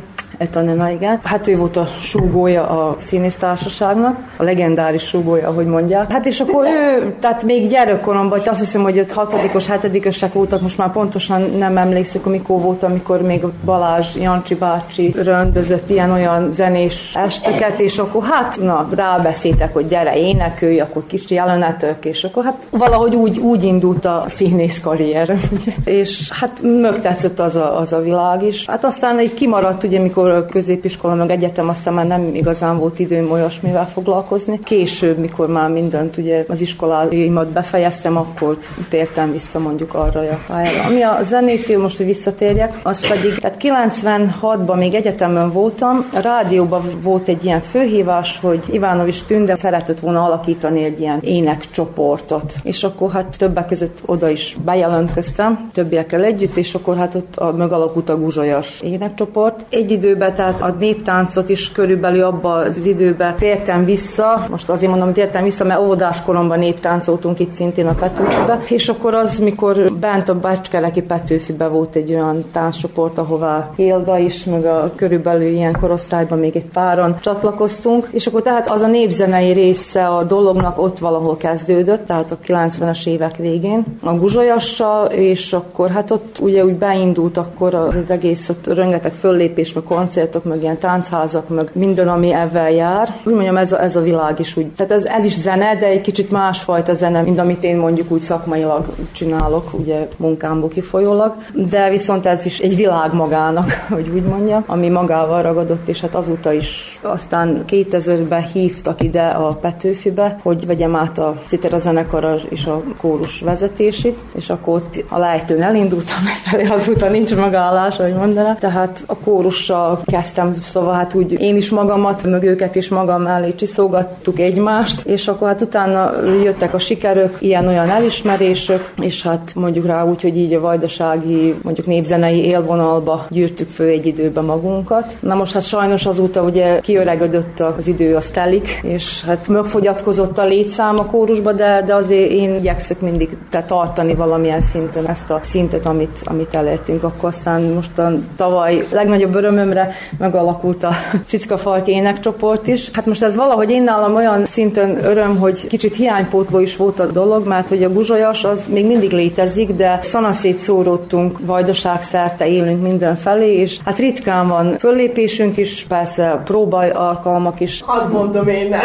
Etanena, 0.45 0.91
igen. 0.91 1.21
Hát 1.23 1.49
ő 1.49 1.57
volt 1.57 1.77
a 1.77 1.87
súgója 2.01 2.69
a 2.69 2.95
színésztársaságnak, 2.99 4.19
a 4.37 4.43
legendáris 4.43 5.03
súgója, 5.03 5.49
ahogy 5.49 5.67
mondják. 5.67 6.13
Hát 6.13 6.27
és 6.27 6.41
akkor 6.41 6.67
ő, 6.67 7.15
tehát 7.21 7.43
még 7.43 7.69
gyerekkoromban, 7.69 8.43
azt 8.47 8.59
hiszem, 8.59 8.83
hogy 8.83 8.99
ott 8.99 9.13
hatodikos, 9.13 9.67
hetedikesek 9.67 10.33
voltak, 10.33 10.61
most 10.61 10.79
már 10.79 10.93
pontosan 10.93 11.43
nem 11.59 11.77
emlékszek, 11.77 12.27
amikor 12.27 12.61
volt, 12.61 12.83
amikor 12.83 13.23
még 13.23 13.45
ott 13.45 13.55
Balázs 13.65 14.17
Jancsi 14.17 14.55
bácsi 14.55 15.15
rendezett 15.23 15.91
ilyen-olyan 15.91 16.53
zenés 16.53 17.13
esteket, 17.15 17.81
és 17.81 17.99
akkor 17.99 18.23
hát, 18.25 18.59
na, 18.61 18.89
rábeszéltek, 18.95 19.73
hogy 19.73 19.89
gyere, 19.89 20.17
énekelj, 20.17 20.81
akkor 20.81 21.03
kis 21.07 21.31
jelenetek, 21.31 22.05
és 22.05 22.25
akkor 22.25 22.45
hát 22.45 22.57
valahogy 22.71 23.15
úgy, 23.15 23.39
úgy 23.39 23.65
indult 23.65 24.05
a 24.05 24.25
színész 24.29 24.81
karrier. 24.81 25.37
és 25.85 26.31
hát 26.31 26.61
mögtetszett 26.63 27.41
az 27.41 27.57
a, 27.57 27.79
az 27.79 27.93
a 27.93 28.01
világ 28.01 28.43
is. 28.43 28.67
Hát 28.67 28.85
aztán 28.85 29.19
egy 29.19 29.35
kimaradt, 29.35 29.85
ugye, 29.85 30.01
mikor 30.01 30.34
a 30.37 30.47
középiskola, 30.47 31.15
meg 31.15 31.31
egyetem, 31.31 31.69
aztán 31.69 31.95
már 31.95 32.07
nem 32.07 32.31
igazán 32.35 32.79
volt 32.79 32.99
időm 32.99 33.31
olyasmivel 33.31 33.89
foglalkozni. 33.89 34.61
Később, 34.65 35.19
mikor 35.19 35.49
már 35.49 35.71
mindent, 35.71 36.17
ugye 36.17 36.45
az 36.49 36.61
iskoláimat 36.61 37.49
befejeztem, 37.49 38.17
akkor 38.17 38.59
tértem 38.89 39.33
vissza 39.33 39.59
mondjuk 39.59 39.95
arra 39.95 40.21
a 40.21 40.39
pályára. 40.47 40.83
Ami 40.89 41.03
a 41.03 41.19
zenét, 41.23 41.79
most, 41.79 41.97
hogy 41.97 42.07
visszatérjek, 42.07 42.79
az 42.83 43.09
pedig, 43.09 43.39
tehát 43.39 43.61
96-ban 43.61 44.79
még 44.79 44.95
egyetemen 44.95 45.53
voltam, 45.53 46.09
a 46.15 46.21
rádióban 46.21 47.01
volt 47.03 47.29
egy 47.29 47.45
ilyen 47.45 47.61
főhívás, 47.61 48.39
hogy 48.41 48.63
Ivánovics 48.71 49.25
Tünde 49.25 49.55
szeretett 49.55 50.01
volna 50.01 50.25
alakítani 50.25 50.85
egy 50.85 51.01
ilyen 51.01 51.19
énekcsoportot. 51.23 52.55
És 52.63 52.85
akkor 52.85 53.11
hát 53.11 53.35
többek 53.39 53.67
között 53.67 53.99
oda 54.07 54.29
is 54.29 54.57
bejelentkeztem, 54.65 55.71
többiekkel 55.73 56.25
együtt, 56.25 56.57
és 56.57 56.75
akkor 56.75 56.97
hát 56.97 57.15
ott 57.15 57.37
a, 57.37 57.53
megalakult 57.53 58.09
a 58.09 58.19
Guzsolyas 58.19 58.81
énekcsoport. 58.81 59.65
Egy 59.69 59.91
idő 59.91 60.14
időben, 60.15 60.35
tehát 60.35 60.61
a 60.61 60.75
néptáncot 60.79 61.49
is 61.49 61.73
körülbelül 61.73 62.23
abban 62.23 62.67
az 62.67 62.87
időben 62.87 63.37
tértem 63.37 63.85
vissza. 63.85 64.47
Most 64.51 64.69
azért 64.69 64.91
mondom, 64.91 65.07
hogy 65.07 65.17
tértem 65.17 65.43
vissza, 65.43 65.65
mert 65.65 65.81
óvodás 65.81 66.23
koromban 66.23 66.59
néptáncoltunk 66.59 67.39
itt 67.39 67.53
szintén 67.53 67.87
a 67.87 67.95
Petőfibe. 67.95 68.61
És 68.69 68.89
akkor 68.89 69.15
az, 69.15 69.39
mikor 69.39 69.93
bent 70.01 70.29
a 70.29 70.35
Bácskeleki 70.35 71.03
Petőfibe 71.03 71.67
volt 71.67 71.95
egy 71.95 72.11
olyan 72.11 72.45
tánccsoport, 72.53 73.19
ahová 73.19 73.71
Hilda 73.77 74.19
is, 74.19 74.45
meg 74.45 74.65
a 74.65 74.93
körülbelül 74.95 75.49
ilyen 75.49 75.77
korosztályban 75.81 76.39
még 76.39 76.57
egy 76.57 76.65
páron 76.73 77.17
csatlakoztunk, 77.21 78.09
és 78.11 78.27
akkor 78.27 78.43
tehát 78.43 78.71
az 78.71 78.81
a 78.81 78.87
népzenei 78.87 79.53
része 79.53 80.07
a 80.07 80.25
dolognak 80.25 80.83
ott 80.83 80.99
valahol 80.99 81.37
kezdődött, 81.37 82.07
tehát 82.07 82.33
a 82.33 82.39
90-es 82.47 83.07
évek 83.07 83.37
végén, 83.37 83.85
a 84.03 84.15
guzsolyassal, 84.15 85.07
és 85.07 85.53
akkor 85.53 85.91
hát 85.91 86.11
ott 86.11 86.39
ugye 86.41 86.65
úgy 86.65 86.75
beindult 86.75 87.37
akkor 87.37 87.75
az 87.75 87.95
egész, 88.07 88.49
ott 88.49 88.67
rengeteg 88.75 89.13
föllépés, 89.13 89.73
meg 89.73 89.85
koncertok, 90.05 90.45
meg 90.45 90.63
ilyen 90.63 90.79
táncházak, 90.79 91.49
meg 91.49 91.71
minden, 91.73 92.09
ami 92.09 92.33
ebben 92.33 92.71
jár. 92.71 93.15
Úgy 93.25 93.33
mondjam, 93.33 93.57
ez 93.57 93.73
a, 93.73 93.83
ez 93.83 93.97
a 93.97 94.01
világ 94.01 94.41
is 94.41 94.57
úgy. 94.57 94.67
Tehát 94.67 94.93
ez, 94.93 95.05
ez 95.05 95.25
is 95.25 95.41
zene, 95.41 95.77
de 95.77 95.87
egy 95.87 96.01
kicsit 96.01 96.31
másfajta 96.31 96.95
zene, 96.95 97.23
mint 97.23 97.39
amit 97.39 97.65
én 97.65 97.77
mondjuk 97.77 98.11
úgy 98.11 98.21
szakmailag 98.21 98.85
csinálok, 99.13 99.73
ugye 99.73 100.09
munkámból 100.17 100.69
kifolyólag. 100.69 101.35
De 101.53 101.91
viszont 101.91 102.27
ez 102.27 102.47
is 102.47 102.59
egy 102.59 102.77
világ 102.77 103.15
magának, 103.15 103.71
hogy 103.95 104.11
úgy 104.15 104.23
mondja, 104.23 104.63
ami 104.67 104.89
magával 104.89 105.43
ragadott, 105.43 105.89
és 105.89 106.01
hát 106.01 106.15
azóta 106.15 106.53
is 106.53 106.99
aztán 107.03 107.65
2000-ben 107.69 108.43
hívtak 108.53 109.03
ide 109.03 109.27
a 109.27 109.55
Petőfibe, 109.55 110.39
hogy 110.43 110.67
vegyem 110.67 110.97
át 110.97 111.19
a 111.19 111.35
Citera 111.47 111.79
zenekar 111.79 112.41
és 112.49 112.67
a 112.67 112.83
kórus 113.01 113.41
vezetését, 113.41 114.19
és 114.35 114.51
akkor 114.51 114.75
ott 114.75 115.05
a 115.09 115.19
lejtőn 115.19 115.63
elindultam 115.63 116.25
felé, 116.45 116.67
azóta 116.67 117.09
nincs 117.09 117.37
megállás, 117.37 117.99
ahogy 117.99 118.15
mondaná. 118.15 118.55
Tehát 118.55 119.05
a 119.07 119.17
kórussal 119.17 119.94
kezdtem, 120.05 120.55
szóval 120.63 120.95
hát 120.95 121.15
úgy 121.15 121.41
én 121.41 121.57
is 121.57 121.71
magamat, 121.71 122.25
meg 122.25 122.43
őket 122.43 122.75
is 122.75 122.89
magam 122.89 123.23
mellé 123.23 123.55
csiszolgattuk 123.55 124.39
egymást, 124.39 125.07
és 125.07 125.29
akkor 125.29 125.49
hát 125.49 125.61
utána 125.61 126.13
jöttek 126.43 126.75
a 126.75 126.79
sikerök, 126.79 127.37
ilyen-olyan 127.39 127.89
elismerések, 127.89 128.93
és 129.01 129.23
hát 129.23 129.53
mondjuk 129.55 129.87
rá 129.87 130.05
úgy, 130.05 130.23
hogy 130.23 130.37
így 130.37 130.53
a 130.53 130.61
vajdasági, 130.61 131.55
mondjuk 131.63 131.87
népzenei 131.87 132.45
élvonalba 132.45 133.27
gyűrtük 133.31 133.69
fő 133.69 133.87
egy 133.89 134.07
időben 134.07 134.45
magunkat. 134.45 135.17
Na 135.21 135.35
most 135.35 135.53
hát 135.53 135.63
sajnos 135.63 136.07
azóta 136.07 136.43
ugye 136.43 136.81
kiöregödött 136.81 137.61
az 137.61 137.87
idő, 137.87 138.15
az 138.15 138.27
telik, 138.27 138.81
és 138.83 139.25
hát 139.25 139.49
megfogyatkozott 139.49 140.39
a 140.39 140.45
létszám 140.45 140.95
a 140.99 141.07
kórusba, 141.07 141.53
de, 141.53 141.83
de 141.87 141.95
azért 141.95 142.31
én 142.31 142.55
igyekszek 142.55 143.01
mindig 143.01 143.37
te 143.51 143.63
tartani 143.63 144.15
valamilyen 144.15 144.61
szinten 144.61 145.09
ezt 145.09 145.31
a 145.31 145.41
szintet, 145.43 145.87
amit, 145.87 146.21
amit 146.25 146.55
elértünk. 146.55 147.03
Akkor 147.03 147.29
aztán 147.29 147.63
most 147.63 147.99
a 147.99 148.13
tavaly 148.37 148.87
legnagyobb 148.93 149.35
örömömre 149.35 149.84
megalakult 150.19 150.85
a 150.85 150.93
Cicka 151.27 151.59
Falk 151.59 151.87
énekcsoport 151.87 152.67
is. 152.67 152.91
Hát 152.93 153.07
most 153.07 153.23
ez 153.23 153.35
valahogy 153.35 153.71
én 153.71 153.83
nálam 153.83 154.15
olyan 154.15 154.45
szinten 154.47 155.05
öröm, 155.05 155.39
hogy 155.39 155.67
kicsit 155.67 155.97
hiánypótló 155.97 156.59
is 156.59 156.77
volt 156.77 156.99
a 156.99 157.07
dolog, 157.07 157.47
mert 157.47 157.69
hogy 157.69 157.83
a 157.83 157.93
guzsolyas 157.93 158.45
az 158.45 158.61
még 158.69 158.87
mindig 158.87 159.11
létezik, 159.13 159.71
de 159.71 160.01
szanaszét 160.03 160.59
szóródtunk, 160.59 161.39
vajdaság 161.41 162.03
szerte 162.03 162.47
élünk 162.47 162.83
mindenfelé, 162.83 163.57
és 163.57 163.79
hát 163.85 163.99
ritkán 163.99 164.49
van 164.49 164.79
föllépésünk 164.79 165.57
is, 165.57 165.85
persze 165.89 166.41
próba 166.45 166.79
alkalmak 166.79 167.61
is. 167.61 167.83
Hadd 167.83 168.11
mondom 168.11 168.49
én 168.49 168.69
nem. 168.69 168.81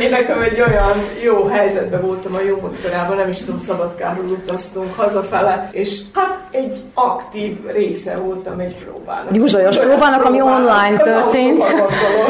Én 0.00 0.10
nekem 0.10 0.42
egy 0.42 0.60
olyan 0.60 0.92
jó 1.24 1.44
helyzetben 1.44 2.00
voltam 2.00 2.34
a 2.34 2.40
jó 2.48 2.56
korában, 2.82 3.16
nem 3.16 3.28
is 3.28 3.38
tudom, 3.38 3.60
Szabadkáról 3.60 4.24
utaztunk 4.24 4.94
hazafele, 4.96 5.68
és 5.72 6.00
hát 6.12 6.38
egy 6.50 6.76
aktív 6.94 7.56
része 7.72 8.16
voltam 8.16 8.58
egy 8.58 8.76
próbának. 8.76 9.36
Guzsolyos 9.36 9.78
próbának, 9.78 10.24
ami 10.24 10.40
online 10.42 10.96
történt. 10.96 11.62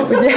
Ugye, 0.09 0.31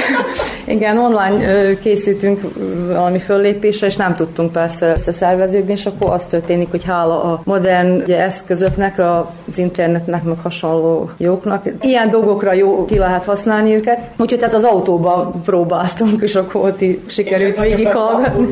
igen, 0.64 0.98
online 0.98 1.74
készültünk 1.82 2.40
valami 2.86 3.18
föllépésre, 3.18 3.86
és 3.86 3.96
nem 3.96 4.14
tudtunk 4.14 4.52
persze 4.52 4.92
összeszerveződni, 4.96 5.72
és 5.72 5.86
akkor 5.86 6.12
az 6.12 6.24
történik, 6.24 6.70
hogy 6.70 6.84
hála 6.84 7.22
a 7.22 7.40
modern 7.44 8.00
ugye, 8.02 8.20
eszközöknek, 8.20 8.98
az 8.98 9.58
internetnek, 9.58 10.22
meg 10.22 10.36
hasonló 10.42 11.10
jóknak, 11.16 11.64
ilyen 11.80 12.10
dolgokra 12.10 12.52
jó 12.52 12.84
ki 12.84 12.98
lehet 12.98 13.24
használni 13.24 13.74
őket. 13.74 14.00
Úgyhogy 14.16 14.38
tehát 14.38 14.54
az 14.54 14.64
autóba 14.64 15.32
próbáltunk, 15.44 16.22
és 16.22 16.34
akkor 16.34 16.64
ott 16.64 16.84
sikerült 17.06 17.60
végighallgatni. 17.60 18.48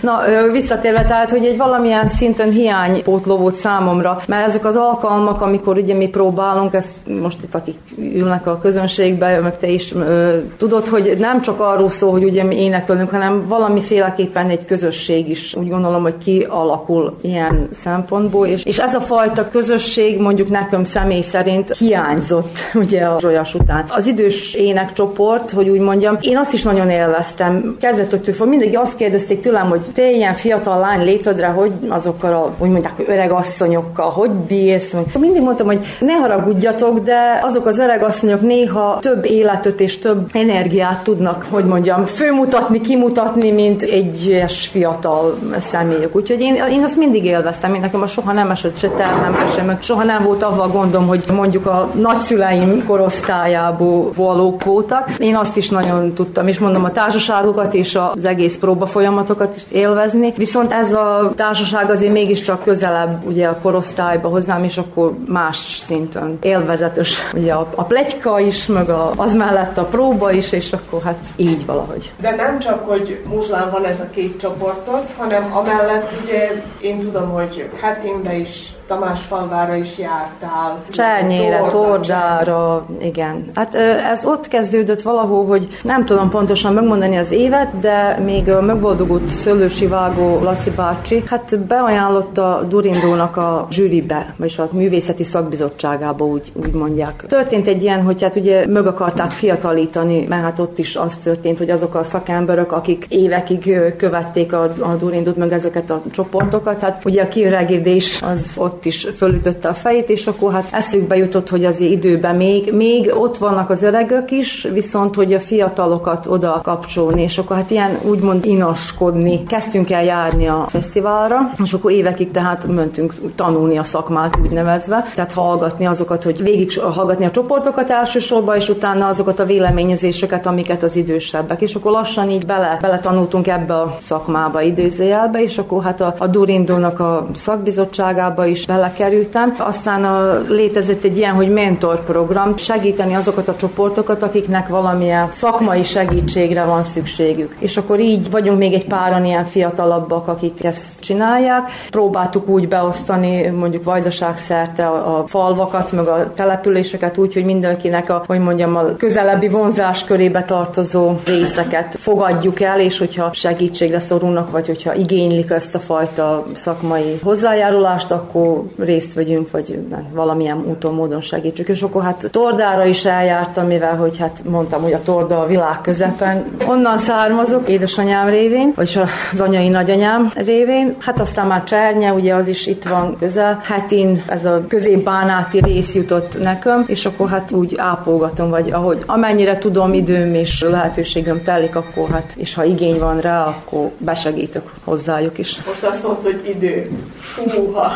Na, 0.00 0.20
visszatérve, 0.52 1.04
tehát, 1.04 1.30
hogy 1.30 1.44
egy 1.44 1.56
valamilyen 1.56 2.08
szinten 2.08 2.50
hiánypótló 2.50 3.36
volt 3.36 3.56
számomra, 3.56 4.22
mert 4.26 4.46
ezek 4.46 4.64
az 4.64 4.76
alkalmak, 4.76 5.40
amikor 5.40 5.76
ugye 5.76 5.94
mi 5.94 6.08
próbálunk, 6.08 6.74
ezt 6.74 6.92
most 7.20 7.38
itt 7.42 7.54
akik 7.54 7.78
ülnek 7.98 8.46
a 8.46 8.58
közönségbe, 8.58 9.40
meg 9.40 9.58
te 9.58 9.68
is 9.68 9.94
ö, 9.94 10.38
tudod, 10.56 10.86
hogy 10.86 11.16
nem 11.18 11.40
csak 11.40 11.60
arról 11.60 11.90
szól, 11.90 12.10
hogy 12.10 12.24
ugye 12.24 12.44
mi 12.44 12.56
énekelünk, 12.62 13.10
hanem 13.10 13.48
valamiféleképpen 13.48 14.48
egy 14.48 14.64
közösség 14.64 15.28
is 15.28 15.54
úgy 15.54 15.68
gondolom, 15.68 16.02
hogy 16.02 16.18
kialakul 16.18 17.16
ilyen 17.20 17.68
szempontból, 17.72 18.46
és, 18.46 18.64
és 18.64 18.78
ez 18.78 18.94
a 18.94 19.00
fajta 19.00 19.48
közösség 19.48 20.20
mondjuk 20.20 20.48
nekem 20.48 20.84
személy 20.84 21.22
szerint 21.22 21.76
hiányzott 21.76 22.58
ugye 22.74 23.02
a 23.04 23.20
Zsolyas 23.20 23.54
után. 23.54 23.84
Az 23.88 24.06
idős 24.06 24.54
énekcsoport, 24.54 25.50
hogy 25.50 25.68
úgy 25.68 25.80
mondjam, 25.80 26.18
én 26.20 26.36
azt 26.36 26.52
is 26.52 26.62
nagyon 26.62 26.90
élveztem. 26.90 27.76
Kezdetektől 27.80 28.34
fog 28.34 28.48
mindig 28.48 28.78
azt 28.78 28.96
kérdezték 28.96 29.40
tőlem, 29.40 29.68
hogy 29.68 29.80
te 29.94 30.10
ilyen 30.10 30.34
fiatal 30.34 30.78
lány 30.78 31.04
létedre, 31.04 31.46
hogy 31.46 31.72
azokkal 31.88 32.32
a, 32.32 32.54
úgy 32.58 32.70
mondják, 32.70 32.94
öreg 33.06 33.30
asszonyokkal, 33.30 34.10
hogy 34.10 34.30
bírsz? 34.30 34.92
Mindig 35.18 35.42
mondtam, 35.42 35.66
hogy 35.66 35.80
ne 36.00 36.12
haragudjatok, 36.12 36.98
de 36.98 37.40
azok 37.42 37.66
az 37.66 37.73
öreg 37.78 38.02
asszonyok 38.02 38.40
néha 38.40 38.98
több 39.00 39.24
életet 39.24 39.80
és 39.80 39.98
több 39.98 40.28
energiát 40.32 41.02
tudnak, 41.02 41.46
hogy 41.50 41.64
mondjam, 41.64 42.04
főmutatni, 42.06 42.80
kimutatni, 42.80 43.50
mint 43.50 43.82
egy 43.82 44.26
ilyes 44.26 44.66
fiatal 44.66 45.38
személyek. 45.70 46.16
Úgyhogy 46.16 46.40
én, 46.40 46.54
én 46.54 46.82
azt 46.82 46.96
mindig 46.96 47.24
élveztem, 47.24 47.74
én 47.74 47.80
nekem 47.80 48.02
a 48.02 48.06
soha 48.06 48.32
nem 48.32 48.50
esett 48.50 48.78
se 48.78 48.88
terhembe 48.88 49.48
sem, 49.54 49.66
meg 49.66 49.82
soha 49.82 50.04
nem 50.04 50.22
volt 50.22 50.42
avval 50.42 50.68
gondom, 50.68 51.06
hogy 51.06 51.24
mondjuk 51.32 51.66
a 51.66 51.88
nagyszüleim 51.94 52.84
korosztályából 52.86 54.10
valók 54.16 54.64
voltak. 54.64 55.10
Én 55.18 55.36
azt 55.36 55.56
is 55.56 55.68
nagyon 55.68 56.12
tudtam, 56.12 56.48
és 56.48 56.58
mondom 56.58 56.84
a 56.84 56.92
társaságokat 56.92 57.74
és 57.74 57.98
az 58.14 58.24
egész 58.24 58.56
próba 58.56 58.86
folyamatokat 58.86 59.56
is 59.56 59.62
élvezni. 59.72 60.32
Viszont 60.36 60.72
ez 60.72 60.92
a 60.92 61.32
társaság 61.36 61.90
azért 61.90 62.12
mégiscsak 62.12 62.62
közelebb 62.62 63.26
ugye 63.26 63.46
a 63.46 63.58
korosztályba 63.62 64.28
hozzám, 64.28 64.64
és 64.64 64.78
akkor 64.78 65.14
más 65.26 65.82
szinten 65.86 66.38
élvezetes. 66.42 67.30
Ugye 67.34 67.52
a, 67.52 67.63
a 67.74 67.84
plegyka 67.84 68.40
is, 68.40 68.66
meg 68.66 68.88
a, 68.88 69.10
az 69.16 69.34
mellett 69.34 69.78
a 69.78 69.84
próba 69.84 70.32
is, 70.32 70.52
és 70.52 70.72
akkor 70.72 71.02
hát 71.02 71.18
így 71.36 71.66
valahogy. 71.66 72.12
De 72.20 72.34
nem 72.34 72.58
csak, 72.58 72.88
hogy 72.88 73.22
Muzslán 73.28 73.70
van 73.70 73.84
ez 73.84 74.00
a 74.00 74.10
két 74.10 74.40
csoportot, 74.40 75.12
hanem 75.16 75.56
amellett 75.56 76.12
ugye 76.22 76.62
én 76.80 76.98
tudom, 76.98 77.30
hogy 77.30 77.70
Hetimbe 77.80 78.36
is 78.36 78.73
Tamás 78.86 79.20
falvára 79.20 79.74
is 79.74 79.98
jártál. 79.98 80.78
Csernyére, 80.90 81.60
Tordára, 81.70 82.86
igen. 83.00 83.50
Hát 83.54 83.74
ez 84.12 84.24
ott 84.24 84.48
kezdődött 84.48 85.02
valahol, 85.02 85.46
hogy 85.46 85.68
nem 85.82 86.04
tudom 86.04 86.30
pontosan 86.30 86.74
megmondani 86.74 87.16
az 87.16 87.30
évet, 87.30 87.80
de 87.80 88.18
még 88.24 88.52
megboldogult 88.60 89.28
Szőlősi 89.28 89.86
Vágó 89.86 90.40
Laci 90.42 90.70
bácsi, 90.70 91.22
hát 91.26 91.58
beajánlotta 91.58 92.62
Durindónak 92.68 93.36
a 93.36 93.66
zsűribe, 93.70 94.34
vagyis 94.36 94.58
a 94.58 94.68
művészeti 94.72 95.24
szakbizottságába, 95.24 96.24
úgy, 96.24 96.52
úgy 96.54 96.72
mondják. 96.72 97.24
Történt 97.28 97.66
egy 97.66 97.82
ilyen, 97.82 98.02
hogy 98.02 98.22
hát 98.22 98.36
ugye 98.36 98.66
meg 98.66 98.86
akarták 98.86 99.30
fiatalítani, 99.30 100.24
mert 100.28 100.42
hát 100.42 100.58
ott 100.58 100.78
is 100.78 100.96
az 100.96 101.16
történt, 101.16 101.58
hogy 101.58 101.70
azok 101.70 101.94
a 101.94 102.04
szakemberek, 102.04 102.72
akik 102.72 103.06
évekig 103.08 103.94
követték 103.96 104.52
a, 104.52 104.62
a 104.62 104.94
Durindót, 104.98 105.36
meg 105.36 105.52
ezeket 105.52 105.90
a 105.90 106.02
csoportokat, 106.10 106.80
hát 106.80 107.04
ugye 107.04 107.22
a 107.22 107.28
kiöregedés 107.28 108.22
az 108.22 108.50
ott 108.56 108.73
ott 108.74 108.84
is 108.84 109.06
fölütötte 109.16 109.68
a 109.68 109.74
fejét, 109.74 110.08
és 110.08 110.26
akkor 110.26 110.52
hát 110.52 110.68
eszükbe 110.72 111.16
jutott, 111.16 111.48
hogy 111.48 111.64
az 111.64 111.80
időben 111.80 112.36
még, 112.36 112.72
még 112.72 113.12
ott 113.14 113.38
vannak 113.38 113.70
az 113.70 113.82
öregök 113.82 114.30
is, 114.30 114.68
viszont 114.72 115.14
hogy 115.14 115.32
a 115.32 115.40
fiatalokat 115.40 116.26
oda 116.26 116.60
kapcsolni, 116.62 117.22
és 117.22 117.38
akkor 117.38 117.56
hát 117.56 117.70
ilyen 117.70 117.98
úgymond 118.02 118.44
inaskodni. 118.44 119.42
Kezdtünk 119.46 119.90
el 119.90 120.04
járni 120.04 120.46
a 120.46 120.66
fesztiválra, 120.68 121.52
és 121.62 121.72
akkor 121.72 121.90
évekig 121.90 122.30
tehát 122.30 122.66
mentünk 122.66 123.14
tanulni 123.34 123.76
a 123.78 123.82
szakmát, 123.82 124.38
úgy 124.42 124.50
nevezve, 124.50 125.04
tehát 125.14 125.32
hallgatni 125.32 125.86
azokat, 125.86 126.22
hogy 126.22 126.42
végig 126.42 126.80
hallgatni 126.80 127.24
a 127.24 127.30
csoportokat 127.30 127.90
elsősorban, 127.90 128.56
és 128.56 128.68
utána 128.68 129.06
azokat 129.06 129.38
a 129.38 129.44
véleményezéseket, 129.44 130.46
amiket 130.46 130.82
az 130.82 130.96
idősebbek. 130.96 131.60
És 131.60 131.74
akkor 131.74 131.92
lassan 131.92 132.30
így 132.30 132.46
bele, 132.46 132.78
bele 132.80 133.00
tanultunk 133.00 133.46
ebbe 133.46 133.74
a 133.74 133.98
szakmába, 134.00 134.60
időzőjelbe, 134.60 135.42
és 135.42 135.58
akkor 135.58 135.82
hát 135.82 136.00
a, 136.00 136.14
a 136.18 136.26
Durindónak 136.26 137.00
a 137.00 137.26
szakbizottságába 137.36 138.46
is 138.46 138.63
is 138.64 138.74
belekerültem. 138.74 139.54
Aztán 139.58 140.04
a, 140.04 140.42
létezett 140.48 141.04
egy 141.04 141.16
ilyen, 141.16 141.34
hogy 141.34 141.52
mentorprogram, 141.52 142.56
segíteni 142.56 143.14
azokat 143.14 143.48
a 143.48 143.56
csoportokat, 143.56 144.22
akiknek 144.22 144.68
valamilyen 144.68 145.30
szakmai 145.32 145.82
segítségre 145.82 146.64
van 146.64 146.84
szükségük. 146.84 147.56
És 147.58 147.76
akkor 147.76 148.00
így 148.00 148.30
vagyunk 148.30 148.58
még 148.58 148.72
egy 148.72 148.86
páran 148.86 149.24
ilyen 149.24 149.44
fiatalabbak, 149.44 150.28
akik 150.28 150.64
ezt 150.64 150.84
csinálják. 151.00 151.70
Próbáltuk 151.90 152.48
úgy 152.48 152.68
beosztani 152.68 153.46
mondjuk 153.46 153.84
vajdaság 153.84 154.38
szerte 154.38 154.86
a, 154.86 155.18
a 155.18 155.26
falvakat, 155.26 155.92
meg 155.92 156.06
a 156.06 156.32
településeket 156.34 157.18
úgy, 157.18 157.32
hogy 157.32 157.44
mindenkinek 157.44 158.10
a, 158.10 158.24
hogy 158.26 158.38
mondjam, 158.38 158.76
a 158.76 158.96
közelebbi 158.96 159.48
vonzás 159.48 160.04
körébe 160.04 160.44
tartozó 160.44 161.12
részeket 161.24 161.96
fogadjuk 162.00 162.60
el, 162.60 162.80
és 162.80 162.98
hogyha 162.98 163.32
segítségre 163.32 163.98
szorulnak, 163.98 164.50
vagy 164.50 164.66
hogyha 164.66 164.94
igénylik 164.94 165.50
ezt 165.50 165.74
a 165.74 165.78
fajta 165.78 166.46
szakmai 166.54 167.18
hozzájárulást, 167.22 168.10
akkor 168.10 168.53
részt 168.78 169.14
vegyünk, 169.14 169.50
vagy 169.50 169.78
valamilyen 170.12 170.64
úton, 170.68 170.94
módon 170.94 171.20
segítsük. 171.20 171.68
És 171.68 171.82
akkor 171.82 172.02
hát 172.02 172.28
Tordára 172.30 172.84
is 172.84 173.04
eljártam, 173.04 173.66
mivel 173.66 173.96
hogy 173.96 174.18
hát 174.18 174.40
mondtam, 174.48 174.82
hogy 174.82 174.92
a 174.92 175.02
Torda 175.02 175.40
a 175.40 175.46
világ 175.46 175.80
közepen. 175.80 176.44
Onnan 176.66 176.98
származok, 176.98 177.68
édesanyám 177.68 178.28
révén, 178.28 178.72
vagy 178.74 179.00
az 179.32 179.40
anyai 179.40 179.68
nagyanyám 179.68 180.32
révén. 180.34 180.94
Hát 180.98 181.20
aztán 181.20 181.46
már 181.46 181.64
Csernye, 181.64 182.12
ugye 182.12 182.34
az 182.34 182.48
is 182.48 182.66
itt 182.66 182.84
van 182.84 183.16
közel. 183.18 183.60
Hetin 183.62 184.22
ez 184.26 184.44
a 184.44 184.64
középbánáti 184.68 185.60
rész 185.60 185.94
jutott 185.94 186.42
nekem, 186.42 186.84
és 186.86 187.06
akkor 187.06 187.28
hát 187.28 187.52
úgy 187.52 187.74
ápolgatom, 187.76 188.50
vagy 188.50 188.70
ahogy 188.70 189.02
amennyire 189.06 189.58
tudom, 189.58 189.92
időm 189.92 190.34
és 190.34 190.62
lehetőségem 190.62 191.42
telik, 191.42 191.76
akkor 191.76 192.08
hát, 192.10 192.32
és 192.36 192.54
ha 192.54 192.64
igény 192.64 192.98
van 192.98 193.20
rá, 193.20 193.44
akkor 193.46 193.90
besegítök 193.98 194.72
hozzájuk 194.84 195.38
is. 195.38 195.62
Most 195.66 195.82
azt 195.82 196.02
mondod, 196.02 196.22
hogy 196.22 196.54
idő. 196.56 196.90
Húha. 197.36 197.92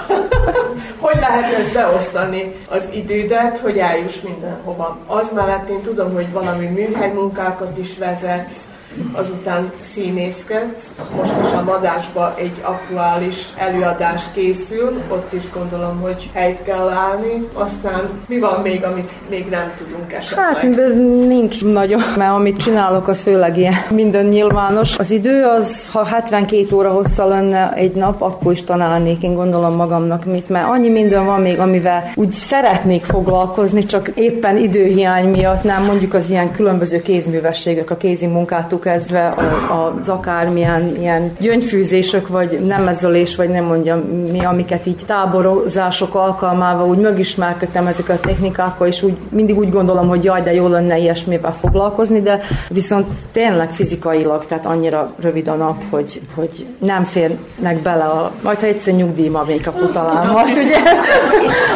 hogy 1.05 1.17
lehet 1.21 1.55
ezt 1.55 1.73
beosztani 1.73 2.55
az 2.69 2.83
idődet, 2.93 3.59
hogy 3.59 3.79
eljuss 3.79 4.21
mindenhova? 4.21 4.99
Az 5.07 5.33
mellett 5.35 5.69
én 5.69 5.83
tudom, 5.83 6.15
hogy 6.15 6.33
valami 6.33 6.67
műhely 6.67 7.13
munkákat 7.13 7.79
is 7.79 7.99
vezetsz, 7.99 8.61
azután 9.13 9.73
színészkedsz. 9.81 10.93
Most 11.17 11.33
is 11.45 11.53
a 11.53 11.63
Madásba 11.63 12.35
egy 12.37 12.61
aktuális 12.63 13.47
előadás 13.57 14.23
készül, 14.35 15.03
ott 15.09 15.33
is 15.33 15.51
gondolom, 15.55 16.01
hogy 16.01 16.31
helyt 16.33 16.63
kell 16.63 16.89
állni. 16.89 17.49
Aztán 17.53 18.09
mi 18.27 18.39
van 18.39 18.61
még, 18.61 18.85
amit 18.85 19.11
még 19.31 19.49
nem 19.51 19.73
tudunk 19.77 20.13
esetleg? 20.13 20.47
Hát 20.47 20.63
nincs 21.29 21.65
nagyon, 21.65 22.03
mert 22.17 22.33
amit 22.33 22.57
csinálok, 22.57 23.09
az 23.09 23.21
főleg 23.21 23.59
ilyen 23.59 23.75
minden 23.91 24.25
nyilvános. 24.25 24.99
Az 24.99 25.11
idő 25.11 25.45
az, 25.45 25.91
ha 25.91 26.05
72 26.05 26.67
óra 26.73 26.91
hossza 26.91 27.25
lenne 27.25 27.73
egy 27.73 27.93
nap, 27.93 28.23
akkor 28.23 28.53
is 28.53 28.65
találnék, 28.65 29.23
én 29.23 29.35
gondolom 29.35 29.75
magamnak 29.75 30.25
mit, 30.25 30.49
mert 30.49 30.69
annyi 30.69 30.89
minden 30.89 31.27
van 31.27 31.41
még, 31.41 31.59
amivel 31.59 32.13
úgy 32.15 32.33
szeretnék 32.33 33.05
foglalkozni, 33.05 33.85
csak 33.85 34.11
éppen 34.15 34.57
időhiány 34.57 35.29
miatt 35.29 35.63
nem, 35.63 35.85
mondjuk 35.85 36.15
az 36.15 36.31
ilyen 36.31 36.53
különböző 36.53 37.03
kézművességek, 37.03 37.91
a 37.91 37.97
kézi 37.97 38.27
munkátuk 38.79 38.81
kezdve 38.81 39.35
az 40.01 40.09
akármilyen 40.09 40.97
ilyen 40.99 41.33
gyöngyfűzések, 41.39 42.27
vagy 42.27 42.61
nemezölés, 42.67 43.37
vagy 43.37 43.49
nem 43.49 43.65
mondjam 43.65 43.99
mi, 44.33 44.45
amiket 44.45 44.87
így 44.87 45.05
táborozások 45.07 46.15
alkalmával 46.15 46.89
úgy 46.89 46.99
megismerkedtem 46.99 47.87
ezeket 47.87 48.17
a 48.17 48.29
technikákkal, 48.29 48.87
és 48.87 49.03
úgy 49.03 49.17
mindig 49.31 49.59
úgy 49.59 49.71
gondolom, 49.71 50.09
hogy 50.09 50.25
jaj, 50.25 50.43
de 50.43 50.53
jó 50.53 50.69
lenne 50.69 50.99
ilyesmivel 50.99 51.57
foglalkozni, 51.61 52.21
de 52.21 52.41
viszont 52.69 53.07
tényleg 53.33 53.71
fizikailag, 53.71 54.47
tehát 54.47 54.67
annyira 54.67 55.13
rövid 55.21 55.49
a 55.49 55.55
nap, 55.55 55.83
hogy, 55.91 56.21
hogy 56.35 56.67
nem 56.79 57.05
férnek 57.05 57.79
bele 57.83 58.05
a, 58.05 58.33
majd 58.43 58.59
ha 58.59 58.67
egyszer 58.67 58.95
nyugdíjma 58.95 59.45
még 59.47 59.69
akkor 59.69 59.91
talán 59.91 60.27
majd, 60.27 60.57
ugye, 60.57 60.79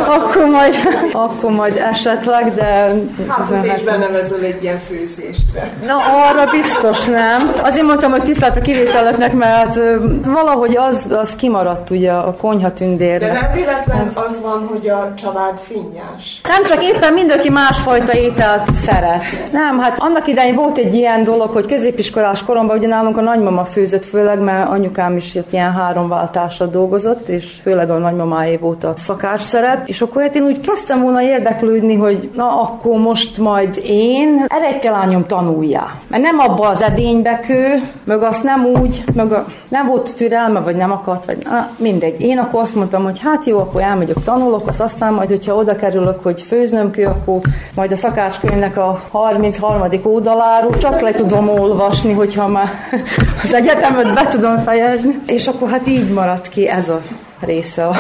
akkor 0.07 0.45
majd, 0.51 0.75
akkor 1.13 1.51
majd 1.51 1.77
esetleg, 1.77 2.55
de... 2.55 2.93
Hát, 3.29 3.65
is 3.77 3.83
benevezol 3.83 4.41
egy 4.41 4.63
ilyen 4.63 4.79
főzéstre. 4.79 5.71
Na, 5.87 5.97
arra 6.29 6.51
biztos 6.51 6.92
nem. 7.07 7.53
Azért 7.63 7.87
mondtam, 7.87 8.11
hogy 8.11 8.23
tisztelt 8.23 8.57
a 8.57 8.61
kivételeknek, 8.61 9.33
mert 9.33 9.79
valahogy 10.25 10.77
az, 10.77 11.07
az 11.11 11.35
kimaradt 11.37 11.91
ugye 11.91 12.13
a 12.13 12.35
konyha 12.41 12.73
tündérnek. 12.73 13.33
De 13.33 13.41
nem 13.41 13.53
véletlen 13.53 14.11
az 14.15 14.41
van, 14.43 14.69
hogy 14.73 14.89
a 14.89 15.13
család 15.17 15.59
finnyás. 15.63 16.41
Nem 16.49 16.65
csak 16.65 16.83
éppen 16.85 17.13
mindenki 17.13 17.51
másfajta 17.51 18.13
ételt 18.13 18.71
szeret. 18.77 19.23
Nem, 19.53 19.79
hát 19.79 19.97
annak 19.99 20.27
idején 20.27 20.55
volt 20.55 20.79
egy 20.79 20.95
ilyen 20.95 21.25
dolog, 21.25 21.51
hogy 21.51 21.67
középiskolás 21.67 22.45
koromban 22.45 22.77
ugye 22.77 22.89
nálunk 22.89 23.17
a 23.17 23.21
nagymama 23.21 23.65
főzött 23.65 24.05
főleg, 24.05 24.41
mert 24.41 24.69
anyukám 24.69 25.17
is 25.17 25.35
itt 25.35 25.53
ilyen 25.53 25.73
három 25.73 26.09
váltásra 26.09 26.67
dolgozott, 26.67 27.29
és 27.29 27.53
főleg 27.63 27.91
a 27.91 27.99
nagymamáé 27.99 28.57
volt 28.57 28.85
a 28.85 28.93
szakás 28.97 29.43
szerep, 29.43 29.89
és 29.89 30.01
akkor 30.01 30.23
hát 30.23 30.35
én 30.35 30.43
úgy 30.43 30.61
kezdtem 30.61 31.03
volna 31.03 31.23
érdeklődni, 31.23 31.95
hogy 31.95 32.31
na 32.35 32.61
akkor 32.61 32.99
most 32.99 33.39
majd 33.39 33.81
én 33.85 34.45
eredj 34.49 34.89
lányom 34.89 35.27
tanuljál. 35.27 36.01
Mert 36.09 36.23
nem 36.23 36.39
abba 36.39 36.69
az 36.69 36.82
edénybe 36.83 37.41
kő, 37.41 37.83
meg 38.05 38.23
azt 38.23 38.43
nem 38.43 38.65
úgy, 38.65 39.05
meg 39.15 39.33
a, 39.33 39.47
nem 39.69 39.87
volt 39.87 40.17
türelme, 40.17 40.61
vagy 40.61 40.77
nem 40.77 40.93
akart, 40.93 41.25
vagy 41.27 41.37
na, 41.45 41.69
mindegy. 41.77 42.21
Én 42.21 42.39
akkor 42.39 42.63
azt 42.63 42.75
mondtam, 42.75 43.03
hogy 43.03 43.21
hát 43.21 43.47
jó, 43.47 43.59
akkor 43.59 43.83
elmegyek, 43.83 44.17
tanulok, 44.25 44.69
az 44.69 44.81
aztán 44.81 45.13
majd, 45.13 45.29
hogyha 45.29 45.55
oda 45.55 45.77
kerülök, 45.77 46.23
hogy 46.23 46.41
főznöm 46.41 46.91
kő, 46.91 47.07
akkor 47.07 47.41
majd 47.75 47.93
a 47.93 47.97
szakácskönyvnek 47.97 48.77
a 48.77 49.03
33. 49.11 49.83
oldaláról 50.03 50.77
csak 50.77 51.01
le 51.01 51.13
tudom 51.13 51.49
olvasni, 51.49 52.13
hogyha 52.13 52.49
már 52.49 52.69
az 53.45 53.55
egyetemet 53.55 54.15
be 54.15 54.27
tudom 54.27 54.59
fejezni. 54.59 55.19
És 55.27 55.47
akkor 55.47 55.71
hát 55.71 55.87
így 55.87 56.13
maradt 56.13 56.49
ki 56.49 56.69
ez 56.69 56.89
a 56.89 57.01
része 57.45 57.87
a 57.87 57.97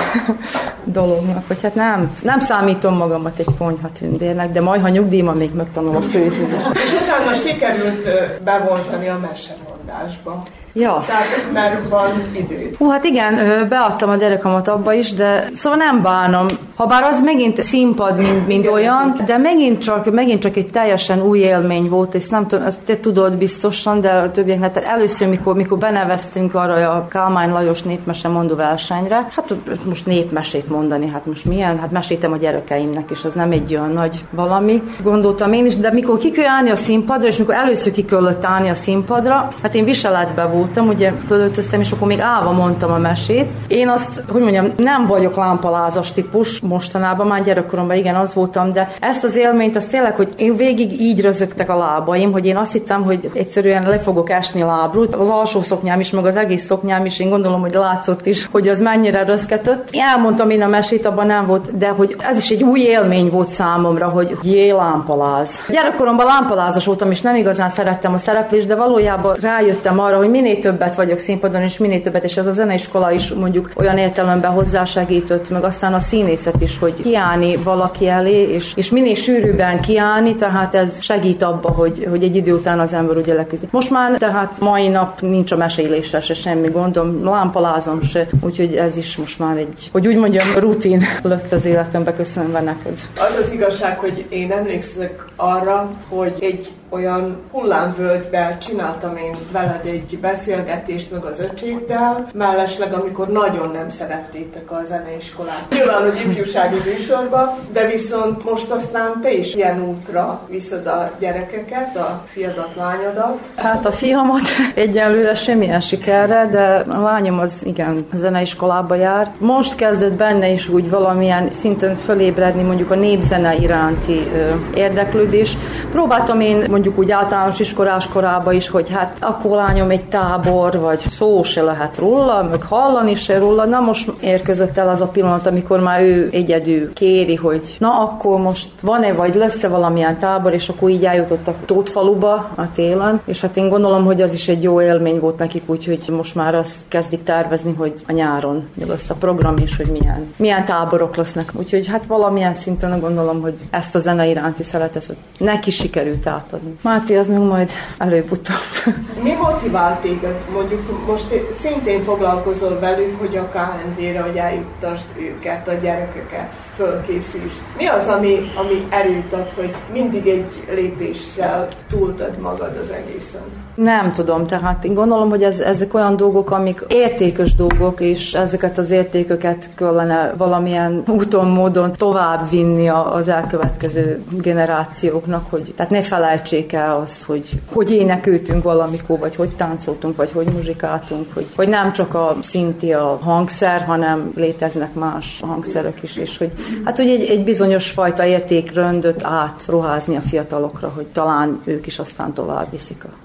dolognak, 0.84 1.46
hogy 1.46 1.62
hát 1.62 1.74
nem, 1.74 2.16
nem 2.22 2.40
számítom 2.40 2.96
magamat 2.96 3.38
egy 3.38 3.46
konyha 3.58 3.90
tündérnek, 3.98 4.52
de 4.52 4.60
majd, 4.60 4.80
ha 4.80 4.88
nyugdíjban 4.88 5.36
még 5.36 5.54
megtanulok 5.54 6.02
főzni. 6.02 6.46
És 6.74 6.92
utána 7.02 7.36
sikerült 7.36 8.08
bevonzani 8.44 9.08
a 9.08 9.18
mesemondásba. 9.18 10.42
Ja. 10.72 11.04
Tehát, 11.06 11.52
mert 11.52 11.88
van 11.88 12.10
idő. 12.32 12.70
Hú, 12.78 12.88
hát 12.88 13.04
igen, 13.04 13.34
beadtam 13.68 14.10
a 14.10 14.16
derekamat 14.16 14.68
abba 14.68 14.92
is, 14.92 15.12
de 15.12 15.48
szóval 15.54 15.78
nem 15.78 16.02
bánom. 16.02 16.46
Habár 16.76 17.02
az 17.02 17.22
megint 17.24 17.62
színpad, 17.62 18.16
mint, 18.16 18.46
mint 18.46 18.68
olyan, 18.68 19.20
de 19.26 19.38
megint 19.38 19.82
csak, 19.82 20.12
megint 20.12 20.42
csak 20.42 20.56
egy 20.56 20.70
teljesen 20.70 21.22
új 21.22 21.38
élmény 21.38 21.88
volt, 21.88 22.14
és 22.14 22.28
nem 22.28 22.46
tudom, 22.46 22.66
ezt 22.66 22.78
te 22.78 23.00
tudod 23.00 23.36
biztosan, 23.36 24.00
de 24.00 24.10
a 24.10 24.30
többieknek, 24.30 24.72
tehát 24.72 24.88
először, 24.88 25.28
mikor, 25.28 25.54
mikor 25.54 25.78
beneveztünk 25.78 26.54
arra 26.54 26.90
a 26.90 27.06
Kálmány 27.08 27.50
Lajos 27.50 27.82
népmese 27.82 28.28
mondó 28.28 28.54
versenyre, 28.54 29.28
hát 29.36 29.54
most 29.84 30.06
népmesét 30.06 30.68
mondani, 30.68 31.08
hát 31.08 31.26
most 31.26 31.44
milyen, 31.44 31.78
hát 31.78 31.90
mesítem 31.90 32.32
a 32.32 32.36
gyerekeimnek, 32.36 33.10
és 33.10 33.24
az 33.24 33.32
nem 33.32 33.50
egy 33.50 33.74
olyan 33.74 33.92
nagy 33.92 34.24
valami, 34.30 34.82
gondoltam 35.02 35.52
én 35.52 35.66
is, 35.66 35.76
de 35.76 35.92
mikor 35.92 36.18
ki 36.18 36.30
kell 36.30 36.48
állni 36.48 36.70
a 36.70 36.76
színpadra, 36.76 37.28
és 37.28 37.36
mikor 37.36 37.54
először 37.54 37.92
ki 37.92 38.04
kellett 38.04 38.44
állni 38.44 38.68
a 38.68 38.74
színpadra, 38.74 39.52
hát 39.62 39.74
én 39.74 39.84
viseletbe 39.84 40.44
volt 40.44 40.61
voltam, 40.62 40.88
ugye 40.88 41.12
fölöltöztem, 41.26 41.80
és 41.80 41.90
akkor 41.90 42.08
még 42.08 42.20
állva 42.20 42.52
mondtam 42.52 42.90
a 42.90 42.98
mesét. 42.98 43.46
Én 43.66 43.88
azt, 43.88 44.22
hogy 44.28 44.40
mondjam, 44.40 44.72
nem 44.76 45.06
vagyok 45.06 45.36
lámpalázas 45.36 46.12
típus 46.12 46.60
mostanában, 46.60 47.26
már 47.26 47.44
gyerekkoromban 47.44 47.96
igen, 47.96 48.14
az 48.14 48.34
voltam, 48.34 48.72
de 48.72 48.92
ezt 49.00 49.24
az 49.24 49.36
élményt, 49.36 49.76
az 49.76 49.86
tényleg, 49.86 50.14
hogy 50.14 50.32
én 50.36 50.56
végig 50.56 51.00
így 51.00 51.20
rözögtek 51.20 51.70
a 51.70 51.76
lábaim, 51.76 52.32
hogy 52.32 52.46
én 52.46 52.56
azt 52.56 52.72
hittem, 52.72 53.04
hogy 53.04 53.30
egyszerűen 53.34 53.88
le 53.88 53.98
fogok 53.98 54.30
esni 54.30 54.62
lábról. 54.62 55.06
Az 55.18 55.28
alsó 55.28 55.62
szoknyám 55.62 56.00
is, 56.00 56.10
meg 56.10 56.26
az 56.26 56.36
egész 56.36 56.64
szoknyám 56.64 57.04
is, 57.04 57.18
én 57.18 57.30
gondolom, 57.30 57.60
hogy 57.60 57.74
látszott 57.74 58.26
is, 58.26 58.48
hogy 58.52 58.68
az 58.68 58.80
mennyire 58.80 59.24
rözketött. 59.24 59.88
Én 59.90 60.02
elmondtam 60.02 60.50
én 60.50 60.62
a 60.62 60.68
mesét, 60.68 61.06
abban 61.06 61.26
nem 61.26 61.46
volt, 61.46 61.78
de 61.78 61.88
hogy 61.88 62.16
ez 62.18 62.36
is 62.36 62.50
egy 62.50 62.62
új 62.62 62.80
élmény 62.80 63.30
volt 63.30 63.48
számomra, 63.48 64.08
hogy 64.08 64.36
jé, 64.42 64.70
lámpaláz. 64.70 65.58
Gyerekkoromban 65.68 66.26
lámpalázas 66.26 66.84
voltam, 66.84 67.10
és 67.10 67.20
nem 67.20 67.36
igazán 67.36 67.68
szerettem 67.68 68.14
a 68.14 68.18
szereplést, 68.18 68.66
de 68.66 68.74
valójában 68.74 69.36
rájöttem 69.40 70.00
arra, 70.00 70.16
hogy 70.16 70.30
minél 70.30 70.51
többet 70.58 70.94
vagyok 70.94 71.18
színpadon, 71.18 71.62
és 71.62 71.78
minél 71.78 72.02
többet, 72.02 72.24
és 72.24 72.36
ez 72.36 72.46
a 72.46 72.52
zeneiskola 72.52 73.12
is 73.12 73.28
mondjuk 73.28 73.70
olyan 73.74 73.98
értelemben 73.98 74.50
hozzásegített, 74.50 75.50
meg 75.50 75.64
aztán 75.64 75.94
a 75.94 76.00
színészet 76.00 76.62
is, 76.62 76.78
hogy 76.78 76.94
kiállni 77.02 77.56
valaki 77.56 78.08
elé, 78.08 78.52
és, 78.52 78.72
és 78.76 78.90
minél 78.90 79.14
sűrűbben 79.14 79.80
kiállni, 79.80 80.36
tehát 80.36 80.74
ez 80.74 81.02
segít 81.02 81.42
abba, 81.42 81.70
hogy, 81.70 82.06
hogy 82.10 82.22
egy 82.22 82.36
idő 82.36 82.52
után 82.52 82.80
az 82.80 82.92
ember 82.92 83.16
ugye 83.16 83.34
leküzdi. 83.34 83.66
Most 83.70 83.90
már 83.90 84.18
tehát 84.18 84.60
mai 84.60 84.88
nap 84.88 85.20
nincs 85.20 85.52
a 85.52 85.56
mesélésre 85.56 86.20
se 86.20 86.34
semmi 86.34 86.68
gondom, 86.68 87.24
lámpalázom 87.24 88.02
se, 88.02 88.28
úgyhogy 88.40 88.76
ez 88.76 88.96
is 88.96 89.16
most 89.16 89.38
már 89.38 89.56
egy, 89.56 89.88
hogy 89.92 90.06
úgy 90.06 90.16
mondjam, 90.16 90.46
rutin 90.58 91.02
lett 91.22 91.52
az 91.52 91.64
életembe, 91.64 92.14
köszönve 92.14 92.60
neked. 92.60 92.98
Az 93.16 93.44
az 93.44 93.52
igazság, 93.52 93.98
hogy 93.98 94.24
én 94.28 94.52
emlékszek 94.52 95.24
arra, 95.36 95.90
hogy 96.08 96.34
egy 96.40 96.70
olyan 96.92 97.36
hullámvölgybe 97.50 98.58
csináltam 98.60 99.16
én 99.16 99.36
veled 99.52 99.80
egy 99.84 100.18
beszélgetést 100.20 101.10
meg 101.10 101.24
az 101.24 101.40
öcséddel, 101.40 102.28
mellesleg 102.32 102.92
amikor 102.92 103.28
nagyon 103.28 103.70
nem 103.70 103.88
szerettétek 103.88 104.70
a 104.70 104.80
zeneiskolát. 104.84 105.66
Nyilván, 105.70 106.02
hogy 106.02 106.20
ifjúsági 106.26 106.76
műsorba, 106.84 107.58
de 107.72 107.86
viszont 107.86 108.44
most 108.50 108.70
aztán 108.70 109.20
te 109.20 109.32
is 109.32 109.54
ilyen 109.54 109.82
útra 109.82 110.40
viszed 110.48 110.86
a 110.86 111.10
gyerekeket, 111.18 111.96
a 111.96 112.22
fiadat, 112.26 112.70
lányodat. 112.76 113.38
Hát 113.54 113.86
a 113.86 113.92
fiamat 113.92 114.48
egyelőre 114.74 115.34
semmilyen 115.34 115.80
sikerre, 115.80 116.48
de 116.50 116.84
a 116.88 117.00
lányom 117.00 117.38
az 117.38 117.52
igen, 117.62 118.06
zeneiskolába 118.14 118.94
jár. 118.94 119.30
Most 119.38 119.74
kezdett 119.74 120.12
benne 120.12 120.48
is 120.48 120.68
úgy 120.68 120.90
valamilyen 120.90 121.48
szinten 121.52 121.96
fölébredni 121.96 122.62
mondjuk 122.62 122.90
a 122.90 122.94
népzene 122.94 123.54
iránti 123.54 124.18
ö, 124.34 124.50
érdeklődés. 124.74 125.56
Próbáltam 125.92 126.40
én 126.40 126.56
mondjuk 126.56 126.81
úgy 126.88 127.10
általános 127.10 127.60
iskolás 127.60 128.08
korába 128.08 128.52
is, 128.52 128.68
hogy 128.68 128.90
hát 128.90 129.16
akkor 129.20 129.56
lányom 129.56 129.90
egy 129.90 130.04
tábor, 130.04 130.78
vagy 130.78 131.00
szó 131.10 131.42
se 131.42 131.62
lehet 131.62 131.98
róla, 131.98 132.42
meg 132.42 132.62
hallani 132.62 133.14
se 133.14 133.38
róla. 133.38 133.64
Na 133.64 133.80
most 133.80 134.12
érkezett 134.20 134.78
el 134.78 134.88
az 134.88 135.00
a 135.00 135.06
pillanat, 135.06 135.46
amikor 135.46 135.80
már 135.80 136.00
ő 136.00 136.28
egyedül 136.32 136.92
kéri, 136.92 137.34
hogy 137.34 137.76
na 137.78 138.00
akkor 138.00 138.40
most 138.40 138.68
van-e 138.80 139.12
vagy 139.12 139.34
lesz-e 139.34 139.68
valamilyen 139.68 140.18
tábor, 140.18 140.52
és 140.52 140.68
akkor 140.68 140.90
így 140.90 141.04
eljutottak 141.04 141.54
Tótfaluba 141.64 142.34
a 142.54 142.72
télen, 142.74 143.20
és 143.24 143.40
hát 143.40 143.56
én 143.56 143.68
gondolom, 143.68 144.04
hogy 144.04 144.22
az 144.22 144.34
is 144.34 144.48
egy 144.48 144.62
jó 144.62 144.82
élmény 144.82 145.20
volt 145.20 145.38
nekik, 145.38 145.62
úgyhogy 145.66 146.04
most 146.16 146.34
már 146.34 146.54
azt 146.54 146.76
kezdik 146.88 147.22
tervezni, 147.22 147.74
hogy 147.74 147.92
a 148.06 148.12
nyáron 148.12 148.68
lesz 148.86 149.10
a 149.10 149.14
program, 149.14 149.56
és 149.56 149.76
hogy 149.76 149.86
milyen, 149.86 150.34
milyen 150.36 150.64
táborok 150.64 151.16
lesznek. 151.16 151.52
Úgyhogy 151.54 151.86
hát 151.86 152.06
valamilyen 152.06 152.54
szinten 152.54 153.00
gondolom, 153.00 153.40
hogy 153.40 153.54
ezt 153.70 153.94
a 153.94 153.98
zene 153.98 154.26
iránti 154.26 154.62
szeretetet 154.62 155.16
neki 155.38 155.70
sikerült 155.70 156.26
átadni. 156.26 156.71
Máté 156.80 157.16
az 157.16 157.28
meg 157.28 157.38
majd 157.38 157.70
előbb-utóbb. 157.98 158.94
Mi 159.22 159.32
motivált 159.32 160.00
téged? 160.00 160.36
Mondjuk 160.52 161.06
most 161.06 161.26
szintén 161.60 162.02
foglalkozol 162.02 162.78
velük, 162.78 163.18
hogy 163.18 163.36
a 163.36 163.48
KNV-re, 163.48 164.20
hogy 164.20 164.36
eljuttasd 164.36 165.04
őket, 165.18 165.68
a 165.68 165.72
gyerekeket, 165.72 166.54
fölkészítsd. 166.76 167.60
Mi 167.76 167.86
az, 167.86 168.06
ami, 168.06 168.38
ami 168.56 168.86
erőt 168.90 169.32
ad, 169.32 169.50
hogy 169.54 169.74
mindig 169.92 170.26
egy 170.26 170.64
lépéssel 170.74 171.68
túltad 171.88 172.38
magad 172.38 172.78
az 172.82 172.90
egészen? 172.90 173.42
Nem 173.74 174.12
tudom, 174.12 174.46
tehát 174.46 174.84
én 174.84 174.94
gondolom, 174.94 175.28
hogy 175.28 175.42
ez, 175.42 175.60
ezek 175.60 175.94
olyan 175.94 176.16
dolgok, 176.16 176.50
amik 176.50 176.84
értékes 176.88 177.54
dolgok, 177.54 178.00
és 178.00 178.34
ezeket 178.34 178.78
az 178.78 178.90
értéköket 178.90 179.68
kellene 179.74 180.34
valamilyen 180.36 181.02
úton, 181.06 181.46
módon 181.46 181.92
tovább 181.92 182.50
vinni 182.50 182.88
az 182.88 183.28
elkövetkező 183.28 184.22
generációknak, 184.30 185.50
hogy 185.50 185.72
tehát 185.76 185.92
ne 185.92 186.02
felejtsék 186.02 186.72
el 186.72 187.00
azt, 187.00 187.24
hogy 187.24 187.48
hogy 187.72 187.90
énekeltünk 187.90 188.62
valamikor, 188.62 189.18
vagy 189.18 189.36
hogy 189.36 189.48
táncoltunk, 189.48 190.16
vagy 190.16 190.30
hogy 190.32 190.46
muzsikáltunk, 190.46 191.26
hogy, 191.34 191.46
hogy 191.56 191.68
nem 191.68 191.92
csak 191.92 192.14
a 192.14 192.36
szinti 192.42 192.92
a 192.92 193.18
hangszer, 193.22 193.82
hanem 193.82 194.32
léteznek 194.36 194.94
más 194.94 195.40
hangszerek 195.46 195.98
is, 196.02 196.16
és 196.16 196.38
hogy 196.38 196.50
hát 196.84 196.96
hogy 196.96 197.08
egy, 197.08 197.22
egy 197.22 197.44
bizonyos 197.44 197.90
fajta 197.90 198.24
értékrendöt 198.24 199.22
átruházni 199.22 200.16
a 200.16 200.20
fiatalokra, 200.20 200.88
hogy 200.88 201.06
talán 201.06 201.60
ők 201.64 201.86
is 201.86 201.98
aztán 201.98 202.32
tovább 202.32 202.70
viszik 202.70 203.04
a 203.04 203.22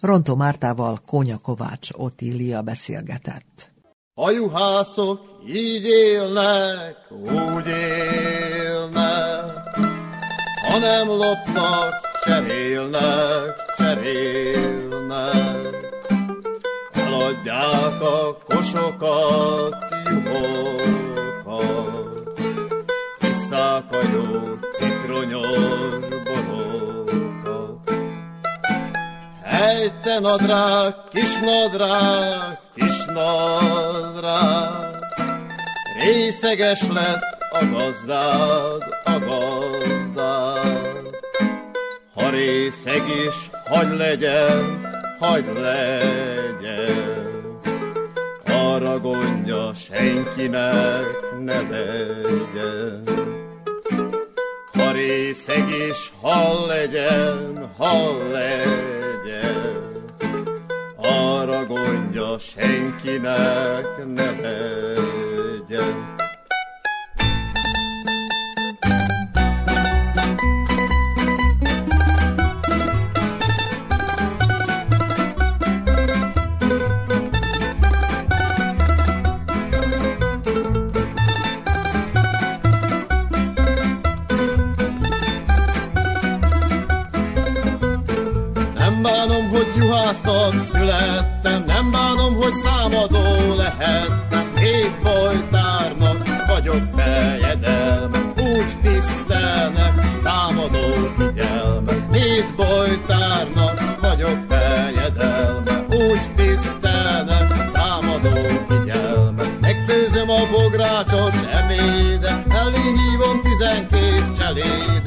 Rontó 0.00 0.34
Mártával 0.34 1.00
Kónya 1.06 1.38
Kovács 1.38 1.88
Otília 1.92 2.62
beszélgetett. 2.62 3.72
A 4.14 4.30
juhászok 4.30 5.20
így 5.48 5.84
élnek, 5.84 6.96
úgy 7.10 7.66
élnek, 8.66 9.76
ha 10.68 10.78
nem 10.78 11.08
lopnak, 11.08 11.94
cserélnek, 12.24 13.74
cserélnek. 13.76 15.36
Eladják 16.92 18.02
a 18.02 18.38
kosokat, 18.44 19.76
juhokat, 20.10 22.07
hisszák 23.48 23.92
a 23.92 23.98
jó 24.12 24.58
cikronyos 24.78 25.98
borokat. 26.24 27.90
Hely, 29.42 29.92
te 30.02 30.18
nadrág, 30.20 30.94
kis 31.10 31.36
nadrág, 31.36 32.58
kis 32.74 33.04
nadrág, 33.04 35.04
részeges 35.98 36.88
lett 36.88 37.22
a 37.50 37.64
gazdád, 37.64 38.82
a 39.04 39.18
gazdád. 39.18 41.16
Ha 42.14 42.30
részeg 42.30 43.08
is, 43.08 43.50
hagy 43.64 43.96
legyen, 43.96 44.86
hagy 45.18 45.44
legyen, 45.54 47.60
arra 48.44 48.98
gondja 48.98 49.74
senkinek 49.74 51.28
ne 51.38 51.60
legyen. 51.60 53.37
Részeg 54.98 55.68
is, 55.68 56.12
ha 56.20 56.66
legyen, 56.66 57.70
ha 57.76 58.16
legyen, 58.30 60.04
arra 60.96 61.64
gondja 61.66 62.38
senkinek 62.38 64.06
ne 64.06 64.30
legyen. 64.30 66.17
Juhásznak 90.08 90.66
születtem, 90.72 91.64
nem 91.66 91.90
bánom, 91.90 92.34
hogy 92.34 92.54
számadó 92.54 93.54
lehettem, 93.54 94.56
hét 94.56 95.02
bojtárnak 95.02 96.46
vagyok 96.46 96.82
fejedelme, 96.96 98.18
úgy 98.36 98.80
tisztelnek 98.82 99.92
számadó 100.22 101.12
figyelme. 101.18 101.92
Hét 102.12 102.54
bojtárnak 102.56 104.00
vagyok 104.00 104.38
fejedelme, 104.48 105.86
úgy 105.90 106.34
tisztelnek 106.36 107.70
számadó 107.72 108.36
figyelme. 108.68 109.42
Megfőzöm 109.60 110.30
a 110.30 110.46
bográcsos 110.50 111.34
ebédet, 111.52 112.52
elé 112.52 112.78
hívom 112.78 113.40
tizenkét 113.42 114.24
cselédet, 114.38 114.97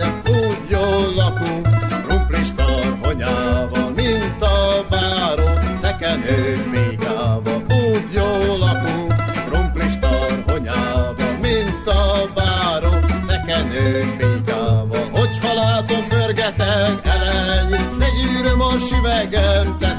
Chibaganta 18.88 19.91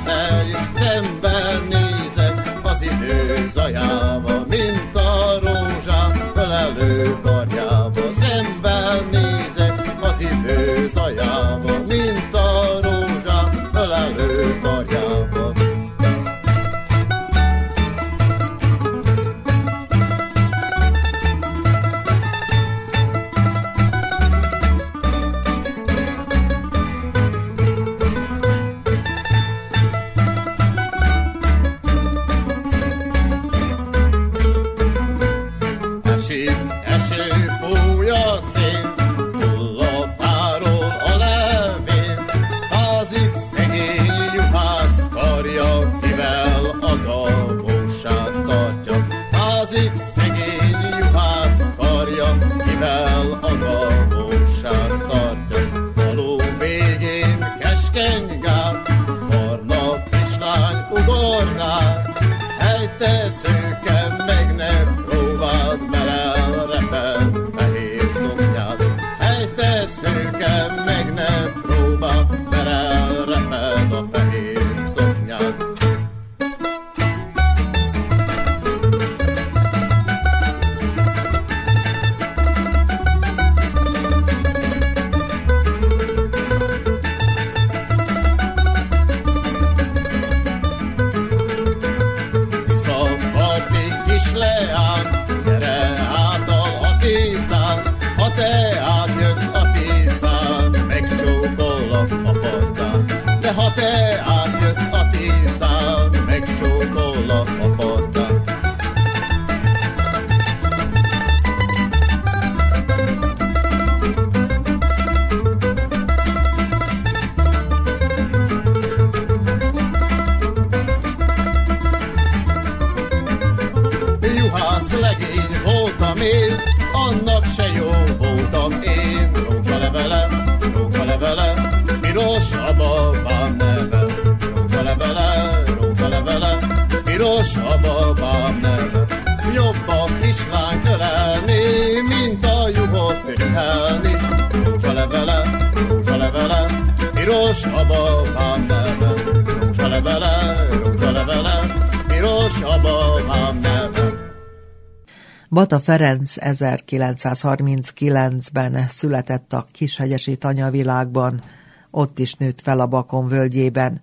Bata 155.72 155.84
Ferenc 155.84 156.32
1939-ben 156.36 158.86
született 158.88 159.52
a 159.52 159.66
Kishegyesi 159.72 160.36
tanyavilágban, 160.36 161.42
ott 161.90 162.18
is 162.18 162.34
nőtt 162.34 162.60
fel 162.60 162.80
a 162.80 162.86
Bakon 162.86 163.28
völgyében, 163.28 164.02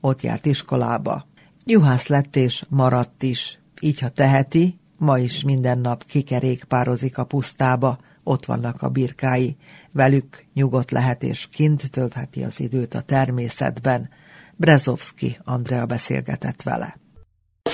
ott 0.00 0.22
járt 0.22 0.46
iskolába. 0.46 1.26
Juhász 1.64 2.06
lett 2.06 2.36
és 2.36 2.62
maradt 2.68 3.22
is, 3.22 3.58
így 3.80 3.98
ha 3.98 4.08
teheti, 4.08 4.78
ma 4.98 5.18
is 5.18 5.42
minden 5.42 5.78
nap 5.78 6.04
kikerékpározik 6.04 7.18
a 7.18 7.24
pusztába, 7.24 7.98
ott 8.24 8.44
vannak 8.44 8.82
a 8.82 8.88
birkái, 8.88 9.56
velük 9.92 10.44
nyugodt 10.54 10.90
lehet 10.90 11.22
és 11.22 11.46
kint 11.52 11.90
töltheti 11.90 12.44
az 12.44 12.60
időt 12.60 12.94
a 12.94 13.00
természetben. 13.00 14.10
Brezovski 14.56 15.38
Andrea 15.44 15.86
beszélgetett 15.86 16.62
vele. 16.62 16.96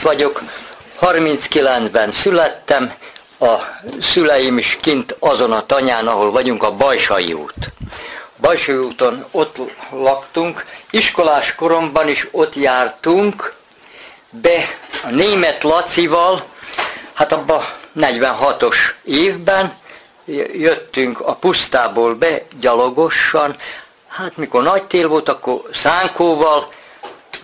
vagyok, 0.03 0.43
39-ben 1.01 2.13
születtem, 2.13 2.91
a 3.39 3.55
szüleim 4.01 4.59
is 4.59 4.79
kint 4.81 5.17
azon 5.19 5.53
a 5.53 5.67
tanyán, 5.67 6.07
ahol 6.07 6.31
vagyunk, 6.31 6.63
a 6.63 6.73
Bajsai 6.73 7.33
út. 7.33 7.73
Bajsai 8.41 8.77
úton 8.77 9.27
ott 9.31 9.57
laktunk, 9.91 10.67
iskolás 10.91 11.55
koromban 11.55 12.09
is 12.09 12.29
ott 12.31 12.55
jártunk, 12.55 13.55
be 14.31 14.65
a 15.05 15.11
német 15.11 15.63
Lacival, 15.63 16.45
hát 17.15 17.33
abban 17.33 17.65
46-os 17.99 18.77
évben 19.05 19.77
jöttünk 20.53 21.21
a 21.21 21.35
pusztából 21.35 22.15
be 22.15 22.43
gyalogosan, 22.61 23.57
hát 24.09 24.37
mikor 24.37 24.63
nagy 24.63 24.83
tél 24.83 25.09
volt, 25.09 25.29
akkor 25.29 25.61
szánkóval, 25.73 26.69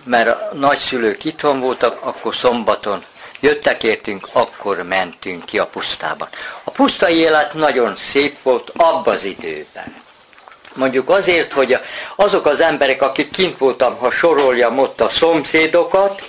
mert 0.03 0.27
a 0.27 0.49
nagyszülők 0.53 1.23
itthon 1.23 1.59
voltak, 1.59 1.97
akkor 2.01 2.35
szombaton 2.35 3.03
jöttek 3.43 3.83
értünk, 3.83 4.27
akkor 4.31 4.83
mentünk 4.83 5.45
ki 5.45 5.59
a 5.59 5.65
pusztában. 5.65 6.27
A 6.63 6.71
pusztai 6.71 7.15
élet 7.15 7.53
nagyon 7.53 7.95
szép 8.11 8.37
volt 8.41 8.71
abban 8.75 9.15
az 9.15 9.23
időben. 9.23 10.01
Mondjuk 10.73 11.09
azért, 11.09 11.53
hogy 11.53 11.77
azok 12.15 12.45
az 12.45 12.59
emberek, 12.59 13.01
akik 13.01 13.31
kint 13.31 13.57
voltam, 13.57 13.97
ha 13.97 14.11
soroljam 14.11 14.79
ott 14.79 15.01
a 15.01 15.09
szomszédokat, 15.09 16.23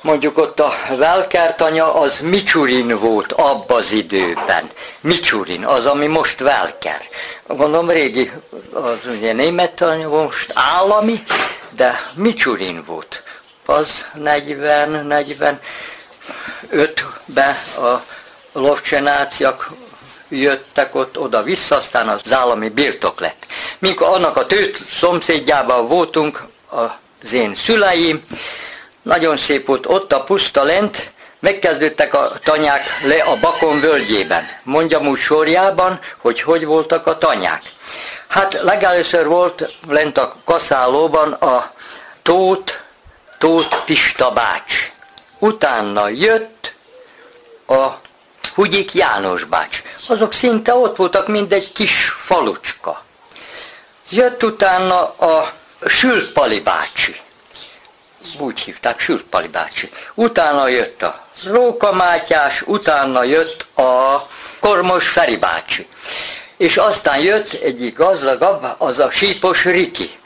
mondjuk 0.00 0.38
ott 0.38 0.60
a 0.60 0.72
Velkertanya, 0.96 1.94
az 1.94 2.18
Micsurin 2.20 2.98
volt 2.98 3.32
abban 3.32 3.80
az 3.80 3.92
időben. 3.92 4.70
Micsurin, 5.00 5.64
az, 5.64 5.86
ami 5.86 6.06
most 6.06 6.40
Velker. 6.40 7.00
Gondolom 7.46 7.90
régi, 7.90 8.30
az 8.72 8.98
ugye 9.06 9.32
német 9.32 9.72
tanya, 9.72 10.08
most 10.08 10.52
állami, 10.54 11.22
de 11.70 12.10
Micsurin 12.14 12.84
volt. 12.86 13.22
Az 13.66 14.04
40-40 14.18 15.58
ötbe 16.68 17.64
a 17.76 18.04
lovcsenáciak 18.52 19.70
jöttek 20.28 20.94
ott 20.94 21.18
oda-vissza, 21.18 21.76
aztán 21.76 22.08
az 22.08 22.32
állami 22.32 22.68
birtok 22.68 23.20
lett. 23.20 23.46
Mikor 23.78 24.06
annak 24.06 24.36
a 24.36 24.46
tőt 24.46 24.78
szomszédjában 24.98 25.88
voltunk, 25.88 26.42
az 26.68 27.32
én 27.32 27.54
szüleim, 27.54 28.24
nagyon 29.02 29.36
szép 29.36 29.66
volt 29.66 29.86
ott 29.86 30.12
a 30.12 30.24
puszta 30.24 30.62
lent, 30.62 31.10
megkezdődtek 31.38 32.14
a 32.14 32.32
tanyák 32.44 32.84
le 33.04 33.22
a 33.22 33.36
Bakon 33.40 33.80
völgyében. 33.80 34.48
Mondjam 34.62 35.06
úgy 35.06 35.18
sorjában, 35.18 36.00
hogy 36.16 36.42
hogy 36.42 36.64
voltak 36.64 37.06
a 37.06 37.18
tanyák. 37.18 37.62
Hát 38.28 38.52
legelőször 38.62 39.26
volt 39.26 39.76
lent 39.88 40.18
a 40.18 40.36
kaszálóban 40.44 41.32
a 41.32 41.72
Tóth, 42.22 42.72
Tóth 43.38 43.84
Pista 43.84 44.30
bács. 44.30 44.92
Utána 45.42 46.08
jött 46.08 46.74
a 47.66 47.86
Hugyik 48.54 48.94
János 48.94 49.44
bács. 49.44 49.82
Azok 50.06 50.32
szinte 50.32 50.74
ott 50.74 50.96
voltak, 50.96 51.28
mint 51.28 51.52
egy 51.52 51.72
kis 51.72 52.08
falucska. 52.08 53.04
Jött 54.10 54.42
utána 54.42 55.00
a 55.08 55.52
Sülpali 55.86 56.60
bácsi. 56.60 57.20
Úgy 58.38 58.60
hívták, 58.60 59.00
Sülpali 59.00 59.48
bácsi. 59.48 59.90
Utána 60.14 60.68
jött 60.68 61.02
a 61.02 61.26
Róka 61.44 61.92
Mátyás, 61.92 62.62
utána 62.66 63.22
jött 63.22 63.78
a 63.78 64.28
Kormos 64.60 65.08
Feri 65.08 65.36
bácsi. 65.36 65.86
És 66.56 66.76
aztán 66.76 67.20
jött 67.20 67.52
egyik 67.52 67.96
gazdagabb, 67.96 68.74
az 68.78 68.98
a 68.98 69.10
Sípos 69.10 69.64
Riki 69.64 70.19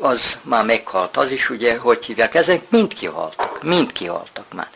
az 0.00 0.38
már 0.42 0.64
meghalt, 0.64 1.16
az 1.16 1.30
is 1.30 1.50
ugye, 1.50 1.78
hogy 1.78 2.04
hívják, 2.04 2.34
ezek 2.34 2.70
mind 2.70 2.94
kihaltak, 2.94 3.62
mind 3.62 3.92
kihaltak 3.92 4.52
már. 4.52 4.68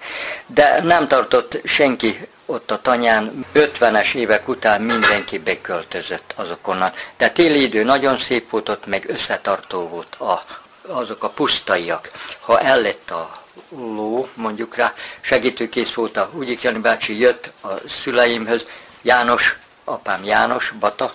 De 0.47 0.83
nem 0.83 1.09
tartott 1.09 1.61
senki 1.65 2.29
ott 2.47 2.71
a 2.71 2.81
tanyán, 2.81 3.45
50-es 3.55 4.15
évek 4.15 4.49
után 4.49 4.83
mindenki 4.83 5.39
beköltözött 5.39 6.33
azokonnan. 6.37 6.93
De 7.17 7.31
téli 7.31 7.63
idő 7.63 7.83
nagyon 7.83 8.19
szép 8.19 8.51
volt 8.51 8.69
ott, 8.69 8.87
meg 8.87 9.05
összetartó 9.09 9.89
volt 9.89 10.15
a, 10.15 10.45
azok 10.87 11.23
a 11.23 11.29
pusztaiak. 11.29 12.11
Ha 12.41 12.61
ellett 12.61 13.11
a 13.11 13.43
ló, 13.69 14.29
mondjuk 14.35 14.77
rá, 14.77 14.95
segítőkész 15.21 15.93
volt 15.93 16.17
a 16.17 16.31
Ugyik 16.33 16.63
Jani 16.63 16.79
bácsi, 16.79 17.19
jött 17.19 17.53
a 17.63 17.69
szüleimhöz, 17.89 18.67
János, 19.03 19.59
apám 19.85 20.25
János, 20.25 20.73
Bata, 20.79 21.15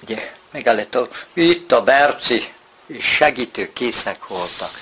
ugye 0.00 0.32
megállett 0.50 0.98
itt 1.32 1.72
a 1.72 1.82
Berci, 1.82 2.52
segítőkészek 3.00 4.26
voltak. 4.26 4.80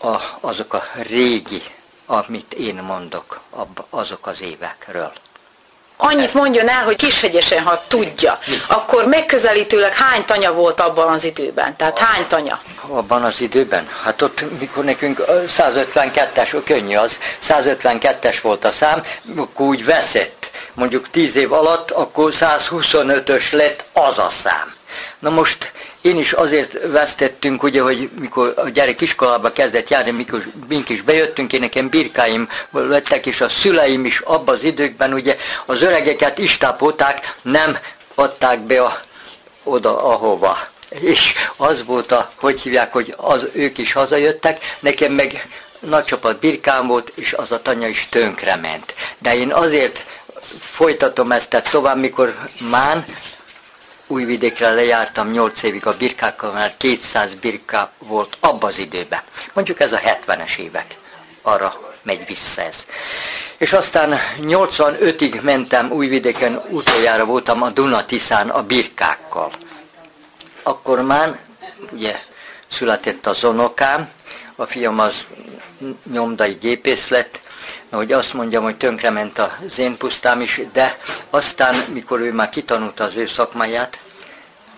A, 0.00 0.16
azok 0.40 0.74
a 0.74 0.82
régi, 1.08 1.62
amit 2.06 2.52
én 2.52 2.74
mondok, 2.74 3.40
ab, 3.50 3.84
azok 3.90 4.26
az 4.26 4.40
évekről. 4.42 5.12
Annyit 6.02 6.34
mondjon 6.34 6.68
el, 6.68 6.84
hogy 6.84 6.96
kishegyesen, 6.96 7.62
ha 7.62 7.84
tudja, 7.88 8.38
akkor 8.66 9.06
megközelítőleg 9.06 9.94
hány 9.94 10.24
tanya 10.24 10.52
volt 10.52 10.80
abban 10.80 11.08
az 11.08 11.24
időben? 11.24 11.76
Tehát 11.76 11.98
hány 11.98 12.26
tanya? 12.26 12.60
Abban 12.86 13.22
az 13.22 13.40
időben? 13.40 13.88
Hát 14.02 14.22
ott, 14.22 14.58
mikor 14.58 14.84
nekünk 14.84 15.22
152-es, 15.28 16.62
könnyű 16.64 16.96
az, 16.96 17.18
152-es 17.48 18.38
volt 18.42 18.64
a 18.64 18.72
szám, 18.72 19.02
akkor 19.36 19.66
úgy 19.66 19.84
veszett. 19.84 20.50
Mondjuk 20.74 21.10
10 21.10 21.36
év 21.36 21.52
alatt, 21.52 21.90
akkor 21.90 22.32
125-ös 22.40 23.50
lett 23.50 23.84
az 23.92 24.18
a 24.18 24.30
szám. 24.42 24.74
Na 25.18 25.30
most 25.30 25.72
én 26.00 26.18
is 26.18 26.32
azért 26.32 26.86
vesztettünk, 26.86 27.62
ugye, 27.62 27.82
hogy 27.82 28.10
mikor 28.20 28.52
a 28.56 28.68
gyerek 28.68 29.00
iskolába 29.00 29.52
kezdett 29.52 29.88
járni, 29.88 30.10
mikor 30.10 30.42
mink 30.68 30.88
is 30.88 31.02
bejöttünk, 31.02 31.52
én 31.52 31.60
nekem 31.60 31.88
birkáim 31.88 32.48
lettek, 32.70 33.26
és 33.26 33.40
a 33.40 33.48
szüleim 33.48 34.04
is 34.04 34.20
abban 34.20 34.54
az 34.54 34.62
időkben 34.62 35.12
ugye 35.12 35.36
az 35.66 35.82
öregeket 35.82 36.38
istápolták, 36.38 37.34
nem 37.42 37.78
adták 38.14 38.60
be 38.60 38.82
a, 38.82 39.02
oda, 39.62 40.04
ahova. 40.04 40.58
És 40.88 41.34
az 41.56 41.84
volt 41.84 42.12
a, 42.12 42.30
hogy 42.34 42.60
hívják, 42.60 42.92
hogy 42.92 43.14
az, 43.16 43.46
ők 43.52 43.78
is 43.78 43.92
hazajöttek, 43.92 44.76
nekem 44.80 45.12
meg 45.12 45.48
nagy 45.80 46.04
csapat 46.04 46.38
birkám 46.38 46.86
volt, 46.86 47.12
és 47.14 47.32
az 47.32 47.52
a 47.52 47.62
tanya 47.62 47.88
is 47.88 48.06
tönkrement. 48.10 48.94
De 49.18 49.36
én 49.36 49.52
azért 49.52 50.04
folytatom 50.60 51.32
ezt, 51.32 51.48
tehát 51.48 51.70
tovább, 51.70 51.98
mikor 51.98 52.36
Mán 52.70 53.04
Újvidékre 54.10 54.70
lejártam 54.70 55.30
8 55.30 55.62
évig 55.62 55.86
a 55.86 55.96
birkákkal, 55.96 56.52
mert 56.52 56.76
200 56.76 57.34
birka 57.34 57.92
volt 57.98 58.36
abban 58.40 58.70
az 58.70 58.78
időben. 58.78 59.20
Mondjuk 59.52 59.80
ez 59.80 59.92
a 59.92 59.98
70-es 59.98 60.56
évek. 60.56 60.98
Arra 61.42 61.94
megy 62.02 62.26
vissza 62.26 62.62
ez. 62.62 62.86
És 63.56 63.72
aztán 63.72 64.18
85-ig 64.40 65.40
mentem 65.42 65.90
Újvidéken, 65.90 66.62
utoljára 66.68 67.24
voltam 67.24 67.62
a 67.62 67.70
Dunatiszán 67.70 68.48
a 68.48 68.62
birkákkal. 68.62 69.52
Akkor 70.62 71.02
már, 71.02 71.38
ugye, 71.92 72.18
született 72.68 73.26
az 73.26 73.44
unokám, 73.44 74.10
a 74.56 74.64
fiam 74.64 74.98
az 74.98 75.26
nyomdai 76.12 76.52
gépész 76.52 77.08
lett, 77.08 77.40
hogy 77.90 78.12
azt 78.12 78.32
mondjam, 78.32 78.62
hogy 78.62 78.76
tönkrement 78.76 79.38
az 79.38 79.78
én 79.78 79.96
pusztám 79.96 80.40
is, 80.40 80.60
de 80.72 80.98
aztán, 81.30 81.74
mikor 81.92 82.20
ő 82.20 82.32
már 82.32 82.48
kitanulta 82.48 83.04
az 83.04 83.16
ő 83.16 83.26
szakmáját, 83.26 84.00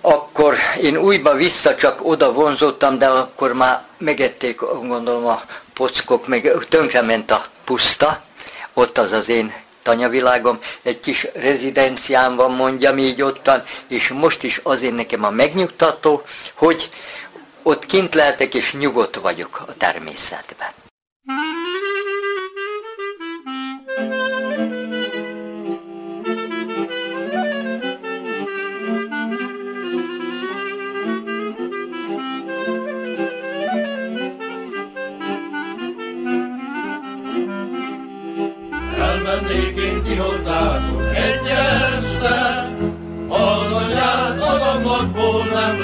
akkor 0.00 0.56
én 0.80 0.96
újba 0.96 1.34
vissza 1.34 1.74
csak 1.74 2.06
oda 2.06 2.32
vonzottam, 2.32 2.98
de 2.98 3.06
akkor 3.06 3.52
már 3.52 3.82
megették, 3.98 4.60
gondolom, 4.60 5.26
a 5.26 5.42
pockok, 5.74 6.26
meg 6.26 6.52
tönkrement 6.68 7.30
a 7.30 7.46
puszta, 7.64 8.22
ott 8.72 8.98
az 8.98 9.12
az 9.12 9.28
én 9.28 9.54
tanyavilágom, 9.82 10.58
egy 10.82 11.00
kis 11.00 11.26
rezidenciám 11.34 12.36
van, 12.36 12.50
mondjam 12.50 12.98
így 12.98 13.22
ottan, 13.22 13.64
és 13.88 14.08
most 14.08 14.42
is 14.42 14.60
azért 14.62 14.94
nekem 14.94 15.24
a 15.24 15.30
megnyugtató, 15.30 16.22
hogy 16.54 16.90
ott 17.62 17.86
kint 17.86 18.14
lehetek 18.14 18.54
és 18.54 18.72
nyugodt 18.72 19.16
vagyok 19.16 19.62
a 19.66 19.74
természetben. 19.78 20.81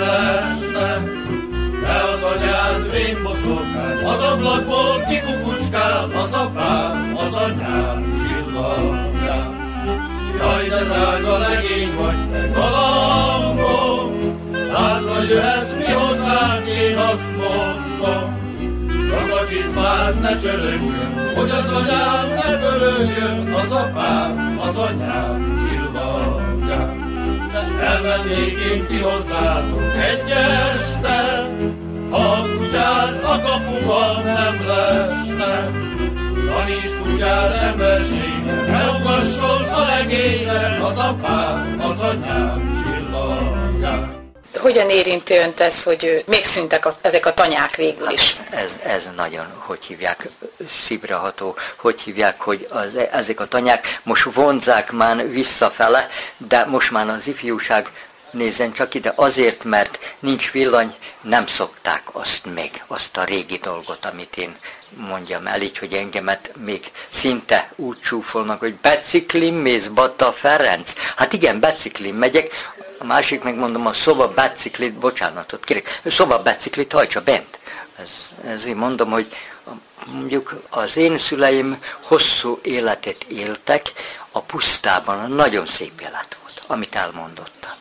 Leste, 0.09 0.90
de 1.82 1.94
az 2.12 2.22
anyád 2.32 2.90
vén 2.92 3.22
boszorkány, 3.22 4.04
az 4.12 4.22
ablakból 4.32 4.94
kikukucskál, 5.09 6.04
az 6.24 6.32
apám, 6.32 7.16
az 7.26 7.34
anyád 7.34 8.00
csillagját. 8.26 9.56
Jaj, 10.38 10.68
de 10.68 10.82
drága 10.84 11.38
legény 11.38 11.94
vagy 11.96 12.30
te 12.30 12.50
galambom, 12.54 14.11
hátra 14.72 15.22
jöhetsz 15.22 15.72
mi 15.78 15.92
hozzánk, 15.92 16.66
én 16.68 16.96
azt 16.96 17.30
mondom, 17.36 18.36
csak 19.11 19.40
a 19.40 19.46
csizmád 19.48 20.20
ne 20.20 20.36
csörögjön, 20.36 21.32
hogy 21.36 21.50
az 21.50 21.72
anyám 21.72 22.28
ne 22.28 22.56
bölöljön, 22.56 23.52
az 23.52 23.70
apám, 23.70 24.61
az 24.68 24.76
anyám 24.76 25.66
csillagán. 25.68 25.88
Elmennék 27.80 28.58
én 28.72 28.86
ki 28.86 28.98
hozzátok 28.98 29.92
egy 30.10 30.30
este, 30.30 31.48
ha 32.10 32.16
a 32.16 32.46
kutyád 32.56 33.20
a 33.24 33.40
kapuban 33.40 34.22
nem 34.24 34.66
lesne. 34.66 35.70
Taníts 36.46 36.94
kutyád 37.02 37.52
emberségnek, 37.62 38.66
ne 38.66 38.90
ugasson 38.90 39.62
a 39.62 39.84
legénynek, 39.84 40.84
az 40.84 40.98
apám, 40.98 41.80
az 41.80 41.98
csillagán. 41.98 42.97
Hogyan 44.61 44.90
érinti 44.90 45.36
önt 45.36 45.61
ez, 45.61 45.82
hogy 45.82 46.24
még 46.26 46.44
szüntek 46.44 46.86
a, 46.86 46.96
ezek 47.00 47.26
a 47.26 47.34
tanyák 47.34 47.76
végül 47.76 48.11
is? 48.11 48.36
Ez, 48.50 48.70
ez 48.82 49.09
nagyon, 49.16 49.46
hogy 49.59 49.84
hívják, 49.84 50.28
szívreható, 50.84 51.56
hogy 51.76 52.00
hívják, 52.00 52.40
hogy 52.40 52.66
az, 52.70 52.96
ezek 53.12 53.40
a 53.40 53.46
tanyák 53.46 54.00
most 54.02 54.22
vonzák 54.22 54.92
már 54.92 55.28
visszafele, 55.30 56.09
de 56.36 56.64
most 56.64 56.90
már 56.90 57.09
az 57.09 57.26
ifjúság 57.26 57.90
nézzen 58.30 58.72
csak 58.72 58.94
ide, 58.94 59.12
azért, 59.16 59.64
mert 59.64 59.98
nincs 60.18 60.50
villany, 60.50 60.94
nem 61.20 61.46
szokták 61.46 62.02
azt 62.12 62.44
még, 62.54 62.82
azt 62.86 63.16
a 63.16 63.24
régi 63.24 63.56
dolgot, 63.56 64.04
amit 64.04 64.36
én 64.36 64.56
mondjam 64.88 65.46
el, 65.46 65.61
így, 65.61 65.78
hogy 65.78 65.92
engemet 65.92 66.50
még 66.56 66.90
szinte 67.09 67.72
úgy 67.76 68.00
csúfolnak, 68.00 68.59
hogy 68.59 68.74
beciklim 68.74 69.54
mész 69.54 69.86
Bata 69.86 70.32
Ferenc. 70.32 70.92
Hát 71.16 71.32
igen, 71.32 71.61
beciklim 71.61 72.16
megyek, 72.16 72.52
a 72.99 73.05
másik 73.05 73.42
megmondom, 73.42 73.86
a 73.86 73.92
szoba 73.92 74.28
biciklit, 74.28 74.94
bocsánatot 74.94 75.64
kérek, 75.64 76.01
a 76.05 76.11
szoba 76.11 76.42
biciklit 76.42 76.92
hajtsa 76.92 77.20
bent. 77.20 77.59
Ez, 77.99 78.11
ezért 78.46 78.76
mondom, 78.76 79.11
hogy 79.11 79.36
mondjuk 80.07 80.61
az 80.70 80.96
én 80.96 81.18
szüleim 81.18 81.78
hosszú 82.03 82.59
életet 82.62 83.24
éltek, 83.24 83.92
a 84.32 84.40
pusztában 84.40 85.30
nagyon 85.30 85.66
szép 85.66 86.01
élet 86.01 86.36
volt, 86.42 86.62
amit 86.66 86.94
elmondottam. 86.94 87.72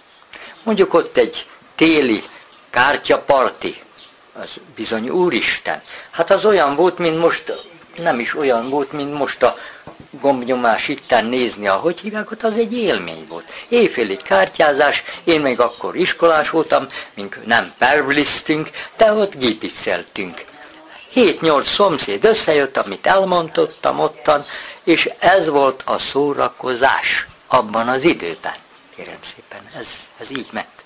Mondjuk 0.63 0.93
ott 0.93 1.17
egy 1.17 1.47
téli 1.75 2.23
kártyaparti, 2.69 3.81
az 4.33 4.49
bizony 4.75 5.09
Úristen. 5.09 5.81
Hát 6.09 6.31
az 6.31 6.45
olyan 6.45 6.75
volt, 6.75 6.97
mint 6.97 7.19
most, 7.19 7.65
nem 7.97 8.19
is 8.19 8.35
olyan 8.35 8.69
volt, 8.69 8.91
mint 8.91 9.13
most 9.13 9.43
a 9.43 9.57
gombnyomás 10.09 10.87
itten 10.87 11.25
nézni, 11.25 11.67
ahogy 11.67 11.99
hívják, 11.99 12.31
ott 12.31 12.43
az 12.43 12.57
egy 12.57 12.73
élmény 12.73 13.25
volt. 13.29 13.45
Éjfélig 13.67 14.21
kártyázás, 14.21 15.03
én 15.23 15.41
még 15.41 15.59
akkor 15.59 15.95
iskolás 15.95 16.49
voltam, 16.49 16.85
mink 17.13 17.45
nem 17.45 17.73
perblisztünk, 17.77 18.69
de 18.97 19.13
ott 19.13 19.37
gépicceltünk. 19.37 20.45
Hét-nyolc 21.09 21.69
szomszéd 21.69 22.25
összejött, 22.25 22.77
amit 22.77 23.07
elmondottam 23.07 23.99
ottan, 23.99 24.45
és 24.83 25.09
ez 25.19 25.47
volt 25.47 25.81
a 25.85 25.97
szórakozás 25.99 27.27
abban 27.47 27.87
az 27.87 28.03
időben. 28.03 28.55
Kérem 28.95 29.19
szépen, 29.35 29.61
ez, 29.79 29.87
ez 30.19 30.29
így 30.31 30.47
ment. 30.51 30.76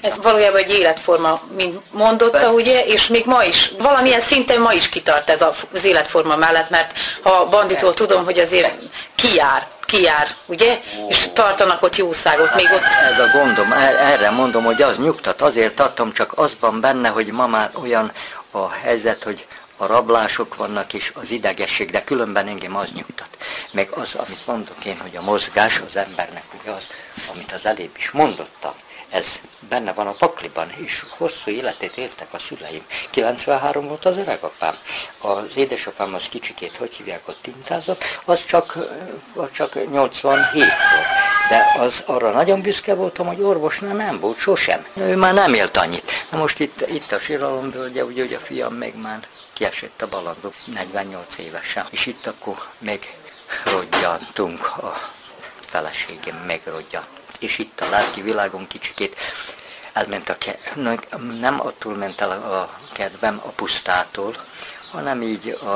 Ez 0.00 0.16
valójában 0.22 0.60
egy 0.60 0.70
életforma, 0.70 1.40
mint 1.56 1.80
mondotta, 1.90 2.52
ugye, 2.52 2.84
és 2.84 3.06
még 3.06 3.24
ma 3.26 3.44
is, 3.44 3.72
valamilyen 3.78 4.20
szinten 4.20 4.60
ma 4.60 4.72
is 4.72 4.88
kitart 4.88 5.30
ez 5.30 5.40
az 5.72 5.84
életforma 5.84 6.36
mellett, 6.36 6.70
mert 6.70 6.98
ha 7.22 7.48
banditól 7.48 7.94
tudom, 7.94 8.24
hogy 8.24 8.38
azért 8.38 8.72
kijár, 9.14 9.66
kijár, 9.84 10.28
ugye, 10.46 10.80
és 11.08 11.28
tartanak 11.32 11.82
ott 11.82 11.96
jószágot, 11.96 12.54
még 12.54 12.66
ott... 12.74 12.82
Ez 12.82 13.18
a 13.18 13.38
gondom, 13.38 13.72
er- 13.72 14.00
erre 14.00 14.30
mondom, 14.30 14.64
hogy 14.64 14.82
az 14.82 14.96
nyugtat, 14.98 15.40
azért 15.40 15.74
tartom, 15.74 16.12
csak 16.12 16.32
az 16.38 16.56
van 16.60 16.80
benne, 16.80 17.08
hogy 17.08 17.26
ma 17.26 17.46
már 17.46 17.70
olyan 17.82 18.12
a 18.50 18.70
helyzet, 18.70 19.22
hogy 19.22 19.46
a 19.76 19.86
rablások 19.86 20.54
vannak 20.54 20.92
és 20.92 21.12
az 21.14 21.30
idegesség, 21.30 21.90
de 21.90 22.04
különben 22.04 22.46
engem 22.46 22.76
az 22.76 22.88
nyugtat. 22.94 23.28
Meg 23.70 23.88
az, 23.90 24.14
amit 24.14 24.46
mondok 24.46 24.84
én, 24.84 24.98
hogy 25.00 25.16
a 25.16 25.22
mozgás 25.22 25.82
az 25.88 25.96
embernek 25.96 26.44
ugye 26.60 26.70
az, 26.70 26.86
amit 27.32 27.52
az 27.52 27.66
elébb 27.66 27.96
is 27.96 28.10
mondottam, 28.10 28.72
ez 29.10 29.40
benne 29.68 29.92
van 29.92 30.06
a 30.06 30.12
pakliban, 30.12 30.70
és 30.84 31.04
hosszú 31.08 31.50
életét 31.50 31.96
éltek 31.96 32.28
a 32.30 32.38
szüleim. 32.38 32.82
93 33.10 33.88
volt 33.88 34.04
az 34.04 34.16
öregapám. 34.16 34.76
Az 35.18 35.56
édesapám 35.56 36.14
az 36.14 36.28
kicsikét, 36.30 36.76
hogy 36.76 36.92
hívják, 36.92 37.28
ott 37.28 37.38
tintázott, 37.42 38.04
az 38.24 38.44
csak, 38.44 38.76
az 39.34 39.48
csak 39.52 39.90
87 39.90 40.52
volt. 40.52 41.06
De 41.48 41.80
az 41.80 42.02
arra 42.06 42.30
nagyon 42.30 42.62
büszke 42.62 42.94
voltam, 42.94 43.26
hogy 43.26 43.40
orvosnál 43.40 43.94
nem 43.94 44.20
volt 44.20 44.38
sosem. 44.38 44.86
Ő 44.94 45.16
már 45.16 45.34
nem 45.34 45.54
élt 45.54 45.76
annyit. 45.76 46.12
Na 46.30 46.38
most 46.38 46.58
itt, 46.58 46.88
itt 46.88 47.12
a 47.12 47.20
síralombölgye, 47.20 48.04
ugye, 48.04 48.22
hogy 48.22 48.34
a 48.34 48.38
fiam 48.38 48.74
meg 48.74 49.00
már 49.00 49.26
kiesett 49.52 50.02
a 50.02 50.08
balandok 50.08 50.54
48 50.64 51.38
évesen. 51.38 51.86
És 51.90 52.06
itt 52.06 52.26
akkor 52.26 52.66
megrodjantunk 52.78 54.66
a 54.66 55.10
feleségem 55.60 56.36
megrodjant 56.46 57.17
és 57.38 57.58
itt 57.58 57.80
a 57.80 57.88
lelki 57.88 58.22
világon 58.22 58.66
kicsikét 58.66 59.16
elment 59.92 60.28
a 60.28 60.38
ke- 60.38 60.74
nem 61.40 61.60
attól 61.60 61.94
ment 61.94 62.20
el 62.20 62.30
a 62.30 62.78
kedvem 62.92 63.40
a 63.44 63.48
pusztától, 63.48 64.34
hanem 64.90 65.22
így 65.22 65.48
a, 65.48 65.66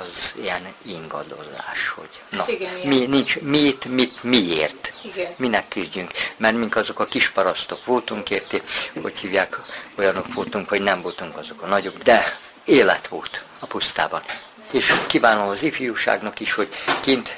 az 0.00 0.34
ilyen 0.36 0.74
ingadozás, 0.82 1.88
hogy 1.94 2.08
na, 2.30 2.38
Hát 2.38 2.48
igen, 2.48 2.76
ilyen. 2.76 2.88
mi, 2.88 3.06
nincs, 3.06 3.40
mit, 3.40 3.84
mit, 3.84 4.22
miért, 4.22 4.92
Igen. 5.02 5.32
minek 5.36 5.68
küzdjünk, 5.68 6.12
mert 6.36 6.56
mink 6.56 6.76
azok 6.76 7.00
a 7.00 7.04
kis 7.04 7.30
parasztok 7.30 7.84
voltunk, 7.84 8.30
érti, 8.30 8.62
hogy 9.02 9.18
hívják, 9.18 9.60
olyanok 9.98 10.34
voltunk, 10.34 10.68
hogy 10.68 10.80
nem 10.82 11.02
voltunk 11.02 11.36
azok 11.36 11.62
a 11.62 11.66
nagyok, 11.66 11.98
de 11.98 12.38
élet 12.64 13.08
volt 13.08 13.44
a 13.58 13.66
pusztában. 13.66 14.22
És 14.70 14.94
kívánom 15.06 15.48
az 15.48 15.62
ifjúságnak 15.62 16.40
is, 16.40 16.52
hogy 16.52 16.68
kint 17.00 17.36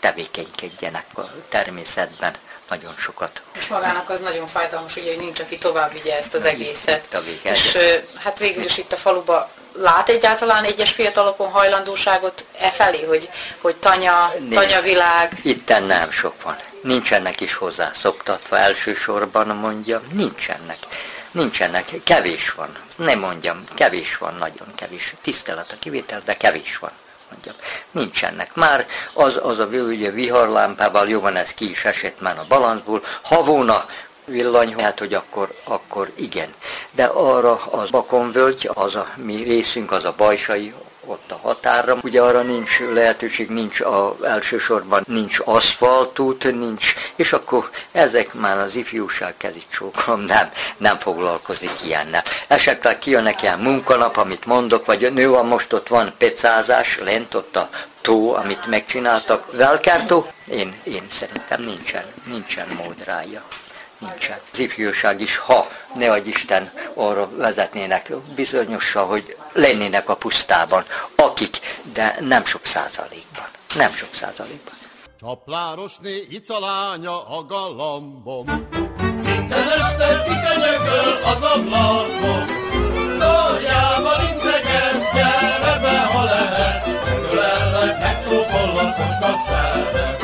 tevékenykedjenek 0.00 1.06
a 1.14 1.30
természetben 1.48 2.34
nagyon 2.68 2.94
sokat. 2.98 3.42
És 3.52 3.66
magának 3.66 4.10
az 4.10 4.20
nagyon 4.20 4.46
fájdalmas, 4.46 4.96
ugye, 4.96 5.14
hogy 5.14 5.24
nincs, 5.24 5.40
aki 5.40 5.58
tovább 5.58 5.92
vigye 5.92 6.18
ezt 6.18 6.34
az 6.34 6.44
egészet. 6.44 7.04
Itt 7.04 7.14
a. 7.14 7.22
És 7.42 7.78
hát 8.14 8.38
végül 8.38 8.64
is 8.64 8.78
itt 8.78 8.92
a 8.92 8.96
faluba 8.96 9.50
lát 9.72 10.08
egyáltalán 10.08 10.64
egyes 10.64 10.90
fiatalokon 10.90 11.50
hajlandóságot 11.50 12.44
e 12.58 12.70
felé, 12.70 13.02
hogy, 13.02 13.28
hogy 13.60 13.76
tanya, 13.76 14.34
Nincs. 14.38 14.54
tanyavilág, 14.54 15.40
Itten 15.42 15.82
nem 15.82 16.10
sok 16.10 16.42
van. 16.42 16.56
Nincsenek 16.82 17.40
is 17.40 17.54
hozzá 17.54 17.92
szoktatva 18.00 18.58
elsősorban 18.58 19.46
mondjam, 19.46 20.02
nincsenek. 20.12 20.78
Nincsenek, 21.30 21.90
kevés 22.04 22.52
van. 22.52 22.76
Nem 22.96 23.18
mondjam, 23.18 23.64
kevés 23.74 24.16
van, 24.16 24.34
nagyon 24.34 24.74
kevés. 24.74 25.14
Tisztelet 25.22 25.72
a 25.72 25.76
kivétel, 25.78 26.22
de 26.24 26.36
kevés 26.36 26.78
van. 26.78 26.90
Mondjam. 27.30 27.54
Nincsenek. 27.90 28.54
Már 28.54 28.86
az, 29.12 29.38
az 29.42 29.58
a 29.58 29.66
ugye 29.66 30.10
viharlámpával, 30.10 31.08
jó 31.08 31.20
van, 31.20 31.36
ez 31.36 31.50
ki 31.50 31.70
is 31.70 31.84
esett 31.84 32.20
már 32.20 32.38
a 32.38 32.44
balanszból. 32.48 33.02
Ha 33.22 33.42
volna 33.42 33.86
villany, 34.24 34.74
hát 34.82 34.98
hogy 34.98 35.14
akkor, 35.14 35.54
akkor 35.64 36.10
igen. 36.14 36.54
De 36.90 37.04
arra 37.04 37.62
az 37.70 37.90
Bakonvölgy, 37.90 38.70
az 38.74 38.94
a 38.94 39.08
mi 39.16 39.42
részünk, 39.42 39.92
az 39.92 40.04
a 40.04 40.14
bajsai, 40.16 40.74
ott 41.06 41.30
a 41.30 41.38
határra. 41.42 41.96
Ugye 42.02 42.20
arra 42.20 42.42
nincs 42.42 42.80
lehetőség, 42.80 43.48
nincs 43.48 43.80
a, 43.80 44.16
elsősorban 44.22 45.04
nincs 45.06 45.38
aszfaltút, 45.44 46.58
nincs, 46.58 46.94
és 47.16 47.32
akkor 47.32 47.70
ezek 47.92 48.34
már 48.34 48.58
az 48.58 48.74
ifjúság 48.74 49.36
kezit 49.36 49.66
csókolom, 49.70 50.20
nem, 50.34 50.50
nem 50.76 50.98
foglalkozik 50.98 51.72
ilyennel. 51.84 52.22
Esetleg 52.46 52.98
kijönnek 52.98 53.42
ilyen 53.42 53.58
munkanap, 53.58 54.16
amit 54.16 54.46
mondok, 54.46 54.86
vagy 54.86 55.04
a 55.04 55.10
nő 55.10 55.28
van 55.28 55.46
most 55.46 55.72
ott 55.72 55.88
van 55.88 56.14
pecázás, 56.18 56.98
lent 56.98 57.34
ott 57.34 57.56
a 57.56 57.68
tó, 58.00 58.34
amit 58.34 58.66
megcsináltak, 58.66 59.52
velkártó, 59.52 60.26
én, 60.46 60.74
én 60.82 61.06
szerintem 61.10 61.62
nincsen, 61.62 62.04
nincsen 62.26 62.68
mód 62.68 63.04
rája 63.04 63.42
nincsen. 63.98 64.38
Az 64.52 64.58
ifjúság 64.58 65.20
is, 65.20 65.36
ha 65.36 65.68
ne 65.94 66.10
adj 66.10 66.28
Isten 66.28 66.72
arra 66.94 67.30
vezetnének 67.36 68.12
bizonyosan, 68.34 69.06
hogy 69.06 69.36
lennének 69.52 70.08
a 70.08 70.16
pusztában, 70.16 70.84
akik, 71.16 71.58
de 71.92 72.16
nem 72.20 72.44
sok 72.44 72.66
százalékban. 72.66 73.46
Nem 73.74 73.92
sok 73.92 74.08
százalékban. 74.14 74.74
Csaplárosné 75.20 76.26
icalánya 76.28 77.28
a 77.28 77.46
galambom. 77.46 78.68
Minden 79.22 79.68
este 79.70 80.22
kikenyököl 80.24 81.18
az 81.24 81.42
ablakon. 81.42 82.46
Karjával 83.18 84.20
integet, 84.32 85.12
gyere 85.14 85.78
be, 85.82 85.98
ha 85.98 86.24
lehet. 86.24 86.86
Megölellek, 87.04 87.98
megcsókollak, 87.98 88.96
hogyha 88.96 89.38
szeret. 89.46 89.84
Karjával 89.92 90.23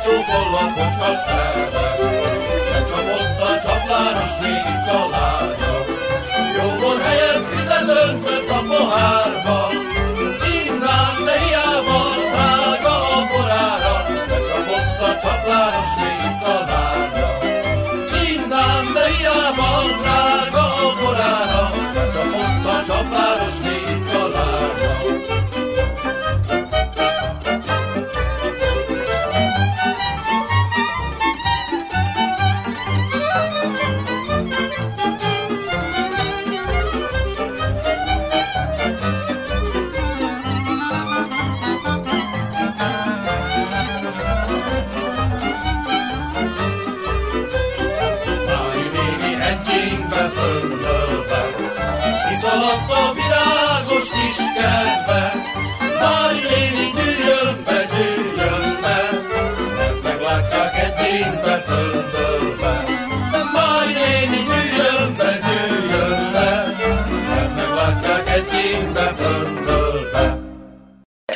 Megölellek, 0.00 0.26
megcsókollak, 0.26 0.78
hogyha 0.78 1.14
szeret. 1.24 1.72
Becsapott 2.70 3.40
a 3.40 3.60
csaplárosné 3.62 4.48
icalánya. 4.48 5.28
Jóbor 5.40 5.59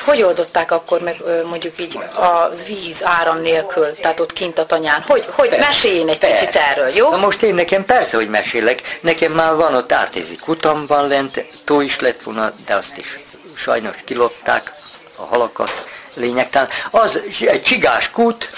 Hogy 0.04 0.22
oldották 0.22 0.70
akkor 0.70 1.00
meg 1.00 1.16
mondjuk 1.48 1.80
így 1.80 1.98
a 2.14 2.48
víz 2.66 3.04
áram 3.04 3.40
nélkül, 3.40 3.94
tehát 4.00 4.20
ott 4.20 4.32
kint 4.32 4.58
a 4.58 4.66
tanyán? 4.66 5.04
Hogy, 5.06 5.24
hogy 5.30 5.56
meséljen 5.58 6.08
egy 6.08 6.18
picit 6.18 6.56
erről, 6.56 6.88
jó? 6.88 7.10
Na 7.10 7.16
most 7.16 7.42
én 7.42 7.54
nekem 7.54 7.84
persze, 7.84 8.16
hogy 8.16 8.28
mesélek. 8.28 8.98
Nekem 9.00 9.32
már 9.32 9.54
van 9.54 9.74
ott 9.74 9.92
ártézi 9.92 10.36
kutam 10.36 10.86
van 10.86 11.08
lent, 11.08 11.44
tó 11.64 11.80
is 11.80 12.00
lett 12.00 12.22
volna, 12.22 12.52
de 12.66 12.74
azt 12.74 12.96
is 12.96 13.18
sajnos 13.56 13.96
kilopták 14.04 14.72
a 15.16 15.24
halakat 15.24 15.84
lényegtelen. 16.14 16.68
Az 16.90 17.20
egy 17.40 17.62
csigás 17.62 18.10
kút, 18.10 18.50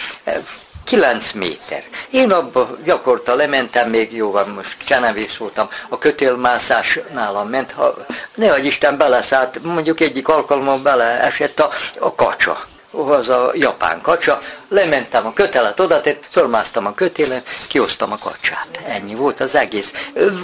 9 0.87 1.33
méter. 1.33 1.83
Én 2.11 2.33
abba 2.33 2.77
gyakorta 2.85 3.35
lementem, 3.35 3.91
még 3.91 4.13
jó 4.13 4.31
van, 4.31 4.49
most 4.49 4.77
csenevész 4.85 5.37
voltam, 5.37 5.69
a 5.89 5.99
kötélmászás 5.99 6.99
nálam 7.13 7.49
ment, 7.49 7.73
ha 7.73 8.07
ne 8.35 8.53
adj 8.53 8.67
Isten 8.67 8.97
beleszállt, 8.97 9.63
mondjuk 9.63 10.01
egyik 10.01 10.29
alkalommal 10.29 10.79
beleesett 10.79 11.61
a, 11.61 11.71
a 11.99 12.15
kacsa 12.15 12.67
az 13.05 13.29
a 13.29 13.51
japán 13.55 14.01
kacsa, 14.01 14.39
lementem 14.69 15.27
a 15.27 15.33
kötelet 15.33 15.81
oda, 15.81 16.01
fölmásztam 16.31 16.87
a 16.87 16.95
kötélen, 16.95 17.43
kihoztam 17.69 18.13
a 18.13 18.19
kacsát. 18.19 18.69
Ennyi 18.89 19.15
volt 19.15 19.41
az 19.41 19.55
egész. 19.55 19.93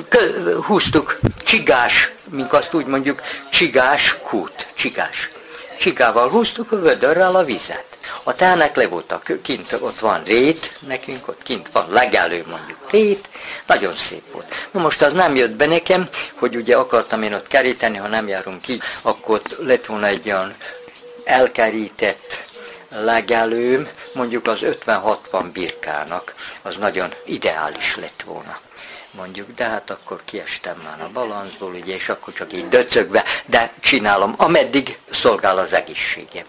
Kö, 0.09 0.59
húztuk 0.61 1.19
csigás, 1.45 2.13
mink 2.31 2.53
azt 2.53 2.75
úgy 2.75 2.87
mondjuk, 2.87 3.23
csigás 3.51 4.17
kút, 4.23 4.67
csigás. 4.75 5.31
Csigával 5.79 6.29
húztuk 6.29 6.73
a 6.73 6.81
vödörrel 6.81 7.35
a 7.35 7.45
vizet. 7.45 7.92
A 8.23 8.33
tának 8.35 8.77
le 8.77 8.89
voltak, 8.89 9.33
kint 9.43 9.73
ott 9.81 9.99
van 9.99 10.23
rét, 10.23 10.79
nekünk 10.87 11.29
ott 11.29 11.43
kint 11.43 11.69
van 11.73 11.87
legelő 11.91 12.45
mondjuk 12.51 12.91
rét, 12.91 13.29
nagyon 13.67 13.95
szép 13.95 14.33
volt. 14.33 14.55
Na 14.71 14.81
most 14.81 15.03
az 15.03 15.13
nem 15.13 15.37
jött 15.37 15.53
be 15.53 15.67
nekem, 15.67 16.09
hogy 16.39 16.57
ugye 16.57 16.77
akartam 16.77 17.23
én 17.23 17.35
ott 17.35 17.47
keríteni, 17.47 17.97
ha 17.97 18.09
nem 18.09 18.29
járunk 18.29 18.61
ki, 18.61 18.81
akkor 19.03 19.43
lett 19.59 19.87
volna 19.87 20.07
egy 20.07 20.27
olyan 20.27 20.55
elkerített 21.25 22.45
legelőm, 22.89 23.89
mondjuk 24.13 24.47
az 24.47 24.59
50-60 24.63 25.49
birkának, 25.53 26.35
az 26.63 26.77
nagyon 26.77 27.15
ideális 27.25 27.97
lett 27.97 28.23
volna 28.25 28.61
mondjuk, 29.13 29.55
de 29.55 29.65
hát 29.65 29.91
akkor 29.91 30.21
kiestem 30.25 30.81
már 30.85 31.01
a 31.01 31.11
balanszból, 31.13 31.75
ugye, 31.75 31.95
és 31.95 32.09
akkor 32.09 32.35
csak 32.35 32.53
így 32.53 32.69
döcögve, 32.69 33.25
de 33.47 33.73
csinálom, 33.81 34.35
ameddig 34.37 34.99
szolgál 35.11 35.59
az 35.59 35.73
egészségem. 35.73 36.45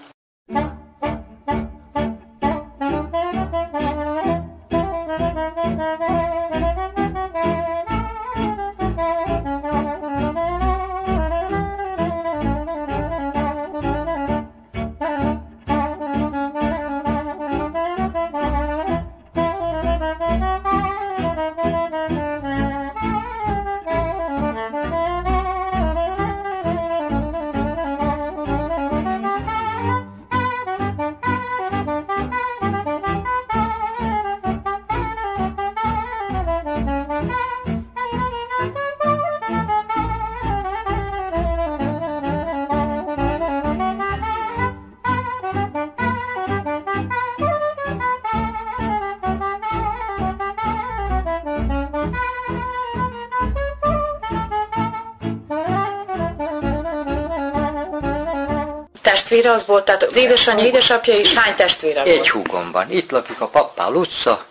Testvére 59.43 59.51
az 59.51 59.65
volt, 59.65 59.85
tehát 59.85 60.03
az 60.03 60.15
édesanyja, 60.15 60.65
édesapja 60.65 61.13
és 61.13 61.33
hány 61.33 61.55
testvére 61.55 62.01
Egy 62.01 62.15
volt? 62.15 62.27
húgom 62.27 62.71
van. 62.71 62.91
Itt 62.91 63.11
lakik 63.11 63.41
a 63.41 63.47
Pappál 63.47 63.93
utca, 63.93 64.45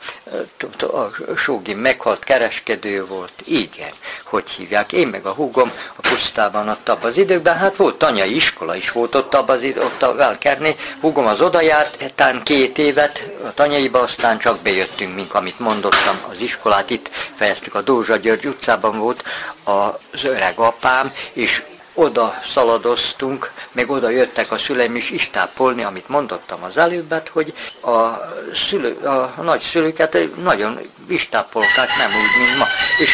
a 0.81 1.35
Sógi 1.37 1.75
meghalt 1.75 2.25
kereskedő 2.25 3.07
volt. 3.07 3.33
Igen, 3.45 3.91
hogy 4.25 4.51
hívják. 4.51 4.93
Én 4.93 5.09
meg 5.09 5.27
a 5.27 5.31
húgom 5.31 5.73
a 5.97 6.09
pusztában 6.09 6.69
ott 6.69 6.89
abban 6.89 7.11
az 7.11 7.17
időkben, 7.17 7.57
hát 7.57 7.77
volt 7.77 7.97
tanyai 7.97 8.35
iskola 8.35 8.75
is 8.77 8.91
volt 8.91 9.15
ott 9.15 9.35
abban 9.35 9.57
az 9.57 9.63
idő, 9.63 9.81
ott 9.81 10.03
a 10.03 10.15
Velkerné. 10.15 10.77
Húgom 11.01 11.27
az 11.27 11.41
oda 11.41 11.61
járt, 11.61 12.13
tán 12.15 12.43
két 12.43 12.79
évet 12.79 13.31
a 13.45 13.55
tanyaiba, 13.55 14.01
aztán 14.01 14.39
csak 14.39 14.63
bejöttünk, 14.63 15.15
mint 15.15 15.33
amit 15.33 15.59
mondottam, 15.59 16.21
az 16.31 16.41
iskolát 16.41 16.91
itt 16.91 17.11
fejeztük, 17.37 17.75
a 17.75 17.81
Dózsa 17.81 18.17
György 18.17 18.47
utcában 18.47 18.99
volt 18.99 19.25
az 19.65 20.25
öreg 20.25 20.59
apám, 20.59 21.13
és 21.33 21.63
oda 21.95 22.43
szaladoztunk, 22.53 23.53
meg 23.73 23.91
oda 23.91 24.09
jöttek 24.09 24.53
a 24.53 24.59
szüleim 24.59 24.97
is 24.97 25.11
istápolni, 25.11 25.83
amit 25.83 26.09
mondottam 26.09 26.63
az 26.63 26.77
előbbet, 26.77 27.29
hogy 27.29 27.55
a, 27.81 28.09
szülő, 28.55 28.97
a 28.97 29.43
nagyszülőket 29.43 30.19
nagyon 30.43 30.79
istápolták, 31.09 31.89
nem 31.99 32.11
úgy, 32.11 32.47
mint 32.47 32.59
ma. 32.59 32.65
És 32.99 33.11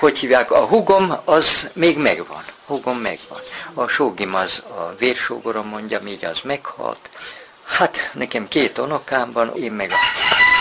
hogy 0.00 0.18
hívják, 0.18 0.50
a 0.50 0.64
hugom 0.64 1.20
az 1.24 1.68
még 1.72 1.98
megvan. 1.98 2.42
Hugom 2.66 2.96
megvan. 2.96 3.38
A 3.74 3.88
sógim 3.88 4.34
az 4.34 4.62
a 4.68 4.94
vérsógorom 4.98 5.66
mondja, 5.66 6.00
így 6.06 6.24
az 6.24 6.40
meghalt. 6.42 7.10
Hát 7.64 8.10
nekem 8.12 8.48
két 8.48 8.78
unokám 8.78 9.32
van, 9.32 9.56
én 9.56 9.72
meg 9.72 9.90
a 9.90 9.96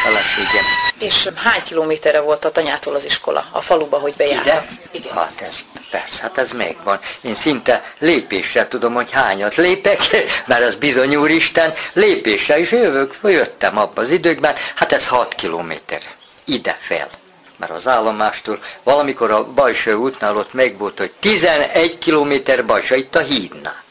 feleségem. 0.03 0.63
És 0.99 1.29
hány 1.35 1.63
kilométerre 1.63 2.19
volt 2.19 2.45
a 2.45 2.51
tanyától 2.51 2.95
az 2.95 3.05
iskola, 3.05 3.45
a 3.51 3.61
faluba, 3.61 3.97
hogy 3.97 4.13
bejárta? 4.17 4.65
Ide? 4.91 5.09
Hát 5.13 5.41
ez, 5.41 5.55
persze, 5.89 6.21
hát 6.21 6.37
ez 6.37 6.49
megvan. 6.51 6.99
Én 7.21 7.35
szinte 7.35 7.93
lépéssel 7.99 8.67
tudom, 8.67 8.93
hogy 8.93 9.11
hányat 9.11 9.55
lépek, 9.55 9.99
mert 10.47 10.67
az 10.67 10.75
bizony 10.75 11.15
úristen, 11.15 11.73
lépéssel 11.93 12.59
is 12.59 12.71
jövök, 12.71 13.19
jöttem 13.23 13.77
abban 13.77 14.03
az 14.03 14.11
időkben, 14.11 14.55
hát 14.75 14.91
ez 14.91 15.07
6 15.07 15.35
kilométer. 15.35 16.01
Ide 16.45 16.77
fel. 16.81 17.09
Mert 17.57 17.71
az 17.71 17.87
állomástól 17.87 18.59
valamikor 18.83 19.31
a 19.31 19.45
Bajső 19.45 19.93
útnál 19.93 20.37
ott 20.37 20.53
meg 20.53 20.77
volt, 20.77 20.97
hogy 20.97 21.11
11 21.19 21.97
kilométer 21.97 22.65
Bajsa, 22.65 22.95
itt 22.95 23.15
a 23.15 23.19
hídnál. 23.19 23.83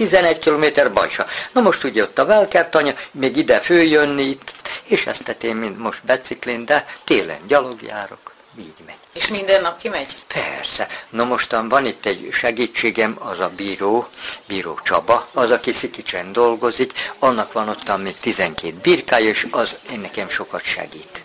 11 0.00 0.38
kilométer 0.38 0.92
Bajsa. 0.92 1.26
Na 1.52 1.60
most 1.60 1.84
ugye 1.84 2.02
ott 2.02 2.18
a 2.18 2.24
Velkertanya, 2.24 2.94
még 3.10 3.36
ide 3.36 3.60
följönni 3.60 4.22
itt, 4.22 4.52
és 4.84 5.06
ezt 5.06 5.24
tettem, 5.24 5.56
mint 5.56 5.78
most 5.78 6.04
biciklin, 6.04 6.64
de 6.64 6.86
télen 7.04 7.46
gyalogjárok, 7.46 8.32
így 8.58 8.74
megy. 8.86 8.94
És 9.12 9.28
minden 9.28 9.62
nap 9.62 9.80
kimegy? 9.80 10.16
Persze. 10.26 10.88
Na 11.10 11.24
mostan 11.24 11.68
van 11.68 11.86
itt 11.86 12.06
egy 12.06 12.28
segítségem, 12.32 13.16
az 13.18 13.40
a 13.40 13.50
bíró, 13.56 14.08
bíró 14.46 14.78
Csaba, 14.84 15.28
az, 15.32 15.50
aki 15.50 15.72
Szikicsen 15.72 16.32
dolgozik, 16.32 16.92
annak 17.18 17.52
van 17.52 17.68
ott 17.68 17.96
még 18.02 18.16
12 18.20 18.74
birkája, 18.82 19.28
és 19.28 19.46
az 19.50 19.76
én 19.92 20.00
nekem 20.00 20.28
sokat 20.28 20.62
segít. 20.62 21.22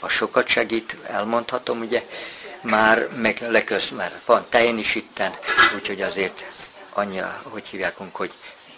A 0.00 0.08
sokat 0.08 0.48
segít, 0.48 0.96
elmondhatom, 1.06 1.80
ugye, 1.80 2.02
már 2.60 3.08
meg 3.16 3.46
leköz, 3.48 3.90
mert 3.90 4.14
van 4.24 4.46
tején 4.48 4.78
is 4.78 4.94
itten, 4.94 5.34
úgyhogy 5.74 6.02
azért 6.02 6.44
annyira, 6.96 7.40
hogy 7.42 7.66
hívják, 7.66 7.96
hogy 8.12 8.32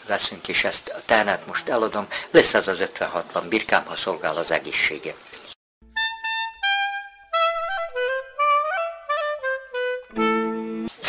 leszünk, 0.06 0.48
és 0.48 0.64
ezt 0.64 0.88
a 0.88 1.02
ternát 1.04 1.46
most 1.46 1.68
eladom, 1.68 2.06
lesz 2.30 2.54
az 2.54 2.68
az 2.68 2.78
50-60 2.98 3.42
birkám, 3.48 3.84
ha 3.84 3.96
szolgál 3.96 4.36
az 4.36 4.50
egészségem. 4.50 5.14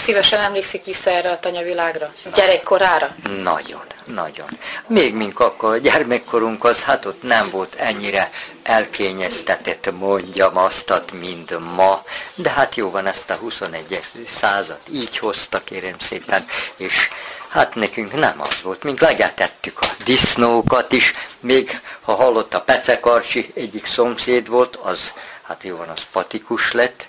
Szívesen 0.10 0.40
emlékszik 0.40 0.86
vissza 0.86 1.10
erre 1.10 1.32
a 1.32 1.40
tanyavilágra? 1.40 2.14
Gyerekkorára? 2.36 3.16
Nagyon, 3.44 3.84
nagyon. 4.06 4.48
Még 4.88 5.14
mink 5.16 5.40
akkor 5.40 5.80
gyermekkorunk 5.80 6.64
az, 6.64 6.82
hát 6.82 7.06
ott 7.06 7.24
nem 7.24 7.50
volt 7.50 7.76
ennyire 7.76 8.32
elkényeztetett, 8.64 9.92
mondjam 9.98 10.58
aztat, 10.58 11.12
mint 11.12 11.76
ma, 11.76 12.04
de 12.36 12.50
hát 12.50 12.76
jó 12.76 12.90
van, 12.90 13.06
ezt 13.06 13.30
a 13.30 13.34
21. 13.34 14.02
század 14.28 14.80
így 14.92 15.18
hozta, 15.18 15.64
kérem 15.64 16.00
szépen, 16.00 16.46
és 16.76 17.10
hát 17.50 17.76
nekünk 17.76 18.14
nem 18.14 18.42
az 18.42 18.62
volt, 18.64 18.84
mint 18.84 19.00
legetettük 19.00 19.80
a 19.82 19.88
disznókat 20.04 20.92
is, 20.92 21.14
még 21.40 21.82
ha 22.02 22.16
hallott 22.16 22.54
a 22.54 22.62
Pecekarcsi, 22.62 23.52
egyik 23.56 23.86
szomszéd 23.86 24.48
volt, 24.48 24.76
az, 24.76 25.14
hát 25.42 25.64
jó 25.64 25.76
van, 25.78 25.90
az 25.90 26.02
patikus 26.12 26.72
lett, 26.72 27.08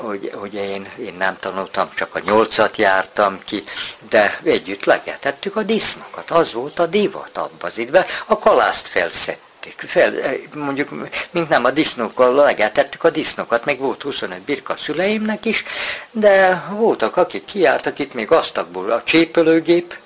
hogy, 0.00 0.30
hogy 0.34 0.54
én, 0.54 0.88
én 0.98 1.14
nem 1.18 1.36
tanultam, 1.40 1.88
csak 1.94 2.14
a 2.14 2.20
nyolcat 2.24 2.76
jártam 2.76 3.40
ki, 3.44 3.64
de 4.08 4.40
együtt 4.42 4.84
legetettük 4.84 5.56
a 5.56 5.62
disznókat. 5.62 6.30
Az 6.30 6.52
volt 6.52 6.78
a 6.78 6.86
divat 6.86 7.36
abban 7.36 7.70
az 7.70 7.78
időben. 7.78 8.04
A 8.26 8.38
kalászt 8.38 8.86
felszettük. 8.86 9.48
Fel, 9.76 10.12
mondjuk, 10.54 10.90
mint 11.30 11.48
nem 11.48 11.64
a 11.64 11.70
disznókkal 11.70 12.34
legetettük 12.34 13.04
a 13.04 13.10
disznókat, 13.10 13.64
meg 13.64 13.78
volt 13.78 14.02
25 14.02 14.40
birka 14.40 14.76
szüleimnek 14.76 15.44
is, 15.44 15.64
de 16.10 16.64
voltak, 16.70 17.16
akik 17.16 17.44
kiártak 17.44 17.98
itt 17.98 18.14
még 18.14 18.30
asztakból 18.30 18.90
a 18.90 19.02
csépölőgép, 19.02 19.98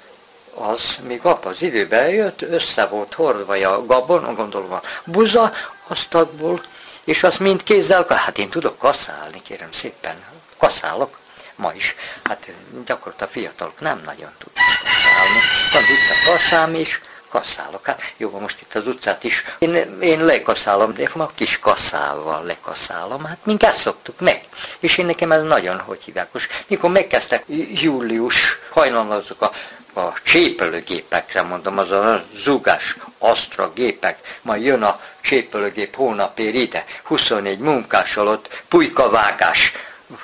az 0.54 0.98
még 1.06 1.20
abban 1.22 1.52
az 1.52 1.62
időben 1.62 2.08
jött, 2.08 2.42
össze 2.42 2.86
volt 2.86 3.14
hordva 3.14 3.54
a 3.54 3.86
gabon, 3.86 4.34
gondolom 4.34 4.72
a 4.72 4.82
buza 5.04 5.52
asztakból, 5.88 6.60
és 7.04 7.22
azt 7.22 7.38
mind 7.38 7.62
kézzel, 7.62 8.06
hát 8.08 8.38
én 8.38 8.48
tudok 8.48 8.78
kaszálni, 8.78 9.42
kérem 9.42 9.72
szépen, 9.72 10.22
kaszálok, 10.58 11.18
ma 11.56 11.72
is. 11.72 11.94
Hát 12.22 12.52
gyakorlatilag 12.86 13.30
a 13.30 13.32
fiatalok 13.32 13.80
nem 13.80 14.00
nagyon 14.04 14.30
tudnak 14.38 14.64
kaszálni. 14.82 15.40
Van 15.72 15.82
itt 15.82 16.10
a 16.10 16.30
kaszám 16.30 16.74
is, 16.74 17.00
kaszálok. 17.28 17.86
Hát 17.86 18.14
jó, 18.16 18.38
most 18.38 18.60
itt 18.60 18.74
az 18.74 18.86
utcát 18.86 19.24
is. 19.24 19.44
Én, 19.58 20.00
én 20.00 20.24
lekaszálom, 20.24 20.94
de 20.94 21.10
ma 21.14 21.30
kis 21.34 21.58
kaszálval 21.58 22.44
lekaszálom. 22.44 23.24
Hát 23.24 23.38
mink 23.44 23.62
ezt 23.62 23.78
szoktuk 23.78 24.20
meg. 24.20 24.44
És 24.78 24.98
én 24.98 25.06
nekem 25.06 25.32
ez 25.32 25.42
nagyon, 25.42 25.80
hogy 25.80 26.02
hívják. 26.04 26.32
Most 26.32 26.64
mikor 26.66 26.90
megkezdtek 26.90 27.44
július, 27.72 28.58
hajnalazok 28.70 29.42
a 29.42 29.52
a 29.94 30.12
csépelőgépekre 30.22 31.42
mondom, 31.42 31.78
az 31.78 31.90
a 31.90 32.24
zugás 32.44 32.96
Astra 33.18 33.72
gépek, 33.72 34.38
majd 34.42 34.64
jön 34.64 34.82
a 34.82 35.00
csépelőgép 35.20 35.94
hónapér 35.94 36.54
ide, 36.54 36.84
24 37.02 37.58
munkás 37.58 38.16
alatt, 38.16 38.62
pulykavágás, 38.68 39.72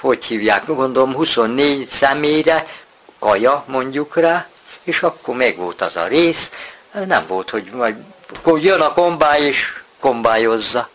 hogy 0.01 0.25
hívják, 0.25 0.67
gondolom 0.67 1.15
24 1.15 1.89
személyre, 1.89 2.67
kaja 3.19 3.65
mondjuk 3.67 4.17
rá, 4.17 4.47
és 4.83 5.03
akkor 5.03 5.37
meg 5.37 5.57
volt 5.57 5.81
az 5.81 5.97
a 5.97 6.07
rész, 6.07 6.51
nem 7.07 7.27
volt, 7.27 7.51
hogy 7.51 7.71
majd 7.73 7.97
akkor 8.35 8.61
jön 8.61 8.81
a 8.81 8.93
kombály 8.93 9.43
és 9.43 9.73
kombályozza. 10.01 10.89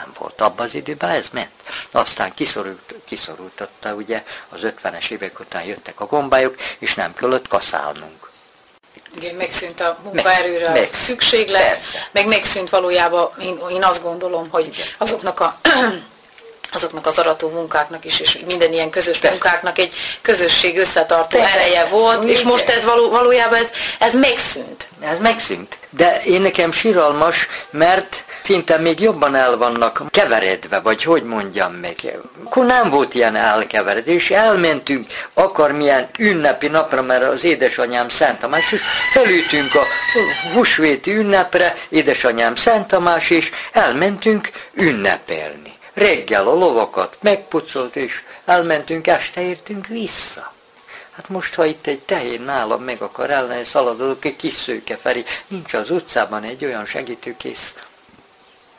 Nem 0.00 0.12
volt 0.18 0.40
abban 0.40 0.66
az 0.66 0.74
időben, 0.74 1.10
ez 1.10 1.28
ment. 1.32 1.50
Aztán 1.90 2.34
kiszorult, 2.34 2.94
kiszorultatta, 3.04 3.94
ugye, 3.94 4.24
az 4.48 4.60
50-es 4.62 5.10
évek 5.10 5.40
után 5.40 5.64
jöttek 5.64 6.00
a 6.00 6.06
gombályok, 6.06 6.54
és 6.78 6.94
nem 6.94 7.14
kellett 7.14 7.48
kaszálnunk. 7.48 8.30
Igen, 9.16 9.34
megszűnt 9.34 9.80
a 9.80 9.98
munkaerőre 10.02 10.68
meg, 10.68 10.80
meg, 10.80 10.94
szükséglet, 10.94 11.62
persze. 11.62 12.08
meg 12.10 12.26
megszűnt 12.26 12.70
valójában, 12.70 13.30
én, 13.40 13.60
én 13.70 13.84
azt 13.84 14.02
gondolom, 14.02 14.48
hogy 14.50 14.66
Igen. 14.66 14.86
azoknak 14.98 15.40
a 15.40 15.58
azoknak 16.72 17.06
az 17.06 17.18
arató 17.18 17.48
munkáknak 17.48 18.04
is, 18.04 18.20
és 18.20 18.38
minden 18.46 18.72
ilyen 18.72 18.90
közös 18.90 19.18
Persze. 19.18 19.30
munkáknak 19.30 19.78
egy 19.78 19.92
közösség 20.20 20.78
összetartó 20.78 21.38
Persze. 21.38 21.54
ereje 21.54 21.84
volt, 21.84 22.22
Igen. 22.22 22.34
és 22.34 22.42
most 22.42 22.68
ez 22.68 22.84
való, 22.84 23.10
valójában 23.10 23.58
ez, 23.58 23.70
ez 23.98 24.14
megszűnt. 24.14 24.88
Ez 25.00 25.18
megszűnt. 25.18 25.78
De 25.90 26.22
én 26.24 26.40
nekem 26.40 26.72
siralmas, 26.72 27.48
mert 27.70 28.24
szinte 28.42 28.78
még 28.78 29.00
jobban 29.00 29.34
el 29.34 29.56
vannak 29.56 30.02
keveredve, 30.10 30.80
vagy 30.80 31.02
hogy 31.02 31.22
mondjam 31.22 31.72
meg. 31.72 32.18
Akkor 32.44 32.66
nem 32.66 32.90
volt 32.90 33.14
ilyen 33.14 33.36
elkeveredés, 33.36 34.14
és 34.20 34.30
elmentünk 34.30 35.06
akármilyen 35.34 36.08
ünnepi 36.18 36.68
napra, 36.68 37.02
mert 37.02 37.22
az 37.22 37.44
édesanyám 37.44 38.08
Szent 38.08 38.40
Tamás, 38.40 38.72
és 38.72 38.80
felültünk 39.12 39.74
a 39.74 39.84
húsvéti 40.52 41.14
ünnepre, 41.16 41.76
édesanyám 41.88 42.54
Szent 42.54 42.86
Tamás, 42.86 43.30
és 43.30 43.50
elmentünk 43.72 44.50
ünnepelni. 44.72 45.72
Reggel 45.94 46.48
a 46.48 46.54
lovakat 46.54 47.16
megpucolt, 47.20 47.96
és 47.96 48.22
elmentünk, 48.44 49.06
este 49.06 49.40
értünk 49.40 49.86
vissza. 49.86 50.52
Hát 51.16 51.28
most, 51.28 51.54
ha 51.54 51.64
itt 51.64 51.86
egy 51.86 51.98
tehén 51.98 52.42
nálam 52.42 52.82
meg 52.82 53.02
akar 53.02 53.30
elleni 53.30 53.64
szaladolok, 53.64 54.24
egy 54.24 54.36
kis 54.36 54.54
szőke 54.54 54.98
Feri, 55.02 55.24
nincs 55.46 55.72
az 55.72 55.90
utcában 55.90 56.42
egy 56.42 56.64
olyan 56.64 56.86
segítőkész, 56.86 57.74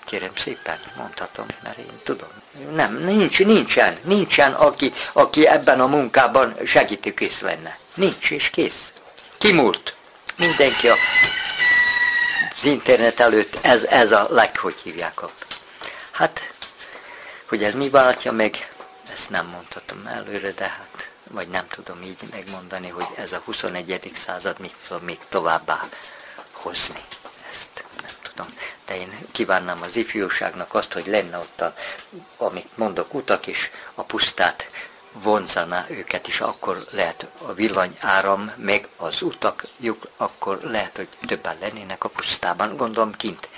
kérem 0.05 0.35
szépen, 0.35 0.79
mondhatom, 0.97 1.45
mert 1.63 1.77
én 1.77 1.99
tudom. 2.03 2.29
Nem, 2.73 2.97
nincs, 2.97 3.39
nincsen, 3.39 3.97
nincsen, 4.03 4.53
aki, 4.53 4.93
aki 5.13 5.47
ebben 5.47 5.79
a 5.79 5.87
munkában 5.87 6.55
segítőkész 6.65 7.39
lenne. 7.39 7.77
Nincs, 7.93 8.31
és 8.31 8.49
kész. 8.49 8.91
Kimúlt. 9.37 9.95
Mindenki 10.35 10.89
a, 10.89 10.95
az 12.57 12.65
internet 12.65 13.19
előtt, 13.19 13.57
ez, 13.61 13.83
ez 13.83 14.11
a 14.11 14.27
leghogy 14.29 14.75
hívják 14.83 15.21
ott. 15.21 15.45
Hát, 16.11 16.53
hogy 17.47 17.63
ez 17.63 17.73
mi 17.73 17.89
váltja 17.89 18.31
meg, 18.31 18.67
ezt 19.13 19.29
nem 19.29 19.45
mondhatom 19.45 20.05
előre, 20.07 20.51
de 20.51 20.63
hát 20.63 21.09
vagy 21.31 21.47
nem 21.47 21.67
tudom 21.67 22.01
így 22.03 22.17
megmondani, 22.31 22.87
hogy 22.87 23.07
ez 23.15 23.31
a 23.31 23.41
21. 23.45 24.11
század 24.25 24.59
mit 24.59 24.75
fog 24.87 25.03
még 25.03 25.19
továbbá 25.29 25.89
hozni. 26.51 27.03
Ezt 27.49 27.83
nem 28.01 28.11
tudom. 28.21 28.47
De 28.91 28.97
én 28.97 29.27
kívánnám 29.31 29.81
az 29.81 29.95
ifjúságnak 29.95 30.73
azt, 30.73 30.93
hogy 30.93 31.07
lenne 31.07 31.37
ott, 31.37 31.61
a, 31.61 31.73
amit 32.37 32.77
mondok, 32.77 33.13
utak 33.13 33.47
is, 33.47 33.71
a 33.95 34.03
pusztát 34.03 34.67
vonzaná 35.11 35.85
őket 35.89 36.27
is, 36.27 36.41
akkor 36.41 36.85
lehet 36.89 37.27
a 37.37 37.53
villanyáram, 37.53 38.51
meg 38.57 38.87
az 38.97 39.21
utakjuk, 39.21 40.07
akkor 40.17 40.59
lehet, 40.63 40.95
hogy 40.95 41.07
többen 41.27 41.57
lennének 41.61 42.03
a 42.03 42.09
pusztában, 42.09 42.77
gondolom 42.77 43.11
kint. 43.11 43.49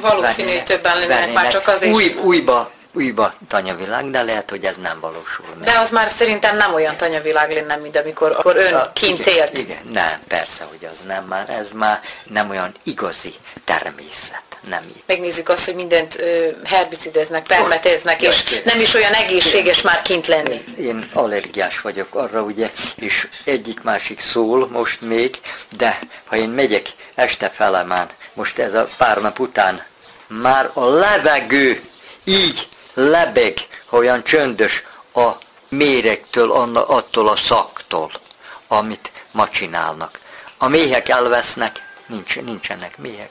Valószínű, 0.00 0.50
hogy 0.50 0.64
többen 0.64 0.98
lennének 0.98 1.32
már 1.32 1.52
csak 1.52 1.68
azért. 1.68 1.94
Új, 1.94 2.14
újba, 2.14 2.72
újba 2.98 3.34
tanyavilág, 3.48 4.10
de 4.10 4.22
lehet, 4.22 4.50
hogy 4.50 4.64
ez 4.64 4.76
nem 4.82 5.00
valósul 5.00 5.46
meg. 5.58 5.64
De 5.68 5.78
az 5.78 5.90
már 5.90 6.10
szerintem 6.10 6.56
nem 6.56 6.74
olyan 6.74 6.96
tanyavilág 6.96 7.52
lenne, 7.52 7.76
mint 7.76 7.96
amikor 7.96 8.30
akkor 8.30 8.56
ön 8.56 8.74
A- 8.74 8.92
kint 8.92 9.18
igen, 9.20 9.34
élt. 9.34 9.58
Igen, 9.58 9.78
nem, 9.92 10.20
persze, 10.28 10.64
hogy 10.64 10.88
az 10.92 10.98
nem 11.06 11.24
már, 11.24 11.50
ez 11.50 11.66
már 11.74 12.00
nem 12.24 12.50
olyan 12.50 12.72
igazi 12.82 13.34
természet, 13.64 14.42
nem 14.68 14.82
így. 14.88 15.02
Megnézzük 15.06 15.48
azt, 15.48 15.64
hogy 15.64 15.74
mindent 15.74 16.20
ö, 16.20 16.48
herbicideznek, 16.64 17.46
permeteznek, 17.46 18.22
és 18.22 18.62
nem 18.64 18.80
is 18.80 18.94
olyan 18.94 19.12
egészséges 19.12 19.80
már 19.80 20.02
kint 20.02 20.26
lenni. 20.26 20.64
Én 20.80 21.10
allergiás 21.12 21.80
vagyok 21.80 22.14
arra, 22.14 22.40
ugye, 22.40 22.70
és 22.94 23.28
egyik-másik 23.44 24.20
szól 24.20 24.68
most 24.68 25.00
még, 25.00 25.40
de 25.76 25.98
ha 26.24 26.36
én 26.36 26.48
megyek 26.48 26.86
este 27.14 27.50
felemán, 27.50 28.08
most 28.32 28.58
ez 28.58 28.74
a 28.74 28.88
pár 28.96 29.20
nap 29.20 29.38
után, 29.38 29.82
már 30.26 30.70
a 30.72 30.84
levegő 30.84 31.82
így 32.24 32.68
lebeg, 32.98 33.54
ha 33.86 33.96
olyan 33.96 34.24
csöndös 34.24 34.84
a 35.14 35.30
méregtől, 35.68 36.50
attól 36.74 37.28
a 37.28 37.36
szaktól, 37.36 38.10
amit 38.66 39.12
ma 39.30 39.48
csinálnak. 39.48 40.20
A 40.56 40.68
méhek 40.68 41.08
elvesznek, 41.08 41.94
nincs, 42.06 42.40
nincsenek 42.40 42.98
méhek, 42.98 43.30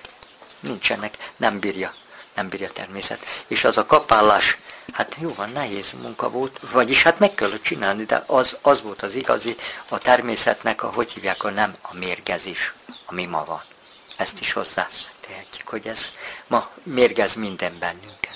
nincsenek, 0.60 1.18
nem 1.38 1.60
bírja, 1.60 1.94
nem 2.35 2.49
bírja 2.49 2.72
természet. 2.72 3.19
És 3.48 3.64
az 3.64 3.77
a 3.77 3.85
kapálás, 3.85 4.57
hát 4.94 5.15
jó 5.19 5.34
van, 5.34 5.49
nehéz 5.49 5.91
munka 6.02 6.30
volt, 6.30 6.60
vagyis 6.72 7.03
hát 7.03 7.19
meg 7.19 7.35
kellett 7.35 7.64
csinálni, 7.64 8.06
de 8.06 8.23
az, 8.26 8.57
az 8.61 8.81
volt 8.81 9.02
az 9.02 9.15
igazi, 9.15 9.56
a 9.89 9.98
természetnek, 9.98 10.84
a, 10.84 10.91
hogy 10.94 11.11
hívják, 11.11 11.44
a 11.44 11.49
nem 11.49 11.76
a 11.81 11.95
mérgezés, 11.95 12.73
ami 13.06 13.26
ma 13.26 13.44
van. 13.45 13.61
Ezt 14.15 14.39
is 14.39 14.53
hozzá 14.53 14.88
tehetjük, 15.27 15.68
hogy 15.68 15.88
ez 15.88 15.99
ma 16.48 16.69
mérgez 16.84 17.34
minden 17.34 17.80
bennünket. 17.80 18.27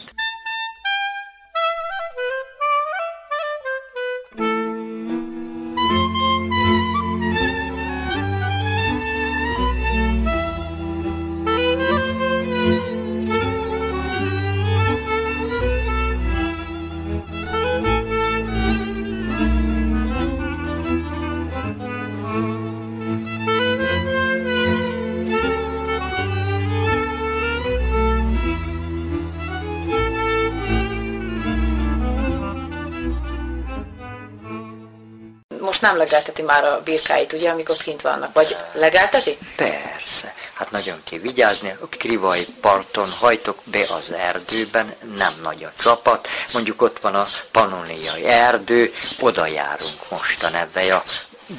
Nem 35.91 35.99
legelteti 35.99 36.41
már 36.41 36.63
a 36.63 36.81
birkáit, 36.83 37.33
ugye, 37.33 37.49
amikor 37.49 37.75
kint 37.75 38.01
vannak. 38.01 38.33
Vagy 38.33 38.57
legelteti? 38.73 39.37
Persze, 39.55 40.33
hát 40.53 40.71
nagyon 40.71 41.01
kell 41.09 41.19
vigyázni, 41.19 41.75
a 41.81 41.87
krivai 41.89 42.45
parton 42.61 43.09
hajtok 43.09 43.59
be 43.63 43.79
az 43.79 44.11
erdőben, 44.11 44.95
nem 45.15 45.33
nagy 45.43 45.63
a 45.63 45.71
csapat, 45.81 46.27
mondjuk 46.53 46.81
ott 46.81 46.99
van 46.99 47.15
a 47.15 47.27
panoniai 47.51 48.25
erdő, 48.25 48.93
oda 49.19 49.45
járunk 49.45 50.09
mostan 50.09 50.55
ebbe 50.55 50.95
a 50.95 51.03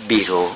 bíró 0.07 0.51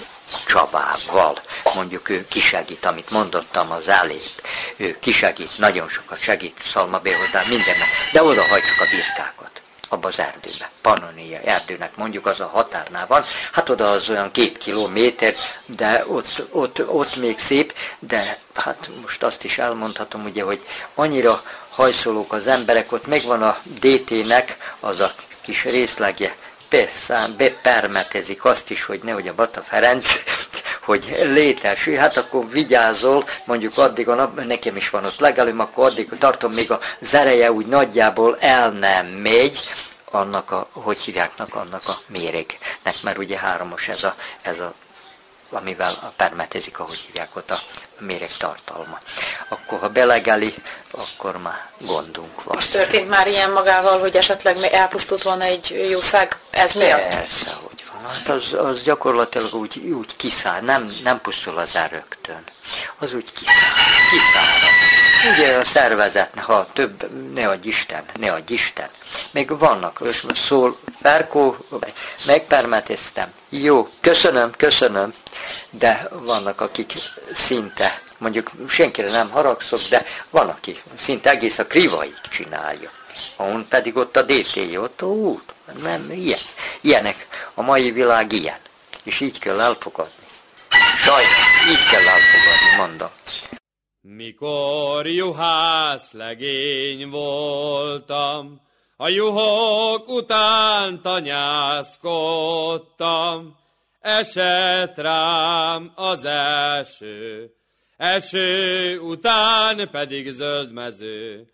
Csabával. 0.46 1.40
Mondjuk 1.74 2.08
ő 2.08 2.26
kisegít, 2.28 2.84
amit 2.84 3.10
mondottam 3.10 3.70
az 3.70 3.88
elét. 3.88 4.42
Ő 4.76 4.96
kisegít, 5.00 5.58
nagyon 5.58 5.88
sokat 5.88 6.20
segít, 6.20 6.56
Szalma 6.72 6.96
hozzá 6.96 7.40
mindennek, 7.48 7.88
de 8.12 8.22
oda 8.22 8.42
hagyjuk 8.42 8.80
a 8.80 8.90
birkákat 8.90 9.64
abba 9.88 10.08
az 10.08 10.18
erdőbe. 10.18 10.70
Pannonia 10.80 11.40
erdőnek 11.40 11.96
mondjuk 11.96 12.26
az 12.26 12.40
a 12.40 12.46
határnál 12.46 13.06
van, 13.06 13.24
hát 13.52 13.68
oda 13.68 13.90
az 13.90 14.08
olyan 14.08 14.30
két 14.30 14.58
kilométer, 14.58 15.34
de 15.66 16.04
ott, 16.08 16.44
ott, 16.50 16.88
ott 16.88 17.16
még 17.16 17.38
szép, 17.38 17.74
de 17.98 18.38
hát 18.54 18.90
most 19.02 19.22
azt 19.22 19.44
is 19.44 19.58
elmondhatom 19.58 20.24
ugye, 20.24 20.42
hogy 20.42 20.66
annyira 20.94 21.42
hajszolók 21.70 22.32
az 22.32 22.46
emberek, 22.46 22.92
ott 22.92 23.06
megvan 23.06 23.42
a 23.42 23.58
DT-nek 23.80 24.74
az 24.80 25.00
a 25.00 25.14
kis 25.40 25.64
részlegje, 25.64 26.36
persze, 26.68 27.28
bepermetezik 27.36 28.44
azt 28.44 28.70
is, 28.70 28.84
hogy 28.84 29.00
nehogy 29.02 29.28
a 29.28 29.34
Bata 29.34 29.62
Ferenc, 29.68 30.08
hogy 30.86 31.16
létesül, 31.22 31.96
hát 31.96 32.16
akkor 32.16 32.50
vigyázol, 32.50 33.24
mondjuk 33.44 33.78
addig 33.78 34.08
a 34.08 34.14
nap, 34.14 34.44
nekem 34.44 34.76
is 34.76 34.90
van 34.90 35.04
ott 35.04 35.18
legalább, 35.18 35.58
akkor 35.58 35.86
addig 35.86 36.08
tartom, 36.18 36.52
még 36.52 36.70
a 36.70 36.80
zereje 37.00 37.52
úgy 37.52 37.66
nagyjából 37.66 38.36
el 38.40 38.70
nem 38.70 39.06
megy, 39.06 39.60
annak 40.10 40.50
a, 40.50 40.68
hogy 40.72 40.98
hívjáknak, 40.98 41.54
annak 41.54 41.88
a 41.88 42.00
méregnek, 42.06 42.94
mert 43.02 43.18
ugye 43.18 43.38
háromos 43.38 43.88
ez 43.88 44.02
a, 44.02 44.14
ez 44.42 44.58
a 44.58 44.74
amivel 45.50 46.12
permetezik, 46.16 46.78
ahogy 46.78 46.98
hívják 47.06 47.36
ott 47.36 47.50
a 47.50 47.60
méreg 47.98 48.30
tartalma. 48.38 48.98
Akkor 49.48 49.78
ha 49.78 49.88
belegeli, 49.88 50.54
akkor 50.90 51.36
már 51.36 51.70
gondunk 51.78 52.42
van. 52.42 52.54
Most 52.54 52.70
történt 52.70 53.08
már 53.08 53.26
ilyen 53.26 53.50
magával, 53.50 53.98
hogy 53.98 54.16
esetleg 54.16 54.56
elpusztult 54.62 55.22
volna 55.22 55.44
egy 55.44 55.86
jószág 55.90 56.38
ez 56.50 56.72
miatt? 56.72 57.14
Persze, 57.14 57.50
hogy. 57.62 57.75
Hát 58.06 58.28
az, 58.28 58.52
az 58.52 58.82
gyakorlatilag 58.82 59.54
úgy, 59.54 59.78
úgy 59.78 60.16
kiszáll, 60.16 60.60
nem, 60.60 60.92
nem 61.02 61.20
pusztul 61.20 61.58
az 61.58 61.74
el 61.74 61.88
rögtön. 61.88 62.42
Az 62.98 63.14
úgy 63.14 63.32
kiszáll, 63.32 63.54
kiszáll. 64.10 64.70
Ugye 65.32 65.56
a 65.56 65.64
szervezet, 65.64 66.38
ha 66.38 66.68
több, 66.72 67.10
ne 67.32 67.48
adj 67.48 67.68
Isten, 67.68 68.04
ne 68.14 68.32
adj 68.32 68.52
Isten. 68.52 68.88
Még 69.30 69.58
vannak, 69.58 70.00
és 70.04 70.20
most 70.20 70.42
szól, 70.42 70.78
Ferkó, 71.02 71.56
megpermeteztem. 72.26 73.32
Jó, 73.48 73.88
köszönöm, 74.00 74.50
köszönöm. 74.56 75.14
De 75.70 76.08
vannak, 76.10 76.60
akik 76.60 76.92
szinte, 77.34 78.00
mondjuk 78.18 78.50
senkire 78.68 79.10
nem 79.10 79.30
haragszok, 79.30 79.80
de 79.88 80.06
van, 80.30 80.48
aki 80.48 80.82
szinte 80.98 81.30
egész 81.30 81.58
a 81.58 81.66
krivaig 81.66 82.14
csinálja. 82.30 82.90
Ahol 83.36 83.66
pedig 83.68 83.96
ott 83.96 84.16
a 84.16 84.22
DT, 84.22 84.76
ott 84.76 85.02
út. 85.02 85.54
Nem, 85.82 86.10
ilyen. 86.10 86.38
Ilyenek. 86.80 87.26
A 87.58 87.62
mai 87.62 87.90
világ 87.90 88.32
ilyen. 88.32 88.58
És 89.02 89.20
így 89.20 89.38
kell 89.38 89.60
elfogadni. 89.60 90.26
Sajnos, 91.04 91.68
így 91.70 91.86
kell 91.90 92.08
elfogadni, 92.08 92.76
mondom. 92.76 93.10
Mikor 94.00 95.06
juhász 95.06 96.12
legény 96.12 97.08
voltam, 97.08 98.60
a 98.96 99.08
juhok 99.08 100.08
után 100.08 101.02
tanyászkodtam, 101.02 103.56
esett 104.00 104.96
rám 104.96 105.92
az 105.94 106.24
első, 106.24 107.50
eső 107.96 108.98
után 108.98 109.90
pedig 109.90 110.32
zöld 110.32 110.72
mező. 110.72 111.50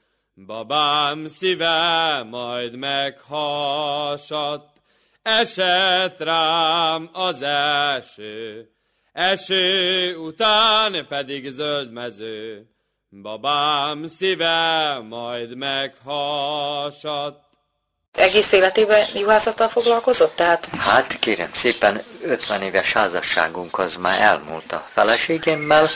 Babám 0.47 1.27
szíve 1.27 2.23
majd 2.31 2.77
meghasadt, 2.77 4.72
esett 5.23 6.19
rám 6.19 7.11
az 7.13 7.43
első, 7.43 8.69
eső 9.13 10.17
után 10.17 11.07
pedig 11.09 11.53
zöld 11.53 11.93
mező. 11.93 12.67
Babám 13.23 14.07
szíve 14.07 14.99
majd 15.09 15.57
meghasadt. 15.57 17.41
Egész 18.13 18.53
életében 18.53 19.07
juhászattal 19.15 19.69
foglalkozott? 19.69 20.37
Tehát 20.37 20.67
Hát 20.67 21.19
kérem 21.19 21.51
szépen, 21.55 22.03
50 22.23 22.63
éves 22.63 22.93
házasságunk 22.93 23.79
az 23.79 23.97
már 23.97 24.21
elmúlt 24.21 24.73
a 24.73 24.87
feleségemmel, 24.93 25.89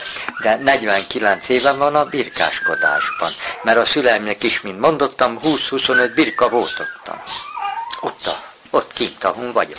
de 0.43 0.57
49 0.57 1.49
éven 1.49 1.79
van 1.79 1.95
a 1.95 2.05
birkáskodásban. 2.05 3.33
Mert 3.63 3.79
a 3.79 3.85
szüleimnek 3.85 4.43
is, 4.43 4.61
mint 4.61 4.81
mondottam, 4.81 5.39
20-25 5.43 6.11
birka 6.15 6.49
volt 6.49 6.81
ottan. 6.81 7.23
Ott, 8.01 8.27
a, 8.27 8.43
ott 8.77 8.93
kint, 8.93 9.25
ahol 9.25 9.53
vagyok. 9.53 9.79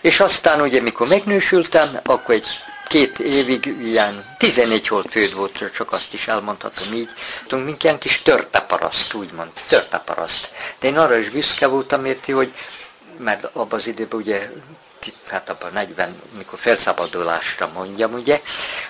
És 0.00 0.20
aztán 0.20 0.60
ugye, 0.60 0.80
mikor 0.80 1.08
megnősültem, 1.08 2.00
akkor 2.04 2.34
egy 2.34 2.46
két 2.88 3.18
évig 3.18 3.66
ilyen 3.82 4.36
14 4.38 4.88
holt 4.88 5.10
főd 5.10 5.34
volt, 5.34 5.70
csak 5.74 5.92
azt 5.92 6.12
is 6.12 6.28
elmondhatom 6.28 6.92
így. 6.92 7.08
Tudunk, 7.46 7.66
mint 7.66 7.84
ilyen 7.84 7.98
kis 7.98 8.22
törpeparaszt, 8.22 9.14
úgymond, 9.14 9.50
törpeparaszt. 9.68 10.50
De 10.80 10.88
én 10.88 10.98
arra 10.98 11.16
is 11.16 11.28
büszke 11.28 11.66
voltam 11.66 12.04
érti, 12.04 12.32
hogy 12.32 12.52
mert 13.18 13.44
abban 13.44 13.78
az 13.78 13.86
időben 13.86 14.20
ugye 14.20 14.50
hát 15.28 15.48
abban 15.48 15.72
40, 15.72 16.22
mikor 16.36 16.58
felszabadulásra 16.58 17.70
mondjam, 17.74 18.12
ugye, 18.12 18.40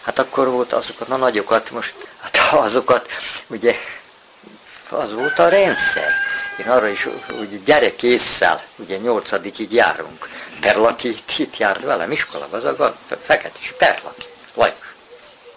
hát 0.02 0.18
akkor 0.18 0.48
volt 0.48 0.72
azokat 0.72 1.08
a 1.08 1.16
nagyokat, 1.16 1.70
most 1.70 1.94
hát 2.20 2.52
azokat, 2.52 3.10
ugye, 3.46 3.74
az 4.88 5.12
volt 5.12 5.38
a 5.38 5.48
rendszer. 5.48 6.10
Én 6.58 6.68
arra 6.68 6.88
is, 6.88 7.08
hogy 7.36 7.64
gyerek 7.64 8.02
észszel, 8.02 8.64
ugye 8.76 8.96
nyolcadikig 8.96 9.72
járunk. 9.72 10.28
Perlaki 10.60 11.16
itt 11.36 11.56
járt 11.56 11.82
velem 11.82 12.10
iskolába, 12.10 12.56
az 12.56 12.64
a 12.64 12.96
fekete 13.24 13.58
is, 13.60 13.74
Perlaki, 13.78 14.26
Lajos. 14.54 14.74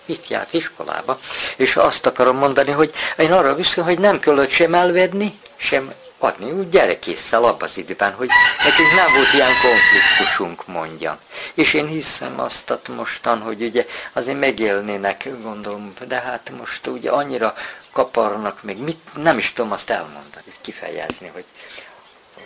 Itt 0.06 0.28
járt 0.28 0.54
iskolába, 0.54 1.20
és 1.56 1.76
azt 1.76 2.06
akarom 2.06 2.38
mondani, 2.38 2.72
hogy 2.72 2.94
én 3.18 3.32
arra 3.32 3.56
viszont, 3.56 3.88
hogy 3.88 4.00
nem 4.00 4.20
kellett 4.20 4.50
sem 4.50 4.74
elvedni, 4.74 5.40
sem 5.58 5.94
adni 6.20 6.52
úgy 6.52 6.70
gyerekészszel 6.70 7.44
abban 7.44 7.70
az 7.70 7.78
időben, 7.78 8.14
hogy 8.14 8.30
nekünk 8.64 8.94
nem 8.96 9.14
volt 9.14 9.34
ilyen 9.34 9.52
konfliktusunk, 9.62 10.68
mondjam. 10.68 11.18
És 11.54 11.74
én 11.74 11.88
hiszem 11.88 12.40
azt 12.40 12.74
mostan, 12.96 13.42
hogy 13.42 13.62
ugye 13.62 13.86
azért 14.14 14.40
megélnének, 14.40 15.42
gondolom, 15.42 15.94
de 16.08 16.20
hát 16.20 16.52
most 16.58 16.88
ugye 16.88 17.12
annyira 17.12 17.54
kaparnak 17.92 18.64
még, 18.64 18.78
mit, 18.78 19.24
nem 19.24 19.38
is 19.38 19.54
tudom 19.54 19.72
azt 19.72 19.90
elmondani, 19.90 20.54
kifejezni, 20.62 21.28
hogy 21.34 21.46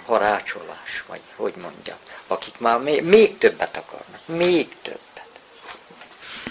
harácsolás, 0.06 1.04
vagy 1.08 1.22
hogy 1.36 1.54
mondjam, 1.62 1.98
akik 2.28 2.60
már 2.60 2.80
még, 2.80 3.04
még 3.04 3.38
többet 3.38 3.78
akarnak, 3.78 4.22
még 4.26 4.76
többet. 4.82 5.02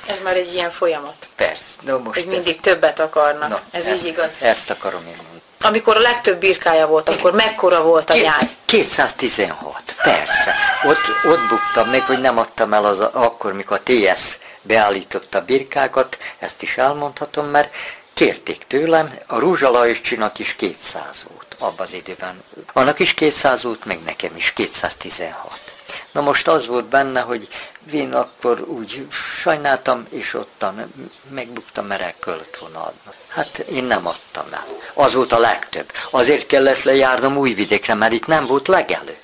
Ez 0.07 0.19
már 0.23 0.37
egy 0.37 0.53
ilyen 0.53 0.71
folyamat. 0.71 1.29
Persze, 1.37 1.63
de 1.83 1.97
most 1.97 2.19
Hogy 2.19 2.29
mindig 2.29 2.61
többet 2.61 2.99
akarnak. 2.99 3.49
Na, 3.49 3.63
ez 3.71 3.87
ezt, 3.87 3.97
így 3.97 4.07
igaz. 4.07 4.33
Ezt 4.39 4.71
akarom 4.71 5.01
én 5.01 5.07
mondani. 5.07 5.32
Amikor 5.63 5.97
a 5.97 6.01
legtöbb 6.01 6.39
birkája 6.39 6.87
volt, 6.87 7.09
akkor 7.09 7.33
mekkora 7.33 7.83
volt 7.83 8.11
a 8.11 8.15
nyáj? 8.15 8.49
216, 8.65 9.83
persze. 10.03 10.55
Ott, 10.85 11.31
ott 11.33 11.49
buktam 11.49 11.91
meg, 11.91 12.01
hogy 12.01 12.21
nem 12.21 12.39
adtam 12.39 12.73
el 12.73 12.85
az 12.85 13.01
akkor, 13.01 13.53
mikor 13.53 13.81
a 13.85 13.91
TS 13.91 14.39
beállította 14.63 15.39
a 15.39 15.45
birkákat, 15.45 16.19
ezt 16.39 16.63
is 16.63 16.77
elmondhatom, 16.77 17.47
mert 17.47 17.75
kérték 18.15 18.65
tőlem, 18.67 19.19
a 19.27 19.39
Rúzsalajoscsinak 19.39 20.39
is 20.39 20.55
200 20.55 21.03
volt 21.29 21.57
abban 21.59 21.87
az 21.87 21.93
időben. 21.95 22.43
Annak 22.73 22.99
is 22.99 23.15
200 23.15 23.63
volt, 23.63 23.85
meg 23.85 23.99
nekem 24.05 24.37
is 24.37 24.53
216. 24.53 25.72
Na 26.13 26.21
most 26.21 26.49
az 26.49 26.67
volt 26.67 26.85
benne, 26.85 27.21
hogy 27.21 27.49
én 27.93 28.13
akkor 28.13 28.61
úgy 28.61 29.07
sajnáltam, 29.41 30.07
és 30.11 30.35
ottan 30.35 30.93
megbuktam, 31.31 31.87
mert 31.87 32.03
el 32.03 32.15
kellett 32.21 32.57
volna 32.57 32.83
adni. 32.83 33.01
Hát 33.29 33.59
én 33.59 33.85
nem 33.85 34.07
adtam 34.07 34.47
el. 34.53 34.67
Az 34.95 35.13
volt 35.13 35.33
a 35.33 35.39
legtöbb. 35.39 35.93
Azért 36.11 36.47
kellett 36.47 36.83
lejárnom 36.83 37.37
Újvidékre, 37.37 37.95
mert 37.95 38.13
itt 38.13 38.27
nem 38.27 38.47
volt 38.47 38.69
legelő. 38.69 39.19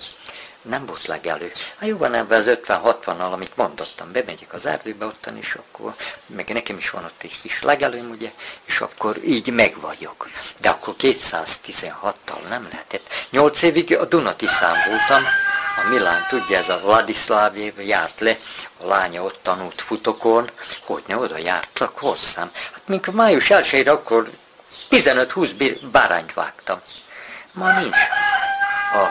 Nem 0.62 0.86
volt 0.86 1.06
legelő. 1.06 1.52
Hát 1.78 1.88
jó 1.88 1.96
van 1.96 2.14
ebben 2.14 2.40
az 2.40 2.58
50-60-nal, 2.66 3.32
amit 3.32 3.56
mondottam, 3.56 4.12
bemegyek 4.12 4.52
az 4.52 4.66
erdőbe 4.66 5.06
ottan, 5.06 5.36
és 5.36 5.54
akkor, 5.54 5.94
meg 6.26 6.48
nekem 6.48 6.76
is 6.76 6.90
van 6.90 7.04
ott 7.04 7.22
egy 7.22 7.40
kis 7.42 7.62
legelőm, 7.62 8.10
ugye, 8.10 8.32
és 8.64 8.80
akkor 8.80 9.24
így 9.24 9.50
meg 9.50 9.80
vagyok. 9.80 10.28
De 10.58 10.68
akkor 10.68 10.94
216-tal 10.98 12.48
nem 12.48 12.68
lehetett. 12.70 13.06
Nyolc 13.30 13.62
évig 13.62 13.96
a 13.96 14.04
Dunatiszán 14.04 14.76
voltam, 14.88 15.24
a 15.84 15.88
Milán, 15.88 16.26
tudja, 16.28 16.58
ez 16.58 16.68
a 16.68 16.80
Vladislav 16.80 17.56
járt 17.78 18.20
le, 18.20 18.36
a 18.80 18.86
lánya 18.86 19.22
ott 19.22 19.38
tanult 19.42 19.80
futokon, 19.80 20.50
hogy 20.84 21.02
ne 21.06 21.16
oda 21.16 21.38
jártak 21.38 21.98
hozzám. 21.98 22.50
Hát 22.72 22.82
mikor 22.86 23.14
május 23.14 23.50
1 23.50 23.88
akkor 23.88 24.30
15-20 24.90 25.78
bárányt 25.90 26.34
vágtam. 26.34 26.80
Ma 27.52 27.80
nincs. 27.80 27.96
A 28.92 29.06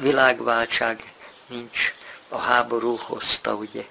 világváltság 0.00 1.12
nincs, 1.46 1.94
a 2.28 2.38
háború 2.38 2.96
hozta, 2.96 3.54
ugye, 3.54 3.84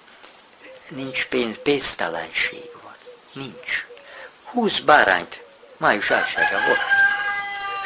nincs 0.89 1.25
pénz, 1.25 1.57
pénztelenség 1.63 2.69
van, 2.83 2.95
nincs. 3.33 3.85
20 4.43 4.79
bárányt 4.79 5.43
május 5.77 6.09
1 6.09 6.23
volt. 6.67 6.79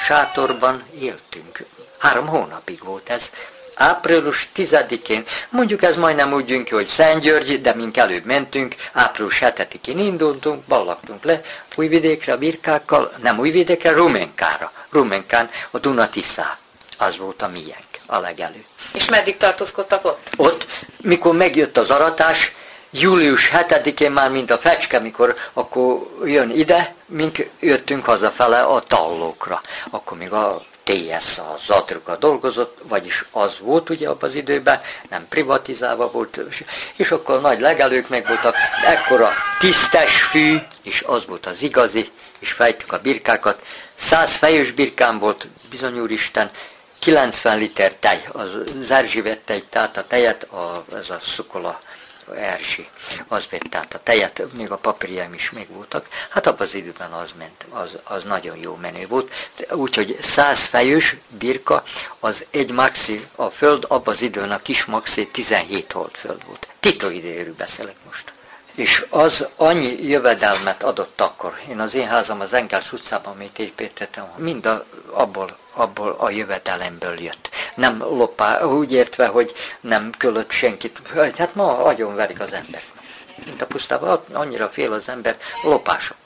Sátorban 0.06 0.84
éltünk. 1.00 1.66
Három 1.98 2.28
hónapig 2.28 2.84
volt 2.84 3.10
ez, 3.10 3.30
április 3.82 4.50
10-én, 4.56 5.24
mondjuk 5.50 5.84
ez 5.84 5.96
majdnem 5.96 6.34
úgy 6.34 6.50
jön 6.50 6.64
ki, 6.64 6.74
hogy 6.74 6.88
Szent 6.88 7.22
György, 7.22 7.62
de 7.62 7.74
mink 7.74 7.98
előbb 7.98 8.26
mentünk, 8.26 8.76
április 8.94 9.40
7-én 9.42 10.00
indultunk, 10.00 10.64
ballaktunk 10.64 11.24
le 11.24 11.42
Újvidékre 11.76 12.36
birkákkal, 12.36 13.12
nem 13.22 13.40
Újvidékre, 13.40 13.92
Rumenkára. 13.92 14.72
Rumenkán 14.90 15.50
a 15.72 15.80
Dunatiszá. 15.80 16.58
Az 16.98 17.18
volt 17.18 17.42
a 17.42 17.48
miénk, 17.48 17.88
a 18.06 18.18
legelő. 18.18 18.66
És 18.94 19.10
meddig 19.10 19.38
tartózkodtak 19.38 20.06
ott? 20.06 20.30
Ott, 20.38 20.66
mikor 20.98 21.36
megjött 21.36 21.78
az 21.78 21.90
aratás, 21.90 22.54
július 22.92 23.52
7-én 23.54 24.12
már, 24.12 24.32
mint 24.32 24.52
a 24.52 24.58
fecske, 24.58 25.00
mikor 25.00 25.36
akkor 25.54 26.00
jön 26.26 26.50
ide, 26.50 26.96
mink 27.06 27.50
jöttünk 27.60 28.06
hazafele 28.06 28.62
a 28.62 28.80
tallókra. 28.80 29.62
Akkor 29.90 30.18
még 30.18 30.32
a 30.32 30.62
TS 30.84 31.38
a 31.38 31.58
Zatruka 31.66 32.16
dolgozott, 32.16 32.78
vagyis 32.84 33.26
az 33.32 33.52
volt 33.60 33.90
ugye 33.90 34.10
abban 34.10 34.30
az 34.30 34.36
időben, 34.36 34.82
nem 35.10 35.28
privatizálva 35.30 36.12
volt, 36.12 36.40
és 36.96 37.12
akkor 37.12 37.42
nagy 37.42 37.60
legelők 37.60 38.10
meg 38.10 38.28
voltak, 38.28 38.56
ekkora 38.86 39.30
tisztes 39.60 40.22
fű, 40.22 40.58
és 40.84 41.04
az 41.08 41.26
volt 41.26 41.46
az 41.46 41.62
igazi, 41.62 42.12
és 42.40 42.52
fejtük 42.52 42.92
a 42.92 43.00
birkákat. 43.00 43.62
Száz 43.96 44.32
fejős 44.32 44.72
birkám 44.72 45.20
volt, 45.20 45.48
bizony 45.70 46.00
úristen, 46.00 46.52
90 47.00 47.58
liter 47.58 47.94
tej, 48.00 48.28
az 48.32 48.50
Zerzsi 48.82 49.22
vette 49.22 49.54
egy 49.54 49.66
tehát 49.66 49.98
a 49.98 50.08
tejet, 50.08 50.44
a, 50.44 50.86
ez 50.96 51.10
a 51.10 51.20
szukola 51.26 51.82
Ersi, 52.36 52.90
az 53.28 53.48
vett 53.50 53.76
át 53.76 53.94
a 53.94 54.00
tejet, 54.04 54.54
még 54.54 54.72
a 54.72 54.78
papírjaim 54.78 55.34
is 55.34 55.52
még 55.52 55.70
voltak. 55.70 56.08
Hát 56.30 56.48
abban 56.48 56.68
az 56.68 56.74
időben 56.74 57.12
az 57.12 57.32
ment, 57.38 57.66
az, 57.70 57.98
az 58.04 58.24
nagyon 58.24 58.58
jó 58.58 58.76
menő 58.76 59.08
volt. 59.08 59.32
Úgyhogy 59.72 60.18
száz 60.22 60.60
fejős 60.60 61.16
birka, 61.30 61.84
az 62.20 62.46
egy 62.50 62.72
maxi, 62.72 63.28
a 63.36 63.50
föld 63.50 63.86
abban 63.88 64.14
az 64.14 64.22
időn 64.22 64.52
a 64.52 64.58
kis 64.58 64.86
maxi 64.86 65.28
17 65.28 65.92
hold 65.92 66.16
föld 66.16 66.46
volt. 66.46 66.68
Tito 66.80 67.10
idejéről 67.10 67.56
beszélek 67.56 67.96
most. 68.06 68.34
És 68.76 69.06
az 69.10 69.48
annyi 69.56 70.08
jövedelmet 70.08 70.84
adott 70.84 71.22
akkor. 71.22 71.60
Én 71.70 71.80
az 71.80 71.94
én 71.94 72.08
házam 72.08 72.40
az 72.40 72.54
Engels 72.54 72.92
utcában, 72.94 73.34
amit 73.34 73.60
építettem, 73.60 74.26
mind 74.38 74.66
a, 74.66 74.86
abból, 75.12 75.58
abból 75.74 76.16
a 76.20 76.30
jövedelemből 76.30 77.20
jött. 77.20 77.50
Nem 77.76 77.98
lopá, 78.00 78.64
úgy 78.64 78.92
értve, 78.92 79.28
hogy 79.28 79.54
nem 79.82 80.10
kölött 80.18 80.52
senkit. 80.52 81.02
Hát 81.38 81.56
ma 81.56 81.84
agyon 81.84 82.16
verik 82.16 82.40
az 82.40 82.54
ember. 82.54 82.82
Mint 83.46 83.62
a 83.62 83.66
pusztában, 83.66 84.24
annyira 84.34 84.70
fél 84.70 84.94
az 84.94 85.10
ember, 85.10 85.38
lopások. 85.64 86.18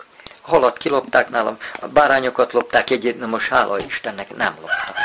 Halat 0.41 0.77
kilopták 0.77 1.29
nálam, 1.29 1.57
a 1.81 1.87
bárányokat 1.87 2.53
lopták, 2.53 2.89
egyébként 2.89 3.19
na 3.19 3.27
most 3.27 3.49
hála 3.49 3.79
Istennek 3.79 4.35
nem 4.35 4.53
loptak. 4.61 4.95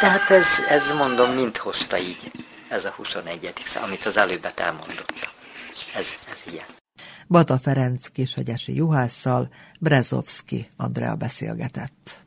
Tehát 0.00 0.30
ez, 0.30 0.46
ez 0.68 0.82
mondom, 0.96 1.30
mind 1.30 1.56
hozta 1.56 1.98
így, 1.98 2.30
ez 2.68 2.84
a 2.84 2.94
21. 2.96 3.52
szám, 3.66 3.82
amit 3.82 4.06
az 4.06 4.16
előbbet 4.16 4.60
elmondottam. 4.60 5.30
Ez, 5.94 6.06
ez 6.30 6.52
ilyen. 6.52 6.66
Bata 7.28 7.58
Ferenc 7.58 8.06
kisvegyesi 8.06 8.74
juhásszal 8.74 9.48
Brezovski 9.78 10.68
Andrea 10.76 11.14
beszélgetett. 11.14 12.20